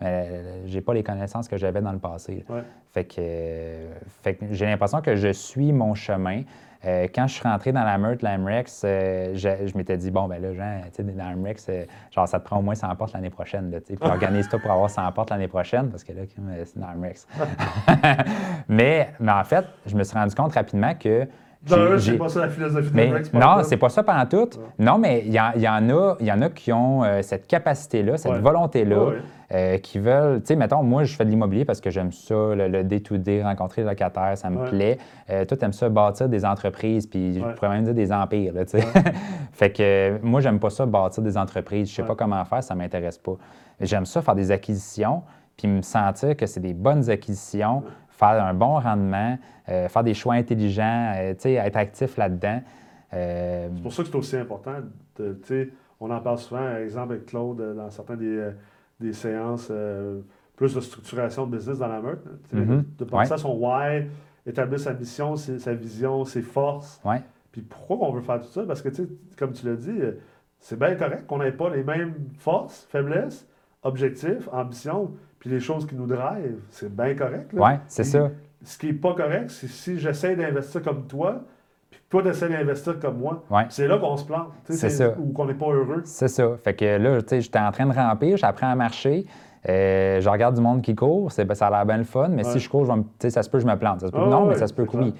Mais 0.00 0.28
euh, 0.30 0.62
j'ai 0.66 0.80
pas 0.80 0.94
les 0.94 1.02
connaissances 1.02 1.48
que 1.48 1.56
j'avais 1.56 1.80
dans 1.82 1.92
le 1.92 1.98
passé. 1.98 2.44
Ouais. 2.48 2.62
Fait 2.92 3.04
que, 3.04 3.14
euh, 3.18 3.88
fait 4.22 4.34
que 4.34 4.44
j'ai 4.52 4.66
l'impression 4.66 5.00
que 5.00 5.16
je 5.16 5.32
suis 5.32 5.72
mon 5.72 5.94
chemin. 5.94 6.42
Euh, 6.86 7.06
quand 7.14 7.26
je 7.26 7.34
suis 7.34 7.42
rentré 7.42 7.72
dans 7.72 7.84
la 7.84 7.96
meute, 7.98 8.22
l'AMREX, 8.22 8.82
euh, 8.84 9.32
je, 9.34 9.66
je 9.66 9.76
m'étais 9.76 9.96
dit, 9.96 10.10
bon, 10.10 10.28
ben 10.28 10.40
là, 10.40 10.52
Jean, 10.52 10.80
tu 10.84 10.96
sais, 10.96 11.02
dans 11.02 11.24
l'AMREX, 11.24 11.66
euh, 11.68 11.84
genre, 12.10 12.28
ça 12.28 12.38
te 12.40 12.44
prend 12.44 12.58
au 12.58 12.62
moins 12.62 12.74
100 12.74 12.94
portes 12.96 13.12
l'année 13.14 13.30
prochaine, 13.30 13.70
là, 13.70 13.80
tu 13.80 13.92
sais, 13.92 13.96
puis 13.96 14.08
organise-toi 14.10 14.58
pour 14.58 14.70
avoir 14.70 14.90
100 14.90 15.10
portes 15.12 15.30
l'année 15.30 15.48
prochaine, 15.48 15.90
parce 15.90 16.04
que 16.04 16.12
là, 16.12 16.22
euh, 16.22 16.64
c'est 16.64 16.78
dans 16.78 16.88
l'AMREX. 16.88 17.26
mais, 18.68 19.12
mais 19.18 19.32
en 19.32 19.44
fait, 19.44 19.64
je 19.86 19.96
me 19.96 20.04
suis 20.04 20.16
rendu 20.16 20.34
compte 20.34 20.54
rapidement 20.54 20.94
que. 20.94 21.26
C'est 21.66 22.18
pas 22.18 22.28
ça 22.28 22.40
la 22.40 22.48
philosophie 22.48 22.90
de 22.90 22.96
mais 22.96 23.10
Rex, 23.10 23.32
non, 23.32 23.62
c'est 23.62 23.76
pas 23.76 23.88
ça 23.88 24.02
pendant 24.02 24.26
tout. 24.26 24.48
Non, 24.78 24.98
mais 24.98 25.22
il 25.24 25.32
y, 25.32 25.40
en- 25.40 25.52
il 25.54 25.62
y 25.62 25.68
en 25.68 25.88
a, 25.90 26.16
il 26.20 26.26
y 26.26 26.32
en 26.32 26.42
a 26.42 26.48
qui 26.50 26.72
ont 26.72 27.02
euh, 27.04 27.22
cette 27.22 27.46
capacité-là, 27.46 28.16
cette 28.18 28.32
Ouais. 28.32 28.38
volonté-là, 28.38 29.04
Ouais, 29.04 29.14
euh, 29.52 29.78
qui 29.78 29.98
veulent. 29.98 30.40
Tu 30.40 30.48
sais, 30.48 30.56
mettons, 30.56 30.82
moi, 30.82 31.04
je 31.04 31.14
fais 31.14 31.24
de 31.24 31.30
l'immobilier 31.30 31.64
parce 31.64 31.80
que 31.80 31.90
j'aime 31.90 32.12
ça, 32.12 32.34
le, 32.34 32.82
day-to-day, 32.84 33.42
rencontrer 33.42 33.82
les 33.82 33.88
locataires, 33.88 34.36
ça 34.36 34.50
me 34.50 34.68
plaît. 34.68 34.98
Euh, 35.30 35.44
toi, 35.44 35.56
t'aimes 35.56 35.72
ça 35.72 35.88
bâtir 35.88 36.28
des 36.28 36.44
entreprises, 36.44 37.06
puis 37.06 37.34
je 37.34 37.40
pourrais 37.54 37.70
même 37.70 37.84
dire 37.84 37.94
des 37.94 38.12
empires, 38.12 38.52
tu 38.68 38.78
sais. 38.80 38.84
fait 39.52 39.70
que 39.70 40.18
moi, 40.22 40.40
j'aime 40.40 40.58
pas 40.58 40.70
ça 40.70 40.86
bâtir 40.86 41.22
des 41.22 41.36
entreprises. 41.38 41.88
Je 41.90 41.94
sais 41.94 42.02
pas 42.02 42.14
comment 42.14 42.44
faire, 42.44 42.62
ça 42.62 42.74
m'intéresse 42.74 43.18
pas. 43.18 43.36
J'aime 43.80 44.04
ça 44.06 44.20
faire 44.22 44.34
des 44.34 44.50
acquisitions, 44.50 45.22
puis 45.56 45.68
me 45.68 45.82
sentir 45.82 46.36
que 46.36 46.46
c'est 46.46 46.60
des 46.60 46.74
bonnes 46.74 47.08
acquisitions, 47.10 47.82
faire 48.16 48.42
un 48.44 48.54
bon 48.54 48.78
rendement, 48.80 49.38
euh, 49.68 49.88
faire 49.88 50.04
des 50.04 50.14
choix 50.14 50.34
intelligents, 50.34 51.12
euh, 51.16 51.34
tu 51.34 51.40
sais, 51.40 51.52
être 51.54 51.76
actif 51.76 52.16
là-dedans. 52.16 52.60
Euh, 53.12 53.68
C'est 53.74 53.82
pour 53.82 53.92
ça 53.92 54.02
que 54.02 54.08
c'est 54.08 54.16
aussi 54.16 54.36
important. 54.36 54.72
de- 55.18 55.34
tu 55.42 55.46
sais, 55.48 55.68
on 56.00 56.10
en 56.10 56.20
parle 56.20 56.38
souvent, 56.38 56.60
par 56.60 56.76
exemple, 56.78 57.12
avec 57.12 57.26
Claude, 57.26 57.76
dans 57.76 57.88
certaines 57.90 58.18
des, 58.18 58.50
des 59.00 59.12
séances, 59.12 59.70
plus 60.56 60.74
de 60.74 60.80
structuration 60.80 61.46
de 61.46 61.56
business 61.56 61.78
dans 61.78 61.88
la 61.88 62.00
meute. 62.00 62.22
tu 62.50 62.56
sais, 62.56 62.64
Mhm. 62.64 62.84
De 62.98 63.04
penser 63.04 63.30
Ouais. 63.30 63.34
à 63.34 63.38
son 63.38 63.54
why, 63.56 64.06
établir 64.46 64.78
sa 64.80 64.92
mission, 64.92 65.36
ses- 65.36 65.58
sa 65.60 65.72
vision, 65.74 66.24
ses 66.24 66.42
forces. 66.42 67.00
ouais. 67.04 67.22
Puis 67.52 67.62
pourquoi 67.62 68.08
on 68.08 68.12
veut 68.12 68.20
faire 68.22 68.40
tout 68.40 68.48
ça? 68.48 68.64
Parce 68.66 68.82
que, 68.82 68.88
tu 68.88 68.96
sais, 69.04 69.08
comme 69.38 69.52
tu 69.52 69.64
l'as 69.66 69.76
dit, 69.76 70.00
c'est 70.58 70.76
bien 70.78 70.96
correct 70.96 71.26
qu'on 71.28 71.38
n'ait 71.38 71.52
pas 71.52 71.70
les 71.70 71.84
mêmes 71.84 72.14
forces, 72.38 72.86
faiblesses, 72.90 73.46
objectifs, 73.84 74.48
ambitions, 74.52 75.12
puis 75.44 75.50
les 75.52 75.60
choses 75.60 75.86
qui 75.86 75.94
nous 75.94 76.06
drivent. 76.06 76.62
C'est 76.70 76.94
bien 76.94 77.14
correct. 77.14 77.52
Ouais, 77.52 77.78
c'est 77.86 78.04
ça. 78.04 78.30
Ce 78.62 78.78
qui 78.78 78.86
n'est 78.86 78.92
pas 78.94 79.12
correct, 79.12 79.50
c'est 79.50 79.66
si 79.68 79.98
j'essaie 79.98 80.34
d'investir 80.36 80.80
comme 80.82 81.06
toi, 81.06 81.42
puis 81.90 82.00
toi, 82.08 82.22
tu 82.22 82.28
essaies 82.28 82.48
d'investir 82.48 82.98
comme 82.98 83.18
moi. 83.18 83.44
Ouais. 83.50 83.66
C'est 83.68 83.86
là 83.86 83.98
qu'on 83.98 84.16
se 84.16 84.24
plante. 84.24 84.48
tu 84.64 84.72
sais, 84.72 84.78
C'est 84.78 84.90
ça. 84.90 85.14
Ou 85.18 85.32
qu'on 85.34 85.44
n'est 85.44 85.52
pas 85.52 85.66
heureux. 85.66 86.00
C'est 86.04 86.28
ça. 86.28 86.48
Fait 86.64 86.72
que 86.72 86.96
là, 86.96 87.20
tu 87.20 87.28
sais, 87.28 87.40
j'étais 87.42 87.58
en 87.58 87.70
train 87.72 87.84
de 87.84 87.92
ramper, 87.92 88.38
j'apprends 88.38 88.70
à 88.70 88.74
marcher. 88.74 89.26
euh, 89.68 90.20
je 90.20 90.28
regarde 90.28 90.54
du 90.54 90.60
monde 90.62 90.80
qui 90.82 90.94
court, 90.94 91.30
c'est, 91.32 91.44
ben, 91.46 91.54
ça 91.54 91.66
a 91.66 91.70
l'air 91.70 91.84
bien 91.86 91.96
le 91.98 92.04
fun, 92.04 92.28
mais 92.28 92.44
Ouais. 92.46 92.52
si 92.52 92.58
je 92.58 92.68
cours, 92.70 92.84
je 92.86 92.90
vais 92.90 92.96
me- 92.98 93.02
tu 93.02 93.08
sais, 93.20 93.30
ça 93.30 93.42
se 93.42 93.48
peut 93.50 93.58
que 93.58 93.64
je 93.64 93.68
me 93.68 93.76
plante. 93.76 94.00
Ça 94.00 94.06
se 94.08 94.12
peut 94.12 94.18
Ah 94.20 94.26
non, 94.28 94.42
ouais, 94.44 94.48
mais 94.50 94.54
ça 94.58 94.66
se 94.66 94.74
peut 94.74 94.84
que 94.86 94.96
oui. 94.96 95.14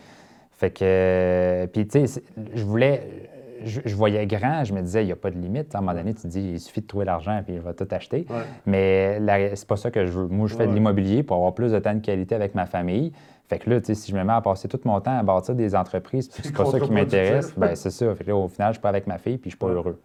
Fait 0.52 0.70
que, 0.70 0.78
euh, 0.84 1.66
puis 1.66 1.86
tu 1.86 2.06
sais, 2.06 2.22
je 2.54 2.64
voulais, 2.64 3.30
je, 3.64 3.80
je 3.84 3.94
voyais 3.96 4.26
grand, 4.26 4.64
je 4.64 4.72
me 4.72 4.80
disais, 4.82 5.02
il 5.02 5.06
n'y 5.06 5.12
a 5.12 5.16
pas 5.16 5.30
de 5.30 5.38
limite. 5.38 5.74
À 5.74 5.78
un 5.78 5.80
moment 5.80 5.94
donné, 5.94 6.14
tu 6.14 6.22
te 6.22 6.26
dis, 6.28 6.40
il 6.52 6.60
suffit 6.60 6.80
de 6.82 6.86
trouver 6.86 7.04
l'argent 7.04 7.40
puis 7.44 7.56
je 7.56 7.60
vais 7.60 7.74
tout 7.74 7.88
acheter. 7.90 8.26
Ouais. 8.30 8.42
Mais 8.66 9.18
c'est 9.56 9.66
pas 9.68 9.76
ça 9.76 9.90
que 9.90 10.06
je 10.06 10.12
veux. 10.12 10.26
Moi, 10.28 10.46
je 10.48 10.54
fais 10.56 10.66
de 10.66 10.72
l'immobilier 10.72 11.22
pour 11.22 11.36
avoir 11.36 11.54
plus 11.54 11.72
de 11.72 11.78
temps 11.78 11.94
de 11.94 12.00
qualité 12.00 12.34
avec 12.34 12.54
ma 12.54 12.66
famille. 12.66 13.12
Fait 13.48 13.58
que 13.58 13.68
là, 13.68 13.78
si 13.82 14.10
je 14.10 14.16
me 14.16 14.24
mets 14.24 14.32
à 14.32 14.40
passer 14.40 14.68
tout 14.68 14.80
mon 14.84 14.98
temps 15.00 15.18
à 15.18 15.22
bâtir 15.22 15.54
des 15.54 15.74
entreprises, 15.76 16.30
C'est 16.32 16.54
pas 16.54 16.64
ça 16.64 16.80
qui 16.80 16.90
m'intéresse, 16.90 17.52
ben 17.56 17.74
c'est 17.74 17.90
ça. 17.90 18.14
Fait 18.14 18.24
que 18.24 18.30
là, 18.30 18.36
au 18.36 18.48
final, 18.48 18.70
je 18.70 18.74
suis 18.78 18.82
pas 18.82 18.88
avec 18.88 19.06
ma 19.06 19.18
fille, 19.18 19.36
puis 19.36 19.50
je 19.50 19.56
suis 19.56 19.58
pas 19.58 19.66
Ouais. 19.66 19.74
heureux. 19.74 20.00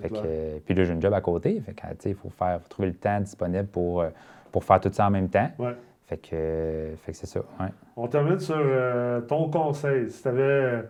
Fait 0.00 0.08
que, 0.08 0.14
euh, 0.24 0.56
puis 0.64 0.74
là, 0.74 0.84
j'ai 0.84 0.92
une 0.92 1.02
job 1.02 1.12
à 1.12 1.20
côté. 1.20 1.60
Fait 1.64 1.74
que, 1.74 1.80
tu 1.82 1.86
sais, 2.00 2.08
il 2.10 2.14
faut, 2.16 2.30
faire, 2.30 2.60
faut 2.62 2.68
trouver 2.68 2.88
le 2.88 2.94
temps 2.94 3.20
disponible 3.20 3.66
pour, 3.66 4.00
euh, 4.00 4.08
pour 4.50 4.64
faire 4.64 4.80
tout 4.80 4.90
ça 4.92 5.06
en 5.06 5.10
même 5.10 5.28
temps. 5.28 5.48
Ouais. 5.58 5.76
Fait 6.06 6.16
que, 6.16 6.28
euh, 6.34 6.96
fait 6.96 7.12
que 7.12 7.18
c'est 7.18 7.26
ça. 7.26 7.40
On 7.96 8.08
termine 8.08 8.38
sur 8.40 8.56
euh, 8.58 9.20
ton 9.20 9.48
conseil. 9.48 10.10
Si 10.10 10.20
tu 10.22 10.28
avais 10.28 10.82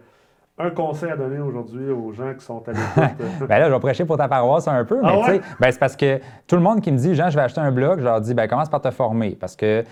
un 0.59 0.71
conseil 0.71 1.11
à 1.11 1.17
donner 1.17 1.39
aujourd'hui 1.39 1.91
aux 1.91 2.13
gens 2.13 2.35
qui 2.35 2.45
sont 2.45 2.63
à 2.69 2.73
l'écoute. 2.73 3.49
Ben 3.49 3.59
là, 3.59 3.69
je 3.69 3.73
vais 3.75 3.81
prêcher 3.81 4.05
pour 4.05 4.17
ta 4.17 4.29
paroisse 4.29 4.69
un 4.69 4.85
peu, 4.85 5.01
mais 5.03 5.09
Ah 5.09 5.17
tu 5.21 5.25
sais, 5.25 5.33
ouais? 5.33 5.41
ben, 5.61 5.71
c'est 5.73 5.79
parce 5.79 5.97
que 5.97 6.21
tout 6.47 6.57
le 6.57 6.63
monde 6.63 6.81
qui 6.81 6.93
me 6.93 6.99
dit, 6.99 7.15
Jean, 7.15 7.31
je 7.31 7.37
vais 7.37 7.43
acheter 7.43 7.61
un 7.61 7.73
blog, 7.73 8.01
je 8.01 8.05
leur 8.05 8.21
dis, 8.21 8.35
ben 8.35 8.47
commence 8.49 8.69
par 8.69 8.81
te 8.81 8.91
former. 8.91 9.31
Parce 9.41 9.57
que, 9.57 9.83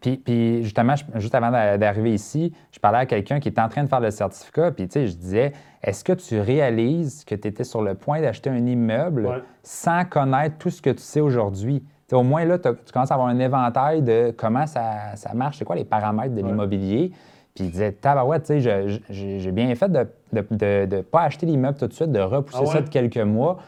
puis, 0.00 0.16
puis 0.16 0.62
justement, 0.64 0.94
juste 1.14 1.34
avant 1.34 1.50
d'a- 1.50 1.78
d'arriver 1.78 2.12
ici, 2.14 2.52
je 2.72 2.78
parlais 2.80 2.98
à 2.98 3.06
quelqu'un 3.06 3.38
qui 3.40 3.48
était 3.48 3.60
en 3.60 3.68
train 3.68 3.84
de 3.84 3.88
faire 3.88 4.00
le 4.00 4.10
certificat, 4.10 4.72
puis 4.72 4.86
tu 4.88 4.94
sais, 4.94 5.06
je 5.06 5.16
disais, 5.16 5.52
est-ce 5.82 6.02
que 6.04 6.12
tu 6.12 6.40
réalises 6.40 7.24
que 7.24 7.34
tu 7.36 7.46
étais 7.48 7.64
sur 7.64 7.80
le 7.82 7.94
point 7.94 8.20
d'acheter 8.20 8.50
un 8.50 8.66
immeuble 8.66 9.26
Ouais. 9.26 9.42
sans 9.62 10.04
connaître 10.04 10.58
tout 10.58 10.70
ce 10.70 10.82
que 10.82 10.90
tu 10.90 11.02
sais 11.02 11.20
aujourd'hui? 11.20 11.82
Au 12.10 12.22
moins, 12.22 12.44
là, 12.44 12.58
tu 12.58 12.70
commences 12.92 13.10
à 13.10 13.14
avoir 13.14 13.28
un 13.28 13.38
éventail 13.38 14.02
de 14.02 14.34
comment 14.36 14.66
ça, 14.66 15.14
ça 15.14 15.32
marche, 15.34 15.58
c'est 15.58 15.64
quoi 15.64 15.76
les 15.76 15.84
paramètres 15.84 16.34
de 16.34 16.40
Ouais. 16.42 16.48
l'immobilier? 16.48 17.12
Puis 17.58 17.66
il 17.66 17.70
disait, 17.72 17.90
tabarouette, 17.90 18.44
tu 18.44 18.62
sais, 18.62 19.00
j'ai 19.10 19.50
bien 19.50 19.74
fait 19.74 19.88
de 19.90 20.06
ne 20.32 21.00
pas 21.02 21.22
acheter 21.22 21.44
l'immeuble 21.44 21.76
tout 21.76 21.88
de 21.88 21.92
suite, 21.92 22.12
de 22.12 22.20
repousser 22.20 22.58
Ah 22.62 22.66
ça 22.66 22.80
de 22.82 22.88
quelques 22.88 23.16
mois 23.18 23.58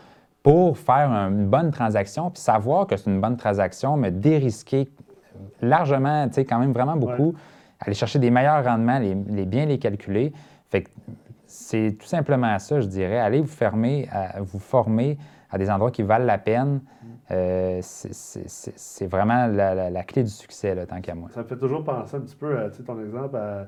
pour 0.44 0.78
faire 0.78 1.10
un- 1.10 1.28
une 1.30 1.46
bonne 1.48 1.72
transaction, 1.72 2.30
puis 2.30 2.40
savoir 2.40 2.86
que 2.86 2.96
c'est 2.96 3.10
une 3.10 3.20
bonne 3.20 3.36
transaction, 3.36 3.96
me 3.96 4.10
dérisquer 4.10 4.88
largement, 5.60 6.28
tu 6.28 6.34
sais, 6.34 6.44
quand 6.44 6.60
même 6.60 6.72
vraiment 6.72 6.94
beaucoup, 6.96 7.34
aller 7.80 7.94
chercher 7.94 8.20
des 8.20 8.30
meilleurs 8.30 8.64
rendements, 8.64 9.00
les, 9.00 9.14
les 9.14 9.44
bien 9.44 9.66
les 9.66 9.78
calculer. 9.78 10.32
Fait 10.68 10.82
que 10.82 10.90
c'est 11.46 11.96
tout 11.98 12.06
simplement 12.06 12.56
ça, 12.60 12.80
je 12.80 12.86
dirais. 12.86 13.18
Allez 13.18 13.40
vous 13.40 13.48
fermer, 13.48 14.08
à- 14.12 14.40
vous 14.40 14.60
former 14.60 15.18
à 15.50 15.58
des 15.58 15.68
endroits 15.68 15.90
qui 15.90 16.04
valent 16.04 16.26
la 16.26 16.38
peine. 16.38 16.80
Euh, 17.32 17.78
c'est- 17.82 19.06
vraiment 19.06 19.46
la, 19.46 19.74
la- 19.74 19.90
la 19.90 20.02
clé 20.04 20.22
du 20.22 20.30
succès, 20.30 20.74
là, 20.74 20.86
tant 20.86 21.00
qu'à 21.00 21.14
moi. 21.14 21.28
Ça 21.32 21.42
me 21.42 21.46
fait 21.46 21.56
toujours 21.56 21.82
penser 21.84 22.16
un 22.16 22.20
petit 22.20 22.34
peu 22.36 22.58
à 22.58 22.70
tu 22.70 22.76
sais, 22.78 22.82
ton 22.82 23.00
exemple. 23.00 23.36
à- 23.36 23.66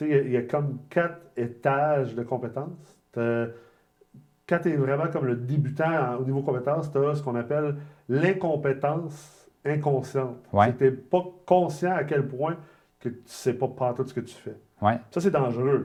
il 0.00 0.06
y 0.08 0.14
a- 0.14 0.20
il 0.22 0.30
y, 0.32 0.36
a 0.36 0.42
comme 0.42 0.78
quatre 0.88 1.20
étages 1.36 2.14
de 2.14 2.22
compétences. 2.22 2.98
Quand 3.14 4.58
tu 4.58 4.70
es 4.70 4.76
vraiment 4.76 5.08
comme 5.08 5.26
le 5.26 5.36
débutant 5.36 5.90
en- 5.90 6.16
au 6.16 6.24
niveau 6.24 6.42
compétences, 6.42 6.90
tu 6.90 6.98
as 6.98 7.14
ce 7.14 7.22
qu'on 7.22 7.36
appelle 7.36 7.76
l'incompétence 8.08 9.48
inconsciente. 9.64 10.36
Ouais. 10.52 10.74
Tu 10.74 10.84
n'es 10.84 10.90
pas 10.90 11.24
conscient 11.46 11.92
à 11.94 12.04
quel 12.04 12.26
point 12.26 12.56
que 13.00 13.08
tu 13.08 13.14
ne 13.16 13.20
sais 13.26 13.54
pas 13.54 13.68
par 13.68 13.94
tout 13.94 14.06
ce 14.06 14.12
que 14.14 14.20
tu 14.20 14.34
fais. 14.34 14.56
Ouais. 14.80 14.98
Ça, 15.10 15.20
c'est 15.20 15.30
dangereux. 15.30 15.84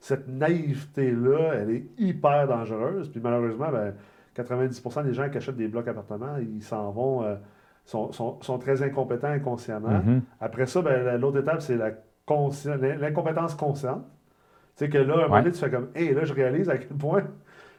Cette 0.00 0.28
naïveté-là, 0.28 1.54
elle 1.54 1.70
est 1.70 1.84
hyper 1.98 2.48
dangereuse. 2.48 3.10
Puis 3.10 3.20
malheureusement, 3.22 3.70
ben, 3.70 3.94
90% 4.34 5.02
des 5.02 5.12
gens 5.12 5.28
qui 5.28 5.36
achètent 5.36 5.56
des 5.56 5.68
blocs 5.68 5.86
appartements, 5.88 6.36
ils 6.40 6.62
s'en 6.62 6.90
vont, 6.90 7.22
euh, 7.22 7.36
sont, 7.84 8.12
sont- 8.12 8.40
sont 8.40 8.58
très 8.58 8.82
incompétents 8.82 9.28
inconsciemment. 9.28 9.90
Mhm. 10.04 10.22
Après 10.40 10.66
ça, 10.66 10.80
ben, 10.80 11.04
la- 11.04 11.18
l'autre 11.18 11.38
étape, 11.40 11.60
c'est 11.60 11.76
la 11.76 11.90
l'incompétence 12.28 13.54
consciente. 13.54 14.04
Tu 14.76 14.84
sais 14.84 14.88
que 14.88 14.98
là, 14.98 15.14
à 15.14 15.18
un 15.18 15.22
moment 15.22 15.38
donné, 15.38 15.52
tu 15.52 15.58
fais 15.58 15.70
comme, 15.70 15.88
hé, 15.94 16.12
là, 16.12 16.24
je 16.24 16.32
réalise 16.32 16.68
à 16.68 16.78
quel 16.78 16.96
point 16.96 17.24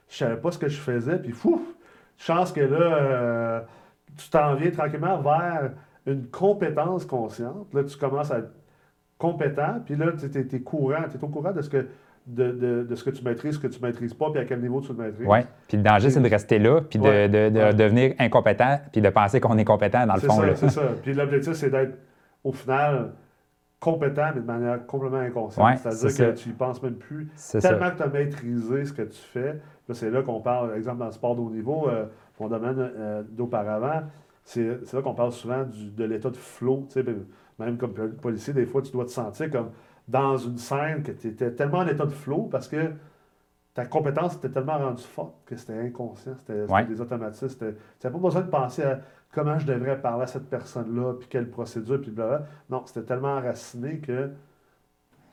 je 0.10 0.18
savais 0.18 0.38
pas 0.38 0.52
ce 0.52 0.60
que 0.60 0.70
je 0.70 0.80
faisais, 0.80 1.18
puis 1.18 1.32
fou, 1.32 1.62
chance 2.18 2.52
que 2.52 2.62
là, 2.62 2.80
euh, 2.80 3.62
tu 4.18 4.30
t'en 4.30 4.56
viens 4.56 4.72
tranquillement 4.72 5.18
vers 5.18 5.72
une 6.06 6.28
compétence 6.28 7.06
consciente. 7.06 7.74
Là, 7.74 7.84
tu 7.84 7.98
commences 7.98 8.32
à 8.32 8.40
être 8.40 8.52
compétent, 9.18 9.82
puis 9.86 9.96
là, 9.96 10.12
tu 10.18 10.56
es, 10.56 10.60
courant, 10.60 11.04
tu 11.10 11.18
es 11.18 11.24
au 11.24 11.28
courant 11.28 11.52
de 11.52 11.62
ce 11.62 11.70
que 11.70 11.88
de, 12.28 12.88
ce 12.96 13.04
que 13.04 13.12
tu 13.12 13.24
maîtrises, 13.24 13.56
ce 13.56 13.60
que 13.60 13.68
tu 13.68 13.80
ne 13.80 13.88
maîtrises 13.88 14.14
pas, 14.14 14.32
puis 14.32 14.42
à 14.42 14.46
quel 14.46 14.60
niveau 14.60 14.82
tu 14.82 14.94
le 14.94 15.04
maîtrises. 15.04 15.28
Oui, 15.28 15.40
puis 15.68 15.78
le 15.78 15.84
danger, 15.84 16.10
c'est 16.10 16.20
de 16.20 16.30
rester 16.30 16.58
là, 16.58 16.82
puis 16.82 16.98
de, 16.98 17.72
devenir 17.72 18.16
incompétent, 18.20 18.80
puis 18.92 19.02
de 19.02 19.10
penser 19.10 19.40
qu'on 19.40 19.58
est 19.58 19.66
compétent 19.66 20.08
dans 20.08 20.16
le 20.16 20.22
fond. 20.22 20.42
C'est 20.56 20.70
ça, 20.70 20.82
Puis 21.04 21.14
l'objectif, 21.14 21.54
c'est 21.54 21.70
d'être, 21.70 21.98
au 22.44 22.52
final, 22.52 23.12
compétent, 23.80 24.32
mais 24.34 24.42
de 24.42 24.46
manière 24.46 24.86
complètement 24.86 25.20
inconsciente. 25.20 25.78
C'est-à-dire 25.78 26.18
que 26.18 26.38
tu 26.38 26.50
n'y 26.50 26.56
penses 26.56 26.82
même 26.82 26.96
plus. 26.96 27.28
Tellement 27.60 27.92
que 27.92 27.98
tu 27.98 28.04
as 28.04 28.08
maîtrisé 28.08 28.86
ce 28.86 28.94
que 28.94 29.04
tu 29.04 29.20
fais. 29.20 29.62
c'est 29.92 30.10
là 30.10 30.22
qu'on 30.22 30.42
parle, 30.42 30.70
par 30.70 30.78
exemple, 30.78 30.98
dans 31.00 31.06
le 31.06 31.12
sport 31.12 31.36
de 31.36 31.42
haut 31.42 31.50
niveau, 31.50 31.88
euh, 31.88 32.06
mon 32.40 32.48
domaine 32.48 32.78
euh, 32.80 33.24
d'auparavant, 33.30 34.04
c'est 34.44 34.94
là 34.94 35.02
qu'on 35.02 35.14
parle 35.14 35.32
souvent 35.32 35.66
de 35.66 36.04
l'état 36.04 36.30
de 36.30 36.38
flow. 36.38 36.88
Ben, 36.96 37.26
même 37.60 37.78
comme 37.78 37.94
policier, 37.94 38.54
des 38.54 38.66
fois, 38.66 38.82
tu 38.82 38.92
dois 38.92 39.06
te 39.06 39.12
sentir 39.12 39.50
comme 39.50 39.70
dans 40.08 40.38
une 40.38 40.58
scène 40.58 41.04
que 41.04 41.12
tu 41.12 41.28
étais 41.28 41.52
tellement 41.52 41.80
en 41.80 41.88
état 41.88 42.06
de 42.06 42.12
flow 42.12 42.44
parce 42.52 42.68
que 42.68 42.92
ta 43.76 43.86
compétence 43.86 44.36
était 44.36 44.50
tellement 44.50 44.78
rendue 44.78 45.04
forte 45.04 45.36
que 45.46 45.56
c'était 45.58 45.78
inconscient, 45.78 46.34
c'était 46.40 46.86
des 46.86 47.02
automatismes. 47.02 47.58
Tu 47.60 47.66
n'avais 47.66 48.16
pas 48.16 48.24
besoin 48.24 48.42
de 48.42 48.50
penser 48.50 48.84
à 48.84 49.00
comment 49.32 49.60
je 49.60 49.68
devrais 49.68 50.00
parler 50.00 50.24
à 50.24 50.28
cette 50.28 50.50
personne-là, 50.50 51.16
puis 51.20 51.28
quelle 51.30 51.50
procédure, 51.50 52.02
puis 52.02 52.10
blablabla. 52.10 52.48
Non, 52.70 52.84
c'était 52.86 53.06
tellement 53.06 53.36
enraciné 53.36 54.00
que 54.00 54.32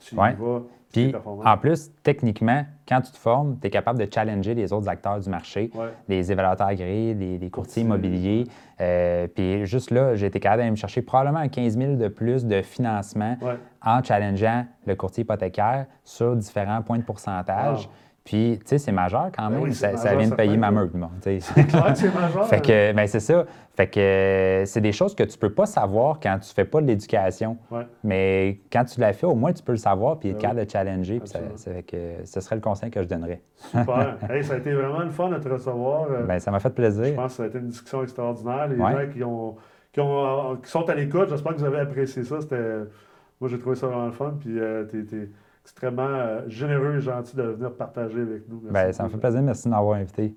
tu 0.01 0.17
y 0.17 0.19
vas. 0.19 0.63
Puis, 0.93 1.15
en 1.45 1.57
plus, 1.57 1.91
techniquement, 2.03 2.67
quand 2.87 3.01
tu 3.01 3.13
te 3.13 3.17
formes, 3.17 3.59
tu 3.59 3.67
es 3.67 3.71
capable 3.71 3.99
de 3.99 4.13
challenger 4.13 4.55
les 4.55 4.73
autres 4.75 4.89
acteurs 4.89 5.19
du 5.21 5.31
marché, 5.31 5.71
les 6.07 6.31
évaluateurs 6.31 6.67
agréés, 6.67 7.15
les, 7.15 7.51
courtiers 7.51 7.83
immobiliers. 7.83 8.45
Euh, 8.81 9.27
puis 9.29 9.65
juste 9.65 9.91
là, 9.91 10.17
j'ai 10.17 10.27
été 10.27 10.39
capable 10.39 10.61
d'aller 10.61 10.73
me 10.73 10.77
chercher 10.77 11.01
probablement 11.01 11.49
15 11.49 11.79
000 11.79 11.95
de 11.95 12.09
plus 12.09 12.45
de 12.45 12.61
financement 12.61 13.39
en 13.81 14.03
challengeant 14.03 14.67
le 14.85 14.95
courtier 14.97 15.23
hypothécaire 15.23 15.87
sur 16.05 16.37
différents 16.37 16.83
points 16.83 16.99
de 16.99 17.05
pourcentage. 17.05 17.89
Puis, 18.25 18.59
tu 18.61 18.69
sais, 18.69 18.79
c'est 18.79 18.93
majeur 18.93 19.31
quand 19.37 19.51
ben 19.51 19.59
même. 19.59 19.73
ça, 19.73 20.15
vient 20.15 20.29
de 20.29 20.35
payer 20.35 20.57
ma 20.57 20.71
meute. 20.71 20.93
Bon, 20.93 21.11
c'est 21.21 21.41
c'est 21.41 22.15
majeur. 22.15 22.47
Fait 22.47 22.61
que, 22.61 22.93
ben, 22.93 23.07
c'est 23.09 23.21
ça. 23.21 23.45
Fait 23.75 23.89
que 23.89 24.63
c'est 24.67 24.81
des 24.81 24.93
choses 24.93 25.15
que 25.15 25.25
tu 25.25 25.37
peux 25.37 25.53
pas 25.53 25.67
savoir 25.67 26.21
quand 26.21 26.39
tu 26.39 26.53
fais 26.55 26.65
pas 26.65 26.81
de 26.81 26.87
l'éducation. 26.87 27.57
Mais 28.05 28.61
quand 28.71 28.85
tu 28.85 29.01
l'as 29.01 29.13
fait, 29.13 29.27
au 29.27 29.35
moins, 29.35 29.53
tu 29.53 29.63
peux 29.63 29.73
le 29.73 29.79
savoir 29.79 30.19
puis 30.19 30.29
être 30.29 30.37
ben 30.37 30.43
capable 30.43 30.65
de 30.65 30.71
challenger. 30.71 31.19
Puis 31.19 31.29
ça, 31.29 31.41
fait 31.73 31.83
que 31.83 31.97
ce 32.25 32.41
serait 32.41 32.57
le 32.57 32.61
conseil 32.61 32.91
que 32.91 33.03
je 33.03 33.09
donnerais. 33.09 33.43
Super. 33.57 34.17
hey, 34.31 34.45
ça 34.45 34.55
a 34.55 34.57
été 34.59 34.73
vraiment 34.73 35.01
le 35.01 35.11
fun 35.11 35.29
de 35.29 35.39
te 35.39 35.49
recevoir. 35.49 36.07
Euh, 36.11 36.23
ben, 36.23 36.39
ça 36.39 36.53
m'a 36.53 36.61
fait 36.61 36.71
plaisir. 36.71 37.07
Je 37.07 37.13
pense 37.15 37.33
que 37.33 37.37
ça 37.39 37.43
a 37.43 37.47
été 37.47 37.59
une 37.59 37.69
discussion 37.69 38.03
extraordinaire. 38.05 38.69
Les 38.69 38.77
gens 38.77 39.13
qui, 39.13 39.25
ont, 39.25 39.57
qui, 39.93 40.01
ont, 40.01 40.57
qui 40.63 40.71
sont 40.71 40.89
à 40.89 40.95
l'écoute, 40.95 41.29
j'espère 41.29 41.55
que 41.55 41.59
vous 41.59 41.65
avez 41.65 41.81
apprécié 41.81 42.23
ça. 42.23 42.39
Moi, 43.41 43.51
j'ai 43.51 43.59
trouvé 43.59 43.75
ça 43.75 43.89
vraiment 43.89 44.07
le 44.07 44.13
fun. 44.13 44.35
Puis, 44.39 44.61
euh, 44.61 44.85
extrêmement 45.65 46.03
euh, 46.03 46.41
généreux 46.49 46.97
et 46.97 47.01
gentil 47.01 47.37
de 47.37 47.43
venir 47.43 47.73
partager 47.73 48.21
avec 48.21 48.49
nous. 48.49 48.61
Ben, 48.71 48.93
ça 48.93 49.05
me 49.05 49.09
fait 49.09 49.19
plaisir. 49.19 49.43
Merci 49.43 49.65
de 49.65 49.71
m'avoir 49.71 49.99
invité. 49.99 50.35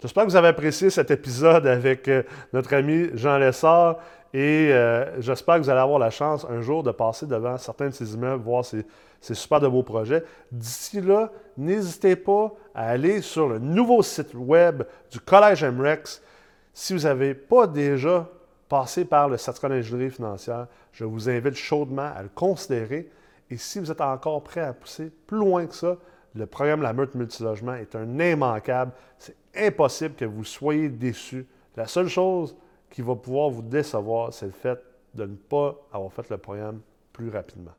J'espère 0.00 0.24
que 0.24 0.30
vous 0.30 0.36
avez 0.36 0.48
apprécié 0.48 0.90
cet 0.90 1.10
épisode 1.10 1.66
avec 1.66 2.06
euh, 2.06 2.22
notre 2.52 2.74
ami 2.74 3.08
Jean 3.14 3.38
Lessard 3.38 3.98
et 4.32 4.70
euh, 4.72 5.20
j'espère 5.20 5.56
que 5.56 5.62
vous 5.62 5.70
allez 5.70 5.80
avoir 5.80 5.98
la 5.98 6.10
chance 6.10 6.46
un 6.48 6.60
jour 6.60 6.82
de 6.82 6.90
passer 6.90 7.26
devant 7.26 7.56
certains 7.56 7.86
de 7.88 7.94
ces 7.94 8.14
immeubles, 8.14 8.44
voir 8.44 8.64
ces, 8.64 8.84
ces 9.20 9.34
super 9.34 9.58
de 9.58 9.66
beaux 9.66 9.82
projets. 9.82 10.22
D'ici 10.52 11.00
là, 11.00 11.32
n'hésitez 11.56 12.14
pas 12.14 12.52
à 12.74 12.90
aller 12.90 13.22
sur 13.22 13.48
le 13.48 13.58
nouveau 13.58 14.02
site 14.02 14.34
web 14.34 14.82
du 15.10 15.18
Collège 15.18 15.64
MREX. 15.64 16.22
Si 16.74 16.92
vous 16.92 17.00
n'avez 17.00 17.34
pas 17.34 17.66
déjà 17.66 18.28
passé 18.68 19.04
par 19.04 19.28
le 19.28 19.36
certificat 19.36 19.70
d'ingénierie 19.70 20.10
financière, 20.10 20.66
je 20.92 21.04
vous 21.04 21.28
invite 21.28 21.54
chaudement 21.54 22.10
à 22.14 22.22
le 22.22 22.28
considérer. 22.28 23.10
Et 23.50 23.56
si 23.56 23.78
vous 23.78 23.90
êtes 23.90 24.00
encore 24.00 24.42
prêt 24.42 24.60
à 24.60 24.72
pousser 24.72 25.10
plus 25.26 25.38
loin 25.38 25.66
que 25.66 25.74
ça, 25.74 25.96
le 26.34 26.46
programme 26.46 26.82
La 26.82 26.92
Meute 26.92 27.14
Multilogement 27.14 27.74
est 27.74 27.94
un 27.96 28.18
immanquable. 28.18 28.92
C'est 29.18 29.36
impossible 29.56 30.14
que 30.14 30.24
vous 30.24 30.44
soyez 30.44 30.88
déçus. 30.88 31.46
La 31.76 31.86
seule 31.86 32.08
chose 32.08 32.56
qui 32.90 33.02
va 33.02 33.14
pouvoir 33.16 33.50
vous 33.50 33.62
décevoir, 33.62 34.32
c'est 34.32 34.46
le 34.46 34.52
fait 34.52 34.78
de 35.14 35.24
ne 35.24 35.36
pas 35.36 35.76
avoir 35.92 36.12
fait 36.12 36.28
le 36.28 36.38
programme 36.38 36.80
plus 37.12 37.30
rapidement. 37.30 37.72